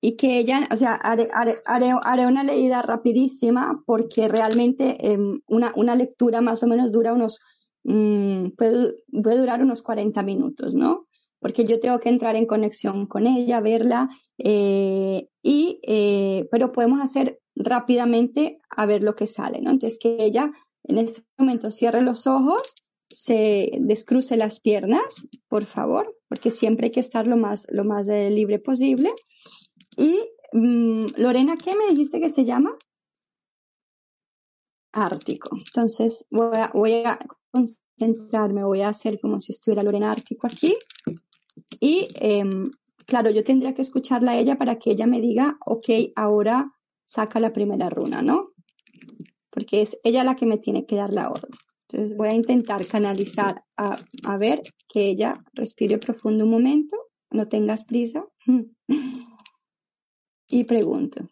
y 0.00 0.16
que 0.16 0.38
ella, 0.38 0.68
o 0.70 0.76
sea, 0.76 0.94
haré, 0.94 1.28
haré, 1.34 2.26
una 2.26 2.44
leída 2.44 2.82
rapidísima 2.82 3.82
porque 3.84 4.28
realmente 4.28 5.12
em, 5.12 5.40
una, 5.46 5.72
una, 5.74 5.96
lectura 5.96 6.40
más 6.40 6.62
o 6.62 6.66
menos 6.66 6.92
dura 6.92 7.12
unos, 7.12 7.40
mm, 7.84 8.50
puede, 8.56 8.94
durar 9.08 9.62
unos 9.62 9.82
40 9.82 10.22
minutos, 10.22 10.74
¿no? 10.74 11.06
Porque 11.40 11.64
yo 11.64 11.80
tengo 11.80 11.98
que 12.00 12.08
entrar 12.08 12.36
en 12.36 12.46
conexión 12.46 13.06
con 13.06 13.26
ella, 13.26 13.60
verla, 13.60 14.08
eh, 14.38 15.28
y, 15.42 15.80
eh, 15.86 16.48
pero 16.50 16.72
podemos 16.72 17.00
hacer 17.00 17.40
rápidamente 17.56 18.60
a 18.70 18.86
ver 18.86 19.02
lo 19.02 19.14
que 19.14 19.26
sale, 19.26 19.60
¿no? 19.60 19.70
Entonces 19.70 19.98
que 20.00 20.16
ella 20.20 20.52
en 20.84 20.98
este 20.98 21.22
momento 21.36 21.70
cierre 21.70 22.02
los 22.02 22.26
ojos, 22.26 22.62
se 23.10 23.70
descruce 23.80 24.36
las 24.36 24.60
piernas, 24.60 25.26
por 25.48 25.64
favor, 25.64 26.14
porque 26.28 26.50
siempre 26.50 26.86
hay 26.86 26.92
que 26.92 27.00
estar 27.00 27.26
lo 27.26 27.36
más, 27.36 27.66
lo 27.70 27.84
más 27.84 28.08
eh, 28.08 28.30
libre 28.30 28.58
posible 28.58 29.10
y 29.98 30.20
mm, 30.52 31.06
Lorena, 31.16 31.56
¿qué 31.56 31.76
me 31.76 31.88
dijiste 31.88 32.20
que 32.20 32.28
se 32.28 32.44
llama? 32.44 32.78
Ártico. 34.92 35.50
Entonces 35.56 36.24
voy 36.30 37.02
a, 37.04 37.18
concentrarme, 37.50 38.62
voy 38.64 38.82
a 38.82 38.90
hacer 38.90 39.18
como 39.20 39.40
si 39.40 39.52
estuviera 39.52 39.82
Lorena 39.82 40.12
Ártico 40.12 40.46
aquí. 40.46 40.76
Y 41.80 42.06
em, 42.20 42.70
claro, 43.06 43.30
yo 43.30 43.42
tendría 43.42 43.74
que 43.74 43.82
escucharla 43.82 44.32
a 44.32 44.38
ella 44.38 44.56
para 44.56 44.78
que 44.78 44.92
ella 44.92 45.06
me 45.06 45.20
diga, 45.20 45.58
ok, 45.66 45.88
ahora 46.14 46.72
saca 47.04 47.40
la 47.40 47.52
primera 47.52 47.90
runa, 47.90 48.22
¿no? 48.22 48.52
Porque 49.50 49.82
es 49.82 49.98
ella 50.04 50.22
la 50.22 50.36
que 50.36 50.46
me 50.46 50.58
tiene 50.58 50.86
que 50.86 50.94
dar 50.94 51.12
la 51.12 51.28
orden. 51.28 51.50
Entonces 51.88 52.16
voy 52.16 52.28
a 52.28 52.34
intentar 52.34 52.86
canalizar 52.86 53.64
a, 53.76 53.98
a 54.24 54.36
ver 54.36 54.60
que 54.88 55.10
ella 55.10 55.34
respire 55.54 55.98
profundo 55.98 56.44
un 56.44 56.50
momento, 56.50 56.96
no 57.30 57.48
tengas 57.48 57.84
prisa. 57.84 58.24
y 60.50 60.64
pregunto. 60.64 61.28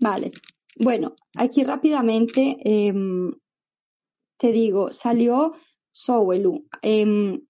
Vale, 0.00 0.30
bueno, 0.76 1.16
aquí 1.34 1.64
rápidamente 1.64 2.56
em, 2.64 3.30
te 4.38 4.52
digo, 4.52 4.92
salió 4.92 5.52
Sowelu. 5.90 6.66
Em, 6.82 7.40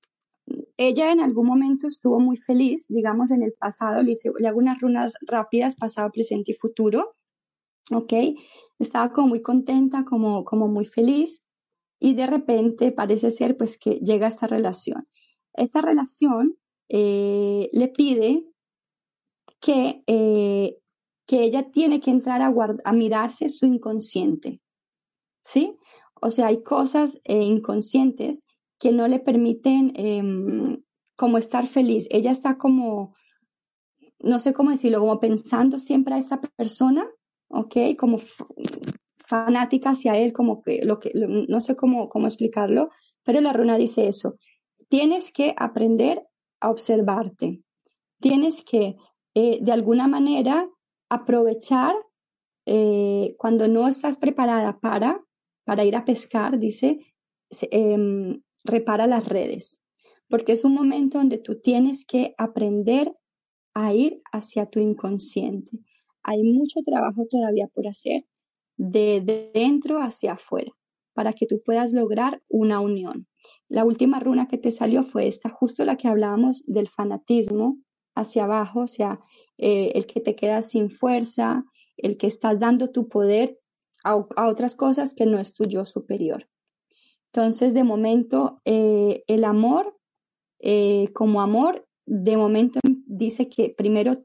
ella 0.79 1.11
en 1.11 1.21
algún 1.21 1.47
momento 1.47 1.89
estuvo 1.89 2.21
muy 2.21 2.37
feliz, 2.37 2.87
digamos 2.89 3.33
en 3.33 3.43
el 3.43 3.53
pasado, 3.53 4.03
le, 4.03 4.13
hice, 4.13 4.31
hago 4.47 4.59
unas 4.59 4.81
runas 4.81 5.15
rápidas, 5.27 5.75
pasado, 5.75 6.11
presente 6.13 6.53
y 6.53 6.55
futuro, 6.55 7.17
¿ok? 7.91 8.13
Estaba 8.79 9.13
como 9.13 9.29
muy 9.29 9.43
contenta, 9.43 10.05
como, 10.05 10.45
como 10.45 10.69
muy 10.69 10.87
feliz 10.87 11.43
y 11.99 12.15
de 12.15 12.29
repente 12.29 12.93
parece 12.93 13.33
ser 13.33 13.57
pues 13.57 13.77
que 13.77 13.95
llega 13.97 14.29
esta 14.29 14.47
relación. 14.47 15.09
Esta 15.53 15.81
relación 15.81 16.57
eh, 16.89 17.69
le 17.73 17.89
pide 17.89 18.45
que, 19.61 20.05
eh, 20.07 20.79
que 21.27 21.43
ella 21.43 21.73
tiene 21.73 21.99
que 21.99 22.13
entrar 22.13 22.41
a, 22.41 22.55
a 22.85 22.93
mirarse 22.93 23.49
su 23.49 23.67
inconsciente, 23.67 24.61
¿sí? 25.43 25.77
O 26.21 26.31
sea, 26.31 26.47
hay 26.47 26.63
cosas 26.63 27.21
eh, 27.25 27.43
inconscientes 27.43 28.45
que 28.79 28.93
no 28.93 29.09
le 29.09 29.19
permiten 29.19 29.93
em, 29.97 30.83
como 31.17 31.39
estar 31.39 31.67
feliz. 31.67 32.07
Ella 32.11 32.31
está 32.31 32.59
como, 32.59 33.15
no 34.21 34.39
sé 34.39 34.53
cómo 34.53 34.71
decirlo, 34.71 35.01
como 35.01 35.21
pensando 35.21 35.79
siempre 35.79 36.15
a 36.15 36.19
esta 36.19 36.41
persona, 36.41 37.09
¿ok? 37.49 37.97
Como 37.99 38.19
fanática 39.29 39.91
hacia 39.91 40.17
él, 40.17 40.33
como 40.33 40.63
que, 40.63 40.85
lo 40.85 40.99
que, 40.99 41.13
no 41.15 41.61
sé 41.61 41.77
cómo, 41.77 42.09
cómo 42.09 42.27
explicarlo, 42.27 42.91
pero 43.25 43.41
la 43.41 43.53
runa 43.53 43.77
dice 43.77 44.09
eso. 44.09 44.37
Tienes 44.89 45.33
que 45.33 45.55
aprender 45.57 46.23
a 46.61 46.71
observarte. 46.71 47.63
tienes 48.21 48.65
que, 48.65 48.97
eh, 49.35 49.59
de 49.61 49.71
alguna 49.73 50.09
manera, 50.09 50.69
aprovechar 51.09 51.95
eh, 52.67 53.37
cuando 53.39 53.69
no 53.69 53.87
estás 53.87 54.19
preparada 54.19 54.81
para, 54.81 55.23
para 55.65 55.85
ir 55.85 55.95
a 55.95 56.05
pescar, 56.05 56.59
dice, 56.59 56.99
em, 57.71 58.43
repara 58.69 59.07
las 59.07 59.27
redes, 59.27 59.83
porque 60.29 60.53
es 60.53 60.65
un 60.65 60.75
momento 60.75 61.19
donde 61.19 61.39
tú 61.39 61.61
tienes 61.61 62.05
que 62.05 62.35
aprender 62.39 63.15
a 63.75 63.95
ir 63.95 64.23
hacia 64.33 64.67
tu 64.67 64.81
inconsciente. 64.81 65.79
Hay 66.23 66.43
mucho 66.43 66.81
trabajo 66.85 67.27
todavía 67.31 67.69
por 67.69 67.87
hacer 67.87 68.25
de 68.77 69.51
dentro 69.53 70.01
hacia 70.01 70.33
afuera 70.33 70.73
para 71.15 71.33
que 71.33 71.47
tú 71.47 71.61
puedas 71.65 71.93
lograr 71.93 72.43
una 72.49 72.79
unión. 72.79 73.27
La 73.69 73.85
última 73.85 74.21
runa 74.21 74.47
que 74.47 74.57
te 74.57 74.71
salió 74.71 75.03
fue 75.03 75.27
esta, 75.27 75.49
justo 75.49 75.85
la 75.85 75.97
que 75.97 76.07
hablábamos 76.07 76.65
del 76.67 76.89
fanatismo 76.89 77.79
hacia 78.15 78.45
abajo, 78.45 78.83
o 78.83 78.87
sea, 78.87 79.21
eh, 79.57 79.91
el 79.97 80.07
que 80.07 80.21
te 80.21 80.37
quedas 80.37 80.71
sin 80.71 80.91
fuerza, 80.91 81.65
el 81.97 82.17
que 82.17 82.29
estás 82.29 82.61
dando 82.61 82.91
tu 82.91 83.09
poder 83.09 83.59
a, 84.05 84.17
otras 84.47 84.77
cosas 84.77 85.13
que 85.15 85.27
no 85.27 85.41
es 85.41 85.55
tu 85.55 85.65
yo 85.65 85.85
superior. 85.85 86.49
Entonces, 87.33 87.75
de 87.75 87.85
momento, 87.85 88.61
eh, 88.65 89.25
el 89.27 89.45
amor, 89.45 89.97
eh, 90.61 91.09
como 91.15 91.41
amor, 91.41 91.87
de 92.07 92.37
momento 92.37 92.81
dice 93.07 93.49
que 93.49 93.75
primero 93.77 94.25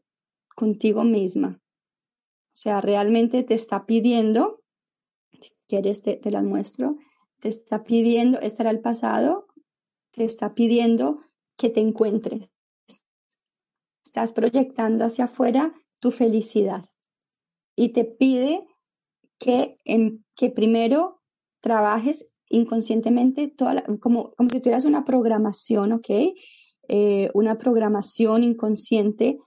contigo 0.55 1.03
misma. 1.03 1.59
O 1.59 2.55
sea, 2.55 2.81
realmente 2.81 3.43
te 3.43 3.55
está 3.55 3.85
pidiendo 3.85 4.63
quieres 5.67 6.03
te, 6.03 6.17
te 6.17 6.29
las 6.29 6.43
muestro, 6.43 6.97
te 7.39 7.47
está 7.47 7.83
pidiendo, 7.83 8.39
era 8.39 8.69
el 8.69 8.81
pasado, 8.81 9.47
te 10.11 10.23
está 10.23 10.53
pidiendo 10.53 11.21
que 11.57 11.69
te 11.69 11.79
encuentres. 11.81 12.49
Estás 14.05 14.33
proyectando 14.33 15.05
hacia 15.05 15.25
afuera 15.25 15.73
tu 15.99 16.11
felicidad 16.11 16.85
y 17.75 17.89
te 17.89 18.05
pide 18.05 18.67
que, 19.39 19.79
en, 19.83 20.23
que 20.35 20.51
primero 20.51 21.21
trabajes 21.59 22.27
inconscientemente 22.53 23.47
toda 23.47 23.83
como, 23.99 24.31
como 24.31 24.49
si 24.49 24.59
tuvieras 24.59 24.85
una 24.85 25.03
programación, 25.03 25.91
¿ok? 25.93 26.09
Eh, 26.87 27.29
una 27.33 27.57
programación 27.57 28.43
inconsciente 28.43 29.37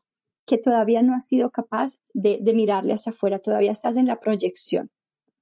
que 0.46 0.58
todavía 0.58 1.02
no 1.02 1.14
has 1.14 1.26
sido 1.26 1.50
capaz 1.50 1.98
de, 2.14 2.38
de 2.40 2.54
mirarle 2.54 2.92
hacia 2.92 3.10
afuera, 3.10 3.40
todavía 3.40 3.72
estás 3.72 3.96
en 3.96 4.06
la 4.06 4.20
proyección 4.20 4.90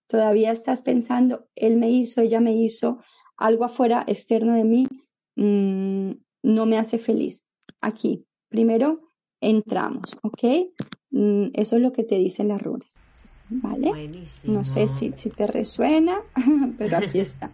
todavía 0.07 0.53
estás 0.53 0.83
pensando, 0.83 1.49
él 1.55 1.77
me 1.77 1.91
hizo, 1.91 2.21
ella 2.21 2.41
me 2.41 2.57
hizo, 2.57 2.99
algo 3.37 3.65
afuera 3.65 4.05
externo 4.07 4.55
de 4.55 4.65
mí 4.65 4.87
mm, 5.37 6.13
no 6.43 6.67
me 6.67 6.79
hace 6.79 6.99
feliz. 6.99 7.45
Aquí, 7.81 8.25
primero 8.49 9.01
entramos, 9.41 10.15
¿ok? 10.23 10.71
Mm, 11.11 11.47
eso 11.55 11.77
es 11.77 11.83
lo 11.83 11.93
que 11.93 12.05
te 12.05 12.17
dicen 12.17 12.49
las 12.49 12.63
runas, 12.63 13.01
¿vale? 13.63 13.89
Buenísimo. 13.89 14.55
No 14.55 14.65
sé 14.65 14.87
si, 14.87 15.13
si 15.13 15.31
te 15.31 15.47
resuena, 15.47 16.21
pero 16.79 16.99
aquí 16.99 17.21
está. 17.21 17.51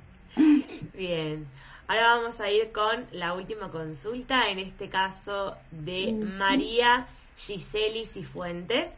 Bien. 0.94 1.46
Ahora 1.88 2.16
vamos 2.16 2.40
a 2.40 2.50
ir 2.50 2.70
con 2.70 3.04
la 3.10 3.34
última 3.34 3.70
consulta, 3.70 4.48
en 4.48 4.60
este 4.60 4.88
caso 4.88 5.56
de 5.72 6.12
María 6.12 7.08
Giseli 7.36 8.06
Cifuentes. 8.06 8.92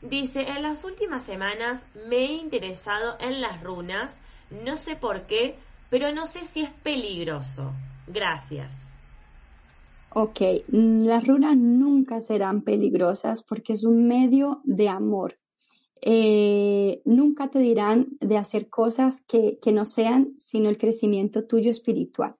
Dice, 0.00 0.42
en 0.42 0.62
las 0.62 0.84
últimas 0.84 1.24
semanas 1.24 1.86
me 2.08 2.18
he 2.18 2.32
interesado 2.34 3.16
en 3.18 3.40
las 3.40 3.62
runas, 3.64 4.20
no 4.64 4.76
sé 4.76 4.94
por 4.94 5.22
qué, 5.22 5.56
pero 5.90 6.12
no 6.12 6.26
sé 6.26 6.42
si 6.42 6.60
es 6.60 6.70
peligroso. 6.70 7.72
Gracias. 8.06 8.72
Ok, 10.10 10.40
mm, 10.68 11.04
las 11.04 11.26
runas 11.26 11.56
nunca 11.56 12.20
serán 12.20 12.62
peligrosas 12.62 13.42
porque 13.42 13.72
es 13.72 13.84
un 13.84 14.06
medio 14.06 14.60
de 14.64 14.88
amor. 14.88 15.36
Eh, 16.02 17.02
nunca 17.04 17.50
te 17.50 17.58
dirán 17.58 18.16
de 18.20 18.36
hacer 18.36 18.68
cosas 18.68 19.22
que, 19.22 19.58
que 19.60 19.72
no 19.72 19.84
sean 19.84 20.34
sino 20.36 20.68
el 20.68 20.78
crecimiento 20.78 21.46
tuyo 21.46 21.70
espiritual. 21.70 22.36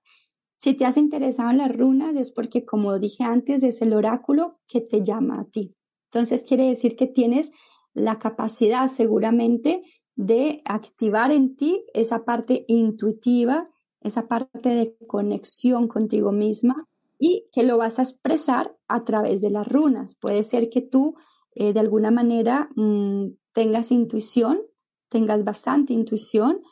Si 0.57 0.74
te 0.74 0.84
has 0.84 0.96
interesado 0.96 1.50
en 1.50 1.59
las 1.59 1.76
runas 1.76 2.16
es 2.16 2.32
porque, 2.32 2.64
como 2.64 2.98
dije 2.98 3.24
antes, 3.24 3.62
es 3.62 3.82
el 3.82 3.92
oráculo 3.92 4.59
que 4.66 4.80
te 4.80 5.02
llama 5.02 5.40
a 5.40 5.44
ti. 5.44 5.74
Entonces 6.11 6.44
quiere 6.44 6.68
decir 6.68 6.96
que 6.96 7.07
tienes 7.07 7.52
la 7.92 8.18
capacidad 8.18 8.88
seguramente 8.88 9.82
de 10.14 10.62
activar 10.64 11.30
en 11.30 11.57
ti 11.57 11.84
esa 11.92 12.24
parte 12.24 12.64
intuitiva, 12.68 13.68
esa 14.00 14.28
parte 14.28 14.68
de 14.68 14.96
conexión 15.07 15.88
contigo 15.88 16.32
misma 16.32 16.86
y 17.18 17.46
que 17.52 17.62
lo 17.62 17.78
vas 17.78 17.98
a 17.98 18.02
expresar 18.02 18.76
a 18.88 19.04
través 19.04 19.40
de 19.40 19.50
las 19.50 19.66
runas. 19.66 20.14
Puede 20.14 20.42
ser 20.42 20.70
que 20.70 20.80
tú 20.80 21.16
eh, 21.54 21.72
de 21.72 21.80
alguna 21.80 22.11
manera 22.11 22.68
mm, 22.76 23.28
tengas 23.57 23.90
intuición, 23.90 24.61
tengas 25.09 25.42
bastante 25.42 25.94
intuición 25.94 26.62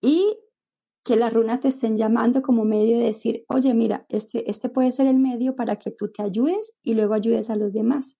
y 0.00 0.38
que 1.02 1.16
las 1.16 1.32
runas 1.32 1.60
te 1.60 1.68
estén 1.68 1.96
llamando 1.96 2.42
como 2.42 2.64
medio 2.64 2.98
de 2.98 3.06
decir, 3.06 3.44
oye, 3.48 3.72
mira, 3.72 4.04
este, 4.10 4.48
este 4.48 4.68
puede 4.68 4.92
ser 4.92 5.06
el 5.06 5.18
medio 5.18 5.56
para 5.56 5.76
que 5.76 5.90
tú 5.90 6.12
te 6.12 6.22
ayudes 6.22 6.74
y 6.82 6.94
luego 6.94 7.14
ayudes 7.14 7.50
a 7.50 7.56
los 7.56 7.72
demás 7.72 8.18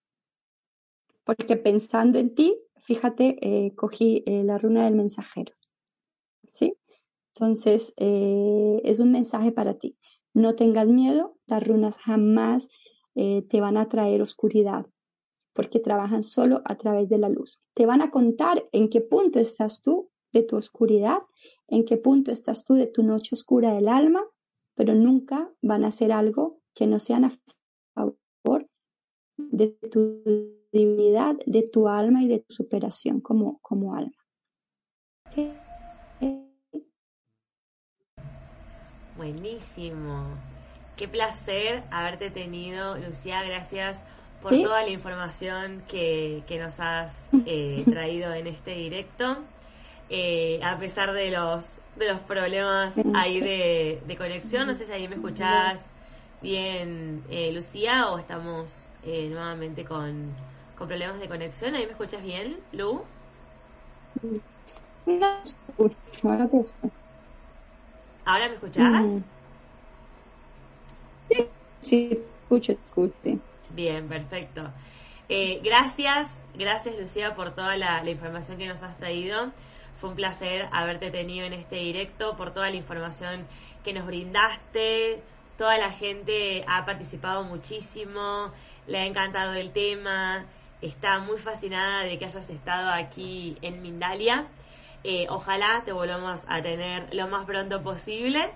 porque 1.28 1.59
pensando 1.59 2.18
en 2.18 2.34
ti, 2.34 2.59
fíjate, 2.78 3.36
eh, 3.42 3.74
cogí 3.74 4.22
eh, 4.24 4.44
la 4.44 4.56
runa 4.56 4.86
del 4.86 4.94
mensajero. 4.94 5.52
¿Sí? 6.42 6.74
Entonces, 7.34 7.92
eh, 7.98 8.80
es 8.82 8.98
un 8.98 9.12
mensaje 9.12 9.52
para 9.52 9.74
ti. 9.74 9.98
No 10.32 10.54
tengas 10.54 10.88
miedo, 10.88 11.36
las 11.44 11.62
runas 11.62 11.98
jamás 11.98 12.70
te 13.14 13.61
van 13.61 13.76
a 13.76 13.88
traer 13.88 14.22
oscuridad, 14.22 14.86
porque 15.59 15.80
trabajan 15.80 16.22
solo 16.22 16.62
a 16.66 16.76
través 16.76 17.09
de 17.09 17.18
la 17.18 17.28
luz. 17.28 17.61
Te 17.74 17.84
van 17.84 18.00
a 18.00 18.12
contar 18.12 18.68
en 18.70 18.88
qué 18.88 19.00
punto 19.00 19.40
estás 19.40 19.82
tú 19.82 20.09
de 20.32 20.44
tu 20.44 20.54
oscuridad, 20.54 21.18
en 21.66 21.84
qué 21.84 21.96
punto 21.96 22.30
estás 22.30 22.64
tú 22.64 22.74
de 22.74 22.86
tu 22.86 23.02
noche 23.02 23.30
oscura 23.32 23.74
del 23.74 23.88
alma, 23.88 24.22
pero 24.76 24.94
nunca 24.94 25.50
van 25.61 25.82
a 25.82 25.88
hacer 25.88 26.12
algo 26.12 26.61
que 26.76 26.86
no 26.86 27.00
sean 27.00 27.24
a 27.24 27.32
favor 27.92 28.68
de 29.36 29.70
tu 29.90 30.22
divinidad 30.70 31.34
de 31.44 31.64
tu 31.64 31.88
alma 31.88 32.22
y 32.22 32.28
de 32.28 32.38
tu 32.38 32.54
superación 32.54 33.20
como, 33.20 33.59
como 33.61 33.96
alma. 33.96 34.14
Buenísimo. 39.16 40.36
Qué 40.96 41.09
placer 41.09 41.82
haberte 41.90 42.30
tenido, 42.30 42.96
Lucía. 42.96 43.42
Gracias 43.42 43.98
por 44.43 44.51
toda 44.51 44.82
la 44.82 44.91
información 44.91 45.82
que, 45.89 46.43
nos 46.61 46.78
has 46.80 47.28
eh, 47.47 47.84
traído 47.89 48.32
en 48.34 48.47
este 48.47 48.72
directo. 48.72 49.39
Eh, 50.11 50.61
a 50.62 50.78
pesar 50.78 51.12
de 51.12 51.30
los, 51.30 51.76
de 51.97 52.09
los 52.09 52.20
problemas 52.20 52.95
ahí 53.14 53.41
de, 53.41 54.01
de 54.07 54.16
conexión, 54.16 54.66
no 54.66 54.74
sé 54.74 54.86
si 54.86 54.93
ahí 54.93 55.07
me 55.07 55.16
escuchás 55.16 55.80
bien, 56.41 57.22
eh, 57.30 57.53
Lucía, 57.53 58.09
o 58.11 58.18
estamos 58.18 58.89
nuevamente 59.05 59.84
con, 59.84 60.32
con 60.78 60.89
problemas 60.89 61.20
de 61.20 61.28
conexión. 61.28 61.74
¿Ahí 61.74 61.84
me 61.84 61.93
escuchas 61.93 62.22
bien, 62.22 62.57
Lu? 62.72 63.03
No 65.07 65.26
escucho, 65.43 66.28
ahora 66.28 66.49
te 66.49 66.61
escucho. 66.61 66.95
¿Ahora 68.24 68.49
me 68.49 68.55
escuchas? 68.55 69.22
Sí, 71.30 71.49
sí, 71.80 72.24
escucho, 72.43 72.72
escucho. 72.72 73.41
Bien, 73.78 74.08
perfecto. 74.08 74.72
Eh, 75.28 75.60
gracias, 75.62 76.42
gracias 76.56 76.98
Lucía 76.98 77.36
por 77.36 77.54
toda 77.54 77.76
la, 77.76 78.02
información 78.10 78.58
que 78.58 78.66
nos 78.66 78.82
has 78.82 78.96
traído. 78.96 79.52
Fue 80.00 80.10
un 80.10 80.16
placer 80.16 80.68
haberte 80.72 81.10
tenido 81.10 81.46
en 81.46 81.52
este 81.52 81.76
directo, 81.76 82.36
por 82.36 82.52
toda 82.52 82.70
la 82.70 82.74
información 82.74 83.46
que 83.84 83.92
nos 83.92 84.04
brindaste. 84.04 85.22
Toda 85.56 85.78
la 85.78 85.92
gente 85.92 86.64
ha 86.66 86.84
participado 86.84 87.44
muchísimo, 87.44 88.50
le 88.88 88.98
ha 88.98 89.06
encantado 89.06 89.54
el 89.54 89.70
tema 89.70 90.44
está 90.82 91.20
muy 91.20 91.38
fascinada 91.38 92.02
de 92.02 92.18
que 92.18 92.24
hayas 92.24 92.50
estado 92.50 92.90
aquí 92.90 93.58
en 93.62 93.80
Mindalia. 93.80 94.48
Eh, 95.04 95.26
ojalá 95.28 95.82
te 95.84 95.92
volvamos 95.92 96.44
a 96.48 96.60
tener 96.62 97.14
lo 97.14 97.28
más 97.28 97.46
pronto 97.46 97.80
posible. 97.80 98.50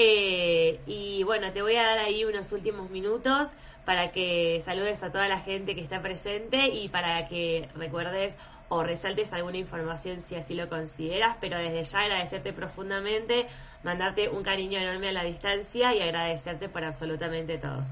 Eh, 0.00 0.78
y 0.86 1.24
bueno, 1.24 1.52
te 1.52 1.60
voy 1.60 1.74
a 1.74 1.82
dar 1.82 1.98
ahí 1.98 2.24
unos 2.24 2.52
últimos 2.52 2.88
minutos 2.88 3.48
para 3.84 4.12
que 4.12 4.62
saludes 4.64 5.02
a 5.02 5.10
toda 5.10 5.26
la 5.26 5.40
gente 5.40 5.74
que 5.74 5.80
está 5.80 6.00
presente 6.00 6.68
y 6.68 6.88
para 6.88 7.26
que 7.26 7.68
recuerdes 7.74 8.36
o 8.68 8.84
resaltes 8.84 9.32
alguna 9.32 9.56
información 9.56 10.20
si 10.20 10.36
así 10.36 10.54
lo 10.54 10.68
consideras, 10.68 11.36
pero 11.40 11.58
desde 11.58 11.82
ya 11.82 12.00
agradecerte 12.00 12.52
profundamente, 12.52 13.46
mandarte 13.82 14.28
un 14.28 14.44
cariño 14.44 14.78
enorme 14.78 15.08
a 15.08 15.12
la 15.12 15.24
distancia 15.24 15.92
y 15.96 16.00
agradecerte 16.00 16.68
por 16.68 16.84
absolutamente 16.84 17.58
todo. 17.58 17.82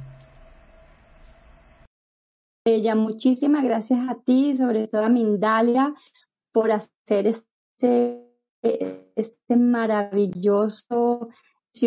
Ella, 2.65 2.95
muchísimas 2.95 3.65
gracias 3.65 3.99
a 4.09 4.15
ti, 4.23 4.55
sobre 4.55 4.87
todo 4.87 5.05
a 5.05 5.09
Mindalia, 5.09 5.93
por 6.53 6.71
hacer 6.71 7.27
este, 7.27 8.29
este 8.63 9.57
maravilloso 9.57 11.31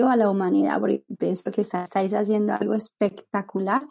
a 0.07 0.15
la 0.15 0.29
humanidad, 0.29 0.79
porque 0.79 1.03
pienso 1.17 1.51
que 1.51 1.61
estáis 1.61 2.13
haciendo 2.13 2.53
algo 2.53 2.73
espectacular 2.73 3.87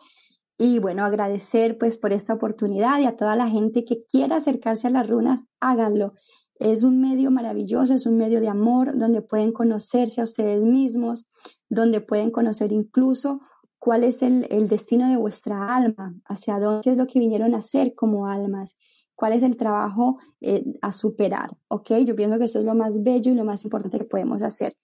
Y 0.56 0.78
bueno, 0.80 1.04
agradecer 1.04 1.78
pues 1.78 1.98
por 1.98 2.12
esta 2.12 2.34
oportunidad 2.34 3.00
y 3.00 3.06
a 3.06 3.16
toda 3.16 3.36
la 3.36 3.48
gente 3.48 3.84
que 3.84 4.04
quiera 4.04 4.36
acercarse 4.36 4.88
a 4.88 4.90
las 4.90 5.08
runas, 5.08 5.44
háganlo. 5.60 6.14
Es 6.58 6.82
un 6.82 7.00
medio 7.00 7.30
maravilloso, 7.30 7.94
es 7.94 8.06
un 8.06 8.16
medio 8.16 8.40
de 8.40 8.48
amor 8.48 8.96
donde 8.98 9.22
pueden 9.22 9.52
conocerse 9.52 10.20
a 10.20 10.24
ustedes 10.24 10.60
mismos, 10.60 11.26
donde 11.68 12.00
pueden 12.00 12.30
conocer 12.30 12.72
incluso 12.72 13.40
cuál 13.78 14.02
es 14.04 14.22
el, 14.22 14.46
destino 14.68 15.08
de 15.08 15.16
vuestra 15.16 15.76
alma, 15.76 16.14
hacia 16.24 16.58
dónde, 16.58 16.90
es 16.90 16.98
lo 16.98 17.06
que 17.06 17.20
vinieron 17.20 17.54
a 17.54 17.58
hacer 17.58 17.94
como 17.94 18.26
almas, 18.26 18.76
cuál 19.14 19.32
es 19.32 19.42
el 19.42 19.56
trabajo 19.56 20.18
eh, 20.40 20.64
a 20.80 20.92
superar, 20.92 21.50
¿ok? 21.68 21.90
Yo 22.04 22.14
pienso 22.14 22.38
que 22.38 22.44
eso 22.44 22.60
es 22.60 22.64
lo 22.64 22.74
más 22.74 23.02
bello 23.02 23.32
y 23.32 23.34
lo 23.34 23.44
más 23.44 23.64
importante 23.64 23.98
que 23.98 24.04
podemos 24.04 24.42
hacer. 24.42 24.76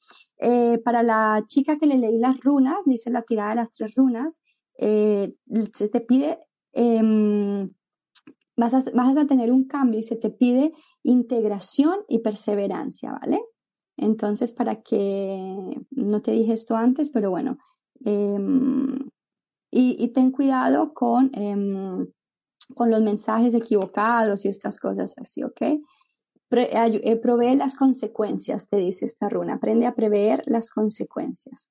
Eh, 0.46 0.78
para 0.84 1.02
la 1.02 1.42
chica 1.46 1.78
que 1.78 1.86
le 1.86 1.96
leí 1.96 2.18
las 2.18 2.38
runas, 2.40 2.86
le 2.86 2.94
hice 2.94 3.10
la 3.10 3.22
tirada 3.22 3.50
de 3.50 3.56
las 3.56 3.72
tres 3.72 3.94
runas, 3.94 4.42
eh, 4.76 5.34
se 5.72 5.88
te 5.88 6.00
pide, 6.00 6.38
em, 6.74 7.70
vas, 8.54 8.74
a, 8.74 8.82
vas 8.92 9.16
a 9.16 9.26
tener 9.26 9.50
un 9.50 9.64
cambio 9.64 10.00
y 10.00 10.02
se 10.02 10.16
te 10.16 10.28
pide 10.28 10.74
integración 11.02 12.00
y 12.08 12.18
perseverancia, 12.18 13.12
¿vale? 13.12 13.40
Entonces, 13.96 14.52
para 14.52 14.82
que, 14.82 15.80
no 15.90 16.20
te 16.20 16.32
dije 16.32 16.52
esto 16.52 16.76
antes, 16.76 17.08
pero 17.08 17.30
bueno, 17.30 17.56
em, 18.04 18.98
y, 19.70 20.08
ten 20.08 20.30
cuidado 20.30 20.92
con, 20.92 21.30
em, 21.34 22.06
con 22.74 22.90
los 22.90 23.00
mensajes 23.00 23.54
equivocados 23.54 24.44
y 24.44 24.48
estas 24.48 24.78
cosas 24.78 25.14
así, 25.16 25.42
¿ok? 25.42 25.62
Eh, 26.62 27.16
provee 27.22 27.56
las 27.56 27.74
consecuencias, 27.76 28.68
te 28.68 28.76
dice 28.76 29.04
esta 29.04 29.28
runa. 29.28 29.54
Aprende 29.54 29.86
a 29.86 29.94
prever 29.94 30.42
las 30.46 30.70
consecuencias. 30.70 31.68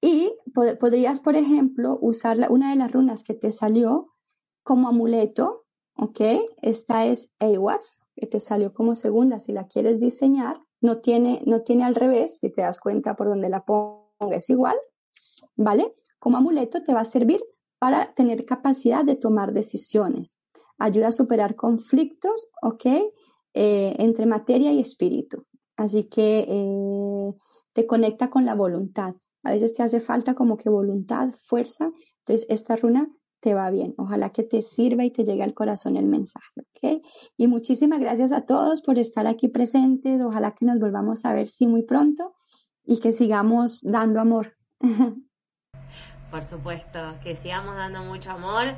Y 0.00 0.32
podrías, 0.78 1.20
por 1.20 1.36
ejemplo, 1.36 1.98
usar 2.00 2.38
una 2.50 2.70
de 2.70 2.76
las 2.76 2.92
runas 2.92 3.24
que 3.24 3.34
te 3.34 3.50
salió 3.50 4.14
como 4.62 4.88
amuleto, 4.88 5.64
¿ok? 5.96 6.20
Esta 6.62 7.06
es 7.06 7.30
Ewas, 7.40 8.00
que 8.14 8.26
te 8.26 8.38
salió 8.38 8.72
como 8.72 8.94
segunda. 8.94 9.40
Si 9.40 9.52
la 9.52 9.64
quieres 9.64 9.98
diseñar, 9.98 10.60
no 10.80 10.98
tiene, 10.98 11.42
no 11.46 11.62
tiene 11.62 11.84
al 11.84 11.94
revés, 11.94 12.38
si 12.38 12.50
te 12.50 12.62
das 12.62 12.78
cuenta 12.80 13.16
por 13.16 13.28
donde 13.28 13.48
la 13.48 13.64
pongas 13.64 14.48
igual, 14.50 14.76
¿vale? 15.56 15.94
Como 16.18 16.36
amuleto 16.36 16.82
te 16.82 16.92
va 16.92 17.00
a 17.00 17.04
servir 17.04 17.42
para 17.78 18.14
tener 18.14 18.44
capacidad 18.44 19.04
de 19.04 19.16
tomar 19.16 19.52
decisiones. 19.52 20.38
Ayuda 20.78 21.08
a 21.08 21.12
superar 21.12 21.56
conflictos, 21.56 22.48
¿ok? 22.62 22.86
Eh, 23.60 23.96
entre 23.98 24.24
materia 24.24 24.72
y 24.72 24.78
espíritu. 24.78 25.44
Así 25.76 26.04
que 26.04 26.46
eh, 26.46 27.34
te 27.72 27.88
conecta 27.88 28.30
con 28.30 28.44
la 28.44 28.54
voluntad. 28.54 29.16
A 29.42 29.50
veces 29.50 29.72
te 29.72 29.82
hace 29.82 29.98
falta 29.98 30.34
como 30.34 30.56
que 30.56 30.70
voluntad, 30.70 31.30
fuerza. 31.32 31.90
Entonces, 32.20 32.46
esta 32.50 32.76
runa 32.76 33.08
te 33.40 33.54
va 33.54 33.68
bien. 33.72 33.94
Ojalá 33.98 34.30
que 34.30 34.44
te 34.44 34.62
sirva 34.62 35.04
y 35.04 35.10
te 35.10 35.24
llegue 35.24 35.42
al 35.42 35.54
corazón 35.54 35.96
el 35.96 36.06
mensaje. 36.06 36.52
¿ok? 36.60 37.02
Y 37.36 37.48
muchísimas 37.48 37.98
gracias 37.98 38.30
a 38.30 38.46
todos 38.46 38.80
por 38.80 38.96
estar 38.96 39.26
aquí 39.26 39.48
presentes. 39.48 40.22
Ojalá 40.22 40.54
que 40.54 40.64
nos 40.64 40.78
volvamos 40.78 41.24
a 41.24 41.32
ver, 41.32 41.48
sí, 41.48 41.66
muy 41.66 41.82
pronto 41.82 42.36
y 42.84 43.00
que 43.00 43.10
sigamos 43.10 43.80
dando 43.82 44.20
amor. 44.20 44.54
Por 46.30 46.44
supuesto, 46.44 47.00
que 47.24 47.34
sigamos 47.34 47.74
dando 47.74 48.04
mucho 48.04 48.30
amor 48.30 48.74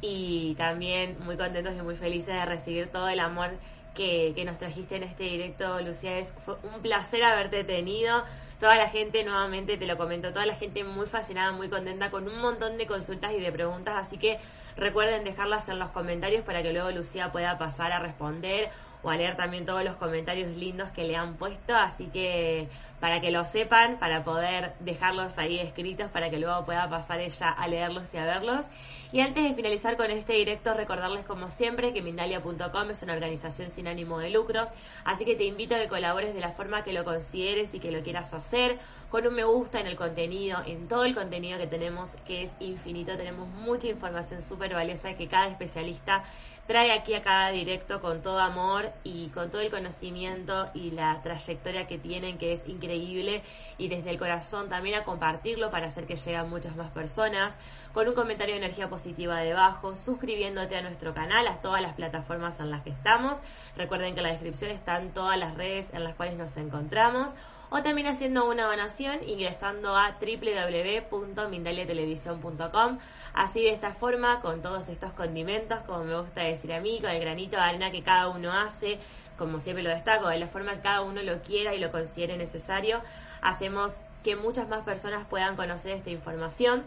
y 0.00 0.54
también 0.54 1.18
muy 1.22 1.36
contentos 1.36 1.74
y 1.78 1.82
muy 1.82 1.96
felices 1.96 2.34
de 2.34 2.46
recibir 2.46 2.90
todo 2.90 3.10
el 3.10 3.20
amor 3.20 3.50
que, 3.94 4.32
que 4.34 4.44
nos 4.44 4.58
trajiste 4.58 4.96
en 4.96 5.02
este 5.02 5.24
directo, 5.24 5.80
Lucía. 5.80 6.18
Es, 6.18 6.32
fue 6.44 6.56
un 6.62 6.82
placer 6.82 7.22
haberte 7.24 7.64
tenido 7.64 8.24
toda 8.62 8.76
la 8.76 8.88
gente, 8.88 9.24
nuevamente 9.24 9.76
te 9.76 9.86
lo 9.86 9.96
comento, 9.96 10.30
toda 10.30 10.46
la 10.46 10.54
gente 10.54 10.84
muy 10.84 11.06
fascinada, 11.06 11.50
muy 11.50 11.68
contenta, 11.68 12.12
con 12.12 12.28
un 12.28 12.38
montón 12.38 12.78
de 12.78 12.86
consultas 12.86 13.32
y 13.32 13.40
de 13.40 13.50
preguntas, 13.50 13.96
así 13.96 14.18
que 14.18 14.38
recuerden 14.76 15.24
dejarlas 15.24 15.68
en 15.68 15.80
los 15.80 15.90
comentarios 15.90 16.44
para 16.44 16.62
que 16.62 16.72
luego 16.72 16.92
Lucía 16.92 17.32
pueda 17.32 17.58
pasar 17.58 17.90
a 17.90 17.98
responder 17.98 18.70
o 19.02 19.10
a 19.10 19.16
leer 19.16 19.36
también 19.36 19.66
todos 19.66 19.82
los 19.82 19.96
comentarios 19.96 20.52
lindos 20.52 20.90
que 20.90 21.02
le 21.02 21.16
han 21.16 21.34
puesto, 21.34 21.74
así 21.74 22.06
que 22.06 22.68
para 23.02 23.20
que 23.20 23.32
lo 23.32 23.44
sepan, 23.44 23.98
para 23.98 24.22
poder 24.22 24.74
dejarlos 24.78 25.36
ahí 25.36 25.58
escritos, 25.58 26.08
para 26.12 26.30
que 26.30 26.38
luego 26.38 26.64
pueda 26.64 26.88
pasar 26.88 27.18
ella 27.18 27.50
a 27.50 27.66
leerlos 27.66 28.14
y 28.14 28.16
a 28.16 28.24
verlos. 28.24 28.66
Y 29.10 29.18
antes 29.18 29.42
de 29.42 29.54
finalizar 29.54 29.96
con 29.96 30.12
este 30.12 30.34
directo, 30.34 30.72
recordarles 30.72 31.24
como 31.24 31.50
siempre 31.50 31.92
que 31.92 32.00
Mindalia.com 32.00 32.90
es 32.90 33.02
una 33.02 33.14
organización 33.14 33.70
sin 33.70 33.88
ánimo 33.88 34.20
de 34.20 34.30
lucro, 34.30 34.68
así 35.04 35.24
que 35.24 35.34
te 35.34 35.42
invito 35.42 35.74
a 35.74 35.80
que 35.80 35.88
colabores 35.88 36.32
de 36.32 36.40
la 36.40 36.52
forma 36.52 36.84
que 36.84 36.92
lo 36.92 37.02
consideres 37.02 37.74
y 37.74 37.80
que 37.80 37.90
lo 37.90 38.04
quieras 38.04 38.32
hacer, 38.34 38.78
con 39.10 39.26
un 39.26 39.34
me 39.34 39.42
gusta 39.42 39.80
en 39.80 39.88
el 39.88 39.96
contenido, 39.96 40.62
en 40.64 40.86
todo 40.86 41.04
el 41.04 41.14
contenido 41.16 41.58
que 41.58 41.66
tenemos, 41.66 42.12
que 42.24 42.44
es 42.44 42.54
infinito, 42.60 43.16
tenemos 43.16 43.48
mucha 43.48 43.88
información 43.88 44.40
súper 44.40 44.74
valiosa 44.74 45.14
que 45.14 45.26
cada 45.26 45.48
especialista 45.48 46.22
trae 46.66 46.92
aquí 46.92 47.14
a 47.14 47.22
cada 47.22 47.50
directo 47.50 48.00
con 48.00 48.22
todo 48.22 48.38
amor 48.38 48.92
y 49.04 49.28
con 49.28 49.50
todo 49.50 49.60
el 49.60 49.70
conocimiento 49.70 50.70
y 50.74 50.92
la 50.92 51.20
trayectoria 51.22 51.86
que 51.86 51.98
tienen, 51.98 52.38
que 52.38 52.52
es 52.52 52.66
y 52.96 53.88
desde 53.88 54.10
el 54.10 54.18
corazón 54.18 54.68
también 54.68 54.96
a 54.96 55.04
compartirlo 55.04 55.70
para 55.70 55.86
hacer 55.86 56.06
que 56.06 56.16
lleguen 56.16 56.48
muchas 56.48 56.76
más 56.76 56.90
personas, 56.90 57.56
con 57.92 58.08
un 58.08 58.14
comentario 58.14 58.54
de 58.54 58.60
energía 58.60 58.88
positiva 58.88 59.40
debajo, 59.40 59.96
suscribiéndote 59.96 60.76
a 60.76 60.82
nuestro 60.82 61.14
canal, 61.14 61.46
a 61.46 61.60
todas 61.60 61.82
las 61.82 61.94
plataformas 61.94 62.58
en 62.60 62.70
las 62.70 62.82
que 62.82 62.90
estamos. 62.90 63.40
Recuerden 63.76 64.14
que 64.14 64.20
en 64.20 64.24
la 64.24 64.32
descripción 64.32 64.70
están 64.70 65.12
todas 65.12 65.38
las 65.38 65.56
redes 65.56 65.92
en 65.92 66.04
las 66.04 66.14
cuales 66.14 66.36
nos 66.36 66.56
encontramos 66.56 67.34
o 67.72 67.82
también 67.82 68.06
haciendo 68.06 68.48
una 68.48 68.66
donación 68.66 69.26
ingresando 69.26 69.96
a 69.96 70.18
www.mindaliatelevisión.com. 70.20 72.98
Así 73.32 73.62
de 73.62 73.70
esta 73.70 73.94
forma, 73.94 74.42
con 74.42 74.60
todos 74.60 74.90
estos 74.90 75.14
condimentos, 75.14 75.80
como 75.86 76.04
me 76.04 76.20
gusta 76.20 76.42
decir 76.42 76.70
a 76.74 76.80
mí, 76.80 77.00
con 77.00 77.08
el 77.08 77.20
granito 77.20 77.56
de 77.56 77.62
arena 77.62 77.90
que 77.90 78.02
cada 78.02 78.28
uno 78.28 78.52
hace, 78.52 78.98
como 79.36 79.60
siempre 79.60 79.82
lo 79.82 79.90
destaco, 79.90 80.28
de 80.28 80.38
la 80.38 80.48
forma 80.48 80.74
que 80.74 80.80
cada 80.80 81.02
uno 81.02 81.22
lo 81.22 81.42
quiera 81.42 81.74
y 81.74 81.78
lo 81.78 81.90
considere 81.90 82.36
necesario, 82.36 83.00
hacemos 83.40 83.98
que 84.22 84.36
muchas 84.36 84.68
más 84.68 84.84
personas 84.84 85.26
puedan 85.26 85.56
conocer 85.56 85.92
esta 85.92 86.10
información 86.10 86.84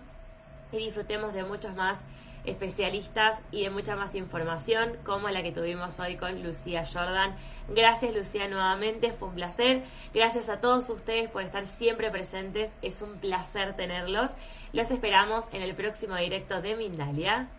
y 0.71 0.77
disfrutemos 0.77 1.33
de 1.33 1.43
muchos 1.43 1.75
más 1.75 2.03
especialistas 2.45 3.41
y 3.51 3.63
de 3.63 3.69
mucha 3.69 3.95
más 3.95 4.15
información 4.15 4.97
como 5.03 5.29
la 5.29 5.41
que 5.41 5.51
tuvimos 5.51 5.99
hoy 5.99 6.15
con 6.15 6.43
Lucía 6.43 6.83
Jordan. 6.85 7.35
Gracias 7.69 8.13
Lucía 8.13 8.47
nuevamente, 8.47 9.11
fue 9.11 9.29
un 9.29 9.35
placer. 9.35 9.83
Gracias 10.13 10.49
a 10.49 10.59
todos 10.59 10.89
ustedes 10.89 11.29
por 11.29 11.43
estar 11.43 11.65
siempre 11.65 12.11
presentes, 12.11 12.71
es 12.81 13.01
un 13.01 13.17
placer 13.17 13.75
tenerlos. 13.75 14.31
Los 14.73 14.91
esperamos 14.91 15.47
en 15.53 15.61
el 15.61 15.75
próximo 15.75 16.15
directo 16.15 16.61
de 16.61 16.75
Mindalia. 16.75 17.49